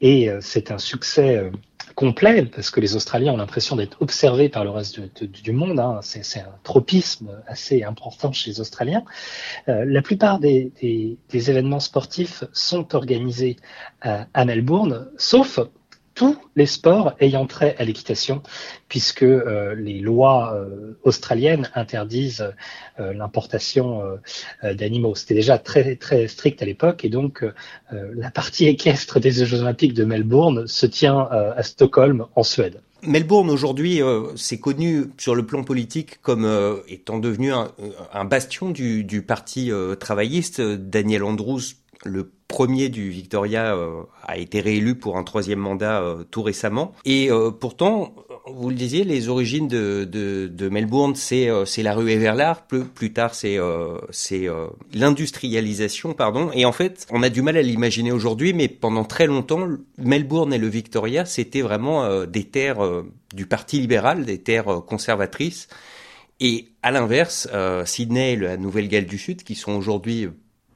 Et 0.00 0.30
euh, 0.30 0.38
c'est 0.40 0.70
un 0.70 0.78
succès 0.78 1.36
euh, 1.36 1.50
complet, 1.94 2.44
parce 2.44 2.70
que 2.70 2.80
les 2.80 2.94
Australiens 2.94 3.32
ont 3.32 3.38
l'impression 3.38 3.74
d'être 3.74 4.00
observés 4.00 4.48
par 4.48 4.62
le 4.62 4.70
reste 4.70 5.00
du 5.24 5.52
monde. 5.52 5.80
Hein. 5.80 5.98
C'est 6.02 6.40
un 6.40 6.54
tropisme 6.62 7.42
assez 7.46 7.82
important 7.82 8.32
chez 8.32 8.50
les 8.50 8.60
Australiens. 8.60 9.04
Euh, 9.68 9.84
la 9.86 10.02
plupart 10.02 10.38
des, 10.38 10.72
des, 10.80 11.18
des, 11.28 11.50
événements 11.50 11.80
sportifs 11.80 12.44
sont 12.52 12.94
organisés 12.94 13.56
à, 14.00 14.26
à 14.32 14.44
Melbourne, 14.44 15.08
sauf 15.16 15.58
tous 16.18 16.36
les 16.56 16.66
sports 16.66 17.14
ayant 17.20 17.46
trait 17.46 17.76
à 17.78 17.84
l'équitation, 17.84 18.42
puisque 18.88 19.22
euh, 19.22 19.76
les 19.76 20.00
lois 20.00 20.52
euh, 20.52 20.98
australiennes 21.04 21.70
interdisent 21.76 22.52
euh, 22.98 23.12
l'importation 23.12 24.02
d'animaux. 24.64 25.14
C'était 25.14 25.34
déjà 25.34 25.58
très 25.58 25.94
très 25.94 26.26
strict 26.26 26.60
à 26.60 26.66
l'époque, 26.66 27.04
et 27.04 27.08
donc 27.08 27.44
la 27.92 28.30
partie 28.32 28.66
équestre 28.66 29.20
des 29.20 29.30
Jeux 29.30 29.60
Olympiques 29.60 29.94
de 29.94 30.04
Melbourne 30.04 30.66
se 30.66 30.86
tient 30.86 31.20
à 31.20 31.62
Stockholm, 31.62 32.26
en 32.34 32.42
Suède. 32.42 32.80
Melbourne 33.02 33.50
aujourd'hui, 33.50 34.00
c'est 34.34 34.58
connu 34.58 35.10
sur 35.18 35.36
le 35.36 35.46
plan 35.46 35.62
politique 35.62 36.20
comme 36.22 36.80
étant 36.88 37.18
devenu 37.18 37.52
un, 37.52 38.24
bastion 38.24 38.70
du, 38.70 39.04
du 39.04 39.22
parti 39.22 39.70
travailliste. 40.00 40.60
Daniel 40.60 41.22
Andrews 41.22 41.60
le 42.04 42.30
premier 42.58 42.88
du 42.88 43.08
Victoria 43.10 43.76
euh, 43.76 44.02
a 44.26 44.36
été 44.36 44.60
réélu 44.60 44.96
pour 44.96 45.16
un 45.16 45.22
troisième 45.22 45.60
mandat 45.60 46.02
euh, 46.02 46.24
tout 46.28 46.42
récemment. 46.42 46.92
Et 47.04 47.30
euh, 47.30 47.52
pourtant, 47.52 48.16
vous 48.48 48.68
le 48.68 48.74
disiez, 48.74 49.04
les 49.04 49.28
origines 49.28 49.68
de, 49.68 50.68
Melbourne, 50.68 51.14
c'est 51.14 51.46
la 51.78 51.94
rue 51.94 52.10
Everard. 52.10 52.66
Plus, 52.66 52.82
plus 52.84 53.12
tard, 53.12 53.32
c'est 53.32 53.58
c'est 54.10 54.48
l'industrialisation, 54.92 56.14
pardon. 56.14 56.50
Et 56.52 56.64
en 56.64 56.72
fait, 56.72 57.06
on 57.12 57.22
a 57.22 57.28
du 57.28 57.42
mal 57.42 57.56
à 57.56 57.62
l'imaginer 57.62 58.10
aujourd'hui, 58.10 58.52
mais 58.54 58.66
pendant 58.66 59.04
très 59.04 59.28
longtemps, 59.28 59.68
Melbourne 59.96 60.52
et 60.52 60.58
le 60.58 60.68
Victoria, 60.68 61.26
c'était 61.26 61.60
vraiment 61.60 62.24
des 62.24 62.44
terres 62.44 62.80
du 63.34 63.46
Parti 63.46 63.78
libéral, 63.78 64.24
des 64.24 64.38
terres 64.38 64.82
conservatrices. 64.84 65.68
Et 66.40 66.70
à 66.82 66.90
l'inverse, 66.90 67.48
Sydney 67.84 68.32
et 68.32 68.36
la 68.36 68.56
Nouvelle-Galles 68.56 69.06
du 69.06 69.18
Sud, 69.18 69.44
qui 69.44 69.54
sont 69.54 69.72
aujourd'hui 69.72 70.28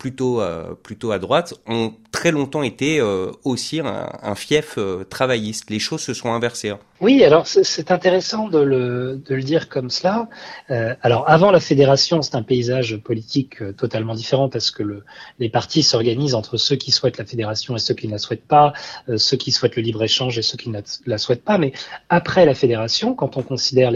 plutôt 0.02 0.40
euh, 0.40 0.74
plutôt 0.74 1.12
à 1.12 1.20
droite 1.20 1.54
ont 1.68 1.94
très 2.10 2.32
longtemps 2.32 2.64
été 2.64 2.98
euh, 2.98 3.30
aussi 3.44 3.78
un, 3.78 4.34
fief 4.34 4.74
euh, 4.76 5.04
travailliste. 5.04 5.70
Les 5.70 5.78
choses 5.78 6.00
se 6.00 6.12
sont 6.12 6.32
inversées. 6.32 6.70
Hein. 6.70 6.80
Oui, 7.00 7.22
alors 7.22 7.46
c'est 7.46 7.92
intéressant 7.92 8.48
de 8.48 8.58
le, 8.58 9.22
de 9.24 9.34
le 9.36 9.42
dire 9.44 9.68
comme 9.68 9.90
cela. 9.90 10.28
alors 10.68 11.28
avant 11.28 11.52
la 11.52 11.60
fédération, 11.60 12.20
c'est 12.20 12.34
un 12.34 12.42
paysage 12.42 12.96
politique 12.96 13.56
totalement 13.76 14.14
différent 14.14 14.48
parce 14.48 14.72
que 14.72 14.82
le, 14.82 15.04
les 15.38 15.48
partis 15.48 15.84
s'organisent 15.84 16.34
entre 16.34 16.56
ceux 16.56 16.76
qui 16.76 16.90
souhaitent 16.90 17.18
la 17.18 17.24
fédération 17.24 17.76
et 17.76 17.78
ceux 17.78 17.94
qui 17.94 18.06
ne 18.08 18.12
la 18.12 18.18
souhaitent 18.18 18.46
pas, 18.46 18.72
ceux 19.16 19.36
qui 19.36 19.52
souhaitent 19.52 19.76
le 19.76 19.82
libre 19.82 20.02
échange 20.02 20.36
et 20.38 20.42
ceux 20.42 20.56
qui 20.56 20.68
ne 20.70 20.80
la, 21.06 21.18
souhaitent 21.18 21.44
pas. 21.44 21.58
Mais 21.58 21.72
après 22.08 22.44
la 22.44 22.54
fédération, 22.54 23.14
quand 23.14 23.36
on 23.36 23.42
considère 23.42 23.92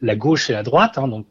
la 0.00 0.16
gauche 0.16 0.50
et 0.50 0.52
la 0.52 0.64
droite, 0.64 0.96
hein, 0.96 1.08
donc 1.08 1.26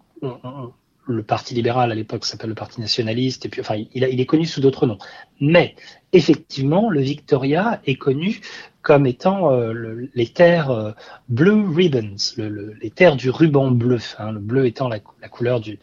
le 1.07 1.23
Parti 1.23 1.53
libéral 1.53 1.91
à 1.91 1.95
l'époque 1.95 2.25
s'appelle 2.25 2.49
le 2.49 2.55
Parti 2.55 2.79
nationaliste, 2.81 3.45
et 3.45 3.49
puis 3.49 3.61
enfin 3.61 3.75
il, 3.93 4.03
est 4.03 4.25
connu 4.25 4.45
sous 4.45 4.61
d'autres 4.61 4.87
noms. 4.87 4.97
Mais 5.39 5.75
effectivement, 6.13 6.89
le 6.89 7.01
Victoria 7.01 7.81
est 7.85 7.95
connu 7.95 8.41
comme 8.81 9.05
étant 9.05 9.51
euh, 9.51 10.09
les 10.13 10.27
terres 10.27 10.71
euh, 10.71 10.91
Blue 11.29 11.65
Ribbons, 11.73 12.15
le, 12.37 12.73
les 12.81 12.89
terres 12.89 13.15
du 13.15 13.29
ruban 13.29 13.71
bleu, 13.71 13.99
hein, 14.19 14.31
le 14.31 14.39
bleu 14.39 14.65
étant 14.65 14.89
la 14.89 14.99
couleur 15.29 15.61
du, 15.61 15.79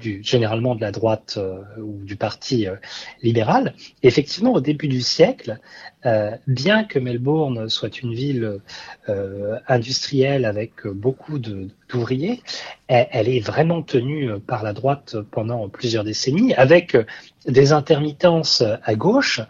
du, 0.00 0.20
généralement 0.24 0.74
de 0.74 0.80
la 0.80 0.90
droite 0.90 1.34
euh, 1.36 1.60
ou 1.78 2.02
du 2.04 2.16
parti 2.16 2.66
euh, 2.66 2.76
libéral. 3.22 3.74
effectivement, 4.02 4.52
au 4.52 4.60
début 4.60 4.88
du 4.88 5.00
siècle, 5.00 5.58
euh, 6.06 6.30
bien 6.46 6.84
que 6.84 6.98
Melbourne 6.98 7.68
soit 7.68 8.00
une 8.02 8.14
ville 8.14 8.60
industrielle 9.68 10.44
avec 10.44 10.86
beaucoup 10.86 11.38
d'ouvriers, 11.38 12.42
elle, 12.88 13.08
elle, 13.10 13.28
est 13.28 13.40
vraiment 13.40 13.82
tenue 13.82 14.30
par 14.40 14.62
la 14.62 14.72
droite 14.72 15.16
pendant 15.30 15.68
plusieurs 15.68 16.04
décennies, 16.04 16.54
avec 16.54 16.96
des 17.46 17.72
intermittences 17.72 18.62
à 18.62 18.94
gauche. 18.94 19.40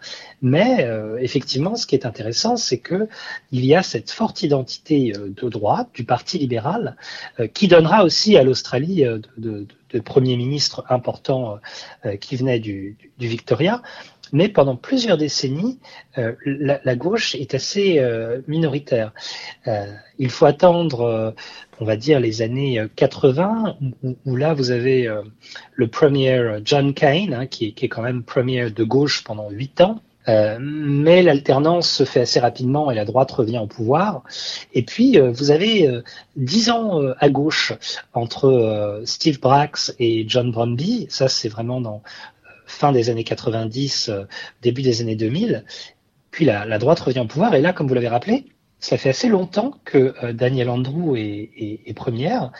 Mais 0.41 0.87
effectivement, 1.19 1.75
ce 1.75 1.85
qui 1.85 1.95
est 1.95 2.05
intéressant, 2.05 2.57
c'est 2.57 2.79
que 2.79 3.07
il 3.51 3.65
y 3.65 3.75
a 3.75 3.83
cette 3.83 4.11
forte 4.11 4.41
identité 4.41 5.13
de 5.13 5.49
droite 5.49 5.89
du 5.93 6.03
Parti 6.03 6.39
libéral 6.39 6.97
qui 7.53 7.67
donnera 7.67 8.03
aussi 8.03 8.35
à 8.35 8.43
l'Australie 8.43 9.03
de, 9.03 9.21
de 9.37 9.67
de 9.91 9.99
premiers 9.99 10.37
ministres 10.37 10.83
importants 10.89 11.59
euh, 12.05 12.15
qui 12.17 12.35
venaient 12.35 12.59
du, 12.59 12.97
Victoria. 13.19 13.81
Mais 14.33 14.47
pendant 14.47 14.77
plusieurs 14.77 15.17
décennies, 15.17 15.79
euh, 16.17 16.33
la, 16.45 16.95
gauche 16.95 17.35
est 17.35 17.53
assez 17.53 17.99
euh, 17.99 18.41
minoritaire. 18.47 19.11
il 20.17 20.29
faut 20.29 20.45
attendre, 20.45 21.35
on 21.79 21.85
va 21.85 21.97
dire, 21.97 22.19
les 22.19 22.41
années 22.41 22.81
80, 22.95 23.77
où, 24.25 24.35
là, 24.35 24.53
vous 24.53 24.71
avez 24.71 25.09
le 25.73 25.87
premier 25.87 26.59
John 26.63 26.93
Kane, 26.93 27.33
hein, 27.33 27.45
qui, 27.45 27.73
qui, 27.73 27.85
est 27.85 27.89
quand 27.89 28.01
même 28.01 28.23
premier 28.23 28.69
de 28.69 28.83
gauche 28.83 29.23
pendant 29.23 29.49
huit 29.49 29.81
ans, 29.81 30.01
euh, 30.27 30.57
mais 30.59 31.23
l'alternance 31.23 31.89
se 31.89 32.03
fait 32.03 32.21
assez 32.21 32.39
rapidement 32.39 32.91
et 32.91 32.95
la 32.95 33.05
droite 33.05 33.31
revient 33.31 33.59
au 33.59 33.67
pouvoir. 33.67 34.23
Et 34.73 34.83
puis, 34.83 35.17
euh, 35.17 35.31
vous 35.31 35.51
avez 35.51 35.87
euh, 35.87 36.03
dix 36.35 36.69
ans 36.69 37.01
à 37.19 37.29
gauche 37.29 37.73
entre 38.13 39.01
Steve 39.05 39.39
Brax 39.39 39.95
et 39.99 40.25
John 40.27 40.51
Bromby. 40.51 41.07
Ça, 41.09 41.27
c'est 41.27 41.49
vraiment 41.49 41.81
dans 41.81 42.03
fin 42.65 42.91
des 42.91 43.09
années 43.09 43.23
90, 43.23 44.11
début 44.61 44.81
des 44.81 45.01
années 45.01 45.15
2000. 45.15 45.65
Puis 46.31 46.45
la, 46.45 46.65
la, 46.65 46.77
droite 46.77 46.99
revient 47.01 47.19
au 47.19 47.25
pouvoir. 47.25 47.53
Et 47.55 47.61
là, 47.61 47.73
comme 47.73 47.87
vous 47.87 47.93
l'avez 47.93 48.07
rappelé, 48.07 48.45
ça 48.79 48.97
fait 48.97 49.09
assez 49.09 49.27
longtemps 49.27 49.73
que 49.83 50.31
Daniel 50.31 50.69
Andrew 50.69 51.17
est, 51.17 51.49
est, 51.57 51.81
est 51.85 51.93
première 51.93 52.51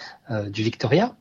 du 0.49 0.63
Victoria. 0.63 1.15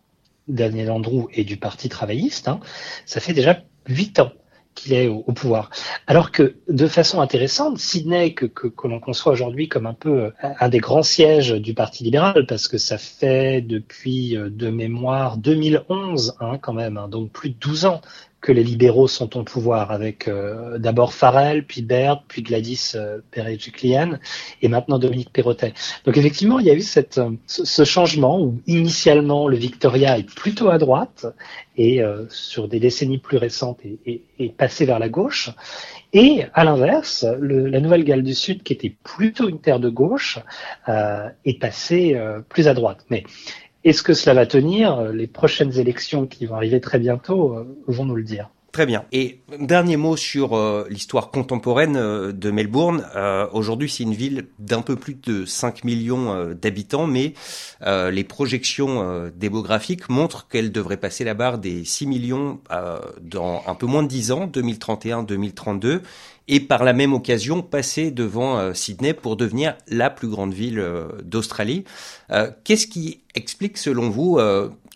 Daniel 0.48 0.90
Andrew 0.90 1.28
est 1.32 1.44
du 1.44 1.56
Parti 1.56 1.88
travailliste. 1.88 2.48
Hein. 2.48 2.58
Ça 3.06 3.20
fait 3.20 3.32
déjà 3.32 3.62
huit 3.86 4.18
ans 4.18 4.32
qu'il 4.74 4.92
est 4.92 5.08
au, 5.08 5.22
pouvoir. 5.32 5.70
Alors 6.06 6.30
que, 6.30 6.56
de 6.68 6.86
façon 6.86 7.20
intéressante, 7.20 7.78
Sydney, 7.78 8.34
que, 8.34 8.46
l'on 8.84 9.00
conçoit 9.00 9.32
aujourd'hui 9.32 9.68
comme 9.68 9.86
un 9.86 9.94
peu 9.94 10.24
euh, 10.24 10.30
un 10.42 10.68
des 10.68 10.78
grands 10.78 11.02
sièges 11.02 11.52
du 11.52 11.74
Parti 11.74 12.04
libéral, 12.04 12.46
parce 12.46 12.68
que 12.68 12.78
ça 12.78 12.98
fait 12.98 13.60
depuis, 13.60 14.36
euh, 14.36 14.48
de 14.50 14.70
mémoire, 14.70 15.36
2011, 15.36 16.36
hein, 16.40 16.58
quand 16.58 16.72
même, 16.72 16.96
hein, 16.96 17.08
donc 17.08 17.30
plus 17.30 17.50
de 17.50 17.56
12 17.60 17.86
ans 17.86 18.00
que 18.40 18.52
les 18.52 18.64
libéraux 18.64 19.08
sont 19.08 19.36
au 19.36 19.42
pouvoir, 19.42 19.90
avec 19.90 20.26
euh, 20.26 20.78
d'abord 20.78 21.12
Farrell, 21.12 21.64
puis 21.64 21.82
Baird, 21.82 22.22
puis 22.26 22.42
Gladys 22.42 22.92
euh, 22.94 23.18
et 24.62 24.68
maintenant 24.68 24.98
Dominique 24.98 25.32
Perrottet. 25.32 25.74
Donc 26.04 26.16
effectivement, 26.16 26.58
il 26.58 26.66
y 26.66 26.70
a 26.70 26.74
eu 26.74 26.80
cette, 26.80 27.18
euh, 27.18 27.30
ce 27.46 27.84
changement 27.84 28.40
où 28.40 28.60
initialement 28.66 29.46
le 29.48 29.56
Victoria 29.56 30.18
est 30.18 30.28
plutôt 30.28 30.70
à 30.70 30.78
droite 30.78 31.26
et 31.76 32.02
euh, 32.02 32.26
sur 32.30 32.68
des 32.68 32.80
décennies 32.80 33.18
plus 33.18 33.36
récentes 33.36 33.80
est, 33.84 34.22
est, 34.38 34.56
passé 34.56 34.84
vers 34.86 34.98
la 34.98 35.08
gauche. 35.08 35.50
Et 36.12 36.44
à 36.54 36.64
l'inverse, 36.64 37.24
la 37.40 37.80
Nouvelle-Galles 37.80 38.22
du 38.22 38.34
Sud, 38.34 38.62
qui 38.62 38.72
était 38.72 38.94
plutôt 39.04 39.48
une 39.48 39.60
terre 39.60 39.80
de 39.80 39.88
gauche, 39.88 40.38
euh, 40.88 41.28
est 41.44 41.60
passée 41.60 42.20
plus 42.48 42.66
à 42.66 42.74
droite. 42.74 43.04
Mais 43.10 43.22
est-ce 43.84 44.02
que 44.02 44.12
cela 44.12 44.34
va 44.34 44.46
tenir 44.46 45.02
Les 45.12 45.26
prochaines 45.26 45.78
élections 45.78 46.26
qui 46.26 46.46
vont 46.46 46.56
arriver 46.56 46.80
très 46.80 46.98
bientôt 46.98 47.54
euh, 47.54 47.64
vont 47.86 48.04
nous 48.04 48.16
le 48.16 48.22
dire. 48.22 48.50
Très 48.72 48.86
bien. 48.86 49.04
Et 49.10 49.40
dernier 49.58 49.96
mot 49.96 50.16
sur 50.16 50.56
euh, 50.56 50.86
l'histoire 50.88 51.32
contemporaine 51.32 51.96
euh, 51.96 52.30
de 52.30 52.50
Melbourne. 52.52 53.04
Aujourd'hui, 53.52 53.88
c'est 53.88 54.04
une 54.04 54.14
ville 54.14 54.46
d'un 54.58 54.82
peu 54.82 54.96
plus 54.96 55.14
de 55.14 55.44
5 55.44 55.82
millions 55.84 56.54
d'habitants, 56.54 57.06
mais 57.06 57.34
les 57.84 58.24
projections 58.24 59.30
démographiques 59.34 60.08
montrent 60.08 60.46
qu'elle 60.46 60.70
devrait 60.70 60.98
passer 60.98 61.24
la 61.24 61.34
barre 61.34 61.58
des 61.58 61.84
6 61.84 62.06
millions 62.06 62.60
dans 63.20 63.62
un 63.66 63.74
peu 63.74 63.86
moins 63.86 64.02
de 64.02 64.08
10 64.08 64.32
ans, 64.32 64.46
2031-2032 64.46 66.00
et 66.50 66.58
par 66.58 66.82
la 66.82 66.92
même 66.92 67.14
occasion 67.14 67.62
passer 67.62 68.10
devant 68.10 68.58
euh, 68.58 68.74
Sydney 68.74 69.14
pour 69.14 69.36
devenir 69.36 69.76
la 69.88 70.10
plus 70.10 70.28
grande 70.28 70.52
ville 70.52 70.80
euh, 70.80 71.06
d'Australie. 71.22 71.84
Euh, 72.32 72.50
qu'est-ce 72.64 72.88
qui 72.88 73.20
explique 73.36 73.78
selon 73.78 74.10
vous 74.10 74.40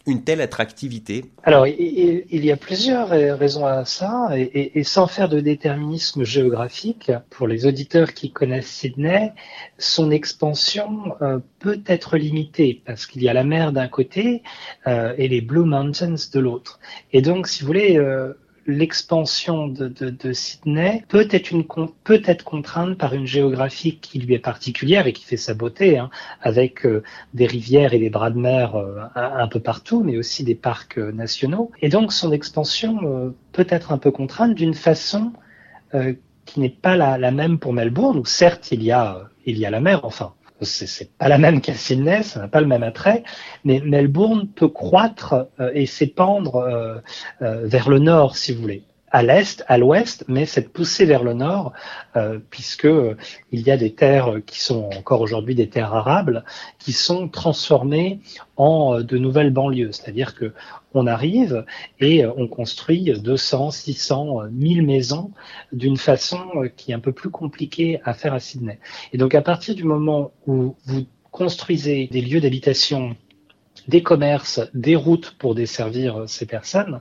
une 0.06 0.24
telle 0.24 0.40
attractivité? 0.40 1.24
Alors, 1.44 1.68
il, 1.68 2.44
y 2.44 2.50
a 2.50 2.56
plusieurs 2.56 3.10
raisons 3.10 3.64
à 3.64 3.84
ça, 3.84 4.30
et, 4.36 4.82
sans 4.82 5.06
faire 5.06 5.28
de 5.28 5.38
déterminisme 5.38 6.24
géographique, 6.24 7.12
pour 7.30 7.46
les 7.46 7.64
auditeurs 7.64 8.12
qui 8.12 8.32
connaissent 8.32 8.66
Sydney, 8.66 9.32
son 9.78 10.10
expansion 10.10 11.14
peut 11.60 11.80
être 11.86 12.16
limitée, 12.16 12.82
parce 12.84 13.06
qu'il 13.06 13.22
y 13.22 13.28
a 13.28 13.32
la 13.32 13.44
mer 13.44 13.70
d'un 13.72 13.86
côté 13.86 14.42
et 14.86 15.28
les 15.28 15.40
Blue 15.40 15.64
Mountains 15.64 16.16
de 16.32 16.40
l'autre. 16.40 16.80
Et 17.12 17.22
donc, 17.22 17.46
si 17.46 17.60
vous 17.60 17.68
voulez, 17.68 17.96
l'expansion 18.66 19.68
de, 19.68 19.88
de, 19.88 20.10
de, 20.10 20.32
Sydney 20.32 21.04
peut 21.08 21.26
être, 21.30 21.50
une, 21.50 21.64
peut 22.04 22.22
être 22.24 22.44
contrainte 22.44 22.96
par 22.96 23.14
une 23.14 23.26
géographie 23.26 23.98
qui 23.98 24.18
lui 24.18 24.34
est 24.34 24.38
particulière 24.38 25.06
et 25.06 25.12
qui 25.12 25.24
fait 25.24 25.36
sa 25.36 25.54
beauté, 25.54 25.98
hein, 25.98 26.10
avec 26.40 26.86
euh, 26.86 27.02
des 27.34 27.46
rivières 27.46 27.94
et 27.94 27.98
des 27.98 28.10
bras 28.10 28.30
de 28.30 28.38
mer 28.38 28.76
euh, 28.76 29.00
un, 29.14 29.48
peu 29.48 29.60
partout, 29.60 30.02
mais 30.02 30.16
aussi 30.16 30.44
des 30.44 30.54
parcs 30.54 30.98
euh, 30.98 31.12
nationaux. 31.12 31.70
Et 31.82 31.88
donc 31.88 32.12
son 32.12 32.32
expansion 32.32 33.34
peut 33.52 33.66
être 33.68 33.92
un 33.92 33.98
peu 33.98 34.10
contrainte 34.10 34.54
d'une 34.54 34.74
façon 34.74 35.32
qui 36.44 36.58
n'est 36.58 36.70
pas 36.70 36.96
la, 36.96 37.18
la, 37.18 37.30
même 37.30 37.58
pour 37.58 37.72
Melbourne, 37.72 38.18
où 38.18 38.24
certes 38.24 38.72
il 38.72 38.82
y 38.82 38.90
a, 38.90 39.28
il 39.46 39.58
y 39.58 39.66
a 39.66 39.70
la 39.70 39.80
mer, 39.80 40.04
enfin 40.04 40.34
c'est 40.64 41.10
pas 41.16 41.28
la 41.28 41.38
même 41.38 41.60
qu'à 41.60 41.74
Sydney, 41.74 42.22
ça 42.22 42.40
n'a 42.40 42.48
pas 42.48 42.60
le 42.60 42.66
même 42.66 42.82
attrait, 42.82 43.22
mais 43.64 43.80
Melbourne 43.80 44.48
peut 44.48 44.68
croître 44.68 45.48
euh, 45.60 45.70
et 45.74 45.86
s'épandre 45.86 46.56
euh, 46.56 46.98
euh, 47.42 47.66
vers 47.66 47.88
le 47.88 47.98
nord, 47.98 48.36
si 48.36 48.52
vous 48.52 48.62
voulez 48.62 48.84
à 49.14 49.22
l'est, 49.22 49.64
à 49.68 49.78
l'ouest, 49.78 50.24
mais 50.26 50.44
cette 50.44 50.72
poussée 50.72 51.04
vers 51.04 51.22
le 51.22 51.34
nord, 51.34 51.72
euh, 52.16 52.40
puisque 52.50 52.88
il 53.52 53.60
y 53.60 53.70
a 53.70 53.76
des 53.76 53.94
terres 53.94 54.40
qui 54.44 54.60
sont 54.60 54.90
encore 54.98 55.20
aujourd'hui 55.20 55.54
des 55.54 55.68
terres 55.68 55.94
arables, 55.94 56.44
qui 56.80 56.90
sont 56.90 57.28
transformées 57.28 58.18
en 58.56 59.02
de 59.02 59.16
nouvelles 59.16 59.52
banlieues. 59.52 59.92
C'est-à-dire 59.92 60.34
que 60.34 60.52
on 60.94 61.06
arrive 61.06 61.64
et 62.00 62.26
on 62.26 62.48
construit 62.48 63.12
200, 63.16 63.70
600, 63.70 64.50
1000 64.50 64.82
maisons 64.82 65.30
d'une 65.70 65.96
façon 65.96 66.68
qui 66.76 66.90
est 66.90 66.94
un 66.94 67.00
peu 67.00 67.12
plus 67.12 67.30
compliquée 67.30 68.00
à 68.04 68.14
faire 68.14 68.34
à 68.34 68.40
Sydney. 68.40 68.80
Et 69.12 69.16
donc 69.16 69.36
à 69.36 69.42
partir 69.42 69.76
du 69.76 69.84
moment 69.84 70.32
où 70.48 70.74
vous 70.86 71.06
construisez 71.30 72.08
des 72.08 72.20
lieux 72.20 72.40
d'habitation 72.40 73.14
des 73.86 74.02
commerces, 74.02 74.60
des 74.74 74.96
routes 74.96 75.36
pour 75.38 75.54
desservir 75.54 76.24
ces 76.26 76.46
personnes, 76.46 77.00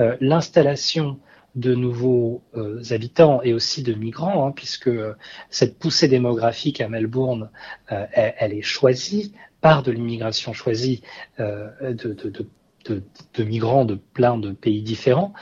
euh, 0.00 0.16
l'installation 0.20 1.18
de 1.56 1.74
nouveaux 1.74 2.42
euh, 2.54 2.82
habitants 2.90 3.42
et 3.42 3.52
aussi 3.54 3.82
de 3.82 3.94
migrants, 3.94 4.46
hein, 4.46 4.52
puisque 4.54 4.90
cette 5.50 5.78
poussée 5.78 6.06
démographique 6.06 6.80
à 6.80 6.88
Melbourne, 6.88 7.50
euh, 7.90 8.06
elle, 8.12 8.52
est 8.52 8.62
choisie 8.62 9.32
par 9.62 9.82
de 9.82 9.90
l'immigration 9.90 10.52
choisie 10.52 11.02
euh, 11.40 11.70
de, 11.80 13.42
migrants 13.42 13.86
de 13.86 13.94
plein 13.94 14.36
de 14.36 14.52
pays 14.52 14.82
différents. 14.82 15.32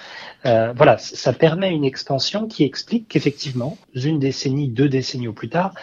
voilà, 0.45 0.97
ça 0.97 1.35
permet 1.35 1.71
une 1.71 1.85
expansion 1.85 2.47
qui 2.47 2.65
explique 2.65 3.09
qu'effectivement, 3.09 3.77
une 3.95 4.19
décennie, 4.19 4.69
deux 4.69 4.89
décennies 4.89 5.29
au 5.29 5.35
plus 5.35 5.51
tard, 5.51 5.75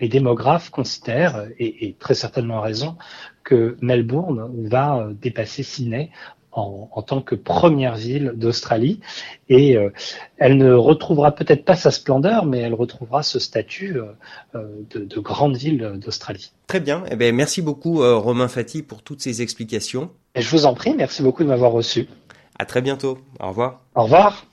les 0.00 0.08
démographes 0.08 0.70
considèrent, 0.70 1.46
et, 1.58 1.88
et 1.88 1.92
très 1.94 2.14
certainement 2.14 2.62
raison, 2.62 2.96
que 3.44 3.76
Melbourne 3.82 4.50
va 4.68 5.08
dépasser 5.20 5.62
Sydney 5.62 6.10
en, 6.52 7.02
tant 7.02 7.20
que 7.20 7.34
première 7.34 7.96
ville 7.96 8.32
d'Australie. 8.34 9.00
Et 9.48 9.76
euh, 9.76 9.90
elle 10.36 10.56
ne 10.56 10.72
retrouvera 10.72 11.32
peut-être 11.32 11.64
pas 11.64 11.76
sa 11.76 11.90
splendeur, 11.90 12.46
mais 12.46 12.58
elle 12.58 12.74
retrouvera 12.74 13.22
ce 13.22 13.38
statut 13.38 13.96
euh, 13.96 14.06
euh, 14.54 14.66
de, 14.94 15.20
grande 15.20 15.56
ville 15.56 15.98
d'Australie. 16.02 16.52
Très 16.66 16.80
bien. 16.80 17.04
Eh 17.10 17.16
bien. 17.16 17.32
Merci 17.32 17.62
beaucoup, 17.62 17.98
Romain 17.98 18.48
Fati, 18.48 18.82
pour 18.82 19.02
toutes 19.02 19.20
ces 19.20 19.42
explications. 19.42 20.10
Et 20.34 20.42
je 20.42 20.50
vous 20.50 20.66
en 20.66 20.74
prie. 20.74 20.94
Merci 20.94 21.22
beaucoup 21.22 21.42
de 21.42 21.48
m'avoir 21.48 21.72
reçu. 21.72 22.08
À 22.58 22.64
très 22.64 22.82
bientôt. 22.82 23.18
Au 23.40 23.48
revoir. 23.48 23.80
Au 23.94 24.02
revoir. 24.02 24.49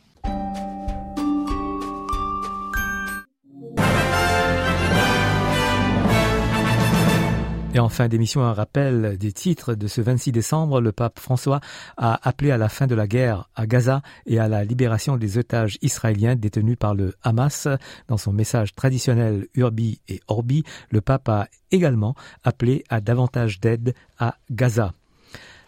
Et 7.77 7.79
en 7.79 7.89
fin 7.89 8.07
d'émission, 8.07 8.41
un 8.41 8.53
rappel 8.53 9.19
des 9.19 9.31
titres 9.31 9.75
de 9.75 9.85
ce 9.85 10.01
26 10.01 10.31
décembre. 10.31 10.81
Le 10.81 10.91
pape 10.91 11.19
François 11.19 11.59
a 11.95 12.27
appelé 12.27 12.49
à 12.49 12.57
la 12.57 12.69
fin 12.69 12.87
de 12.87 12.95
la 12.95 13.05
guerre 13.05 13.51
à 13.55 13.67
Gaza 13.67 14.01
et 14.25 14.39
à 14.39 14.47
la 14.47 14.63
libération 14.63 15.15
des 15.15 15.37
otages 15.37 15.77
israéliens 15.83 16.35
détenus 16.35 16.75
par 16.79 16.95
le 16.95 17.13
Hamas. 17.21 17.67
Dans 18.07 18.17
son 18.17 18.33
message 18.33 18.73
traditionnel 18.73 19.45
Urbi 19.53 20.01
et 20.07 20.21
Orbi, 20.27 20.63
le 20.89 21.01
pape 21.01 21.29
a 21.29 21.49
également 21.69 22.15
appelé 22.43 22.83
à 22.89 22.99
davantage 22.99 23.59
d'aide 23.59 23.93
à 24.17 24.37
Gaza. 24.49 24.93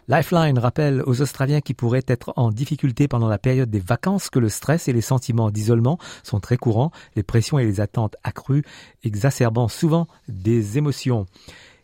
Lifeline 0.08 0.58
rappelle 0.58 1.04
aux 1.06 1.22
Australiens 1.22 1.60
qui 1.60 1.74
pourraient 1.74 2.02
être 2.08 2.32
en 2.34 2.50
difficulté 2.50 3.06
pendant 3.06 3.28
la 3.28 3.38
période 3.38 3.70
des 3.70 3.78
vacances 3.78 4.30
que 4.30 4.40
le 4.40 4.48
stress 4.48 4.88
et 4.88 4.92
les 4.92 5.00
sentiments 5.00 5.52
d'isolement 5.52 5.96
sont 6.24 6.40
très 6.40 6.56
courants, 6.56 6.90
les 7.14 7.22
pressions 7.22 7.60
et 7.60 7.64
les 7.64 7.80
attentes 7.80 8.16
accrues, 8.24 8.64
exacerbant 9.04 9.68
souvent 9.68 10.08
des 10.26 10.76
émotions. 10.76 11.28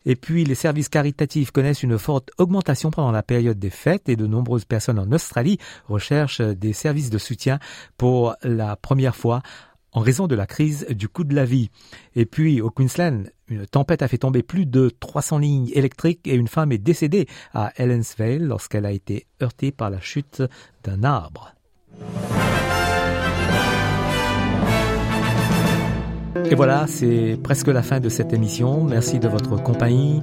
Et 0.06 0.16
puis, 0.16 0.44
les 0.44 0.54
services 0.54 0.88
caritatifs 0.88 1.50
connaissent 1.50 1.82
une 1.82 1.98
forte 1.98 2.30
augmentation 2.38 2.90
pendant 2.90 3.10
la 3.10 3.22
période 3.22 3.58
des 3.58 3.70
fêtes 3.70 4.08
et 4.08 4.16
de 4.16 4.26
nombreuses 4.26 4.64
personnes 4.64 5.00
en 5.00 5.10
Australie 5.12 5.58
recherchent 5.88 6.40
des 6.40 6.72
services 6.72 7.10
de 7.10 7.18
soutien 7.18 7.58
pour 7.98 8.36
la 8.42 8.76
première 8.76 9.16
fois 9.16 9.42
en 9.92 10.00
raison 10.00 10.26
de 10.26 10.34
la 10.34 10.46
crise 10.46 10.86
du 10.90 11.08
coût 11.08 11.24
de 11.24 11.34
la 11.34 11.44
vie. 11.44 11.70
Et 12.14 12.26
puis, 12.26 12.60
au 12.60 12.70
Queensland, 12.70 13.24
une 13.48 13.66
tempête 13.66 14.02
a 14.02 14.08
fait 14.08 14.18
tomber 14.18 14.42
plus 14.42 14.66
de 14.66 14.90
300 15.00 15.38
lignes 15.38 15.70
électriques 15.72 16.26
et 16.26 16.34
une 16.34 16.48
femme 16.48 16.70
est 16.70 16.78
décédée 16.78 17.26
à 17.52 17.72
Helensvale 17.76 18.44
lorsqu'elle 18.44 18.86
a 18.86 18.92
été 18.92 19.26
heurtée 19.42 19.72
par 19.72 19.90
la 19.90 20.00
chute 20.00 20.42
d'un 20.84 21.02
arbre. 21.02 21.54
Et 26.50 26.54
voilà, 26.54 26.86
c'est 26.86 27.38
presque 27.42 27.68
la 27.68 27.82
fin 27.82 28.00
de 28.00 28.08
cette 28.08 28.32
émission. 28.32 28.84
Merci 28.84 29.18
de 29.18 29.28
votre 29.28 29.62
compagnie. 29.62 30.22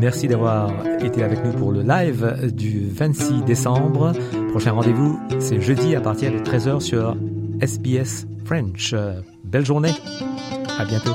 Merci 0.00 0.28
d'avoir 0.28 0.72
été 1.00 1.22
avec 1.22 1.44
nous 1.44 1.52
pour 1.52 1.72
le 1.72 1.82
live 1.82 2.52
du 2.52 2.88
26 2.88 3.42
décembre. 3.44 4.12
Prochain 4.50 4.72
rendez-vous, 4.72 5.18
c'est 5.38 5.60
jeudi 5.60 5.94
à 5.94 6.00
partir 6.00 6.32
de 6.32 6.38
13h 6.38 6.80
sur 6.80 7.16
SBS 7.60 8.26
French. 8.44 8.94
Belle 9.44 9.66
journée. 9.66 9.92
À 10.78 10.84
bientôt. 10.84 11.14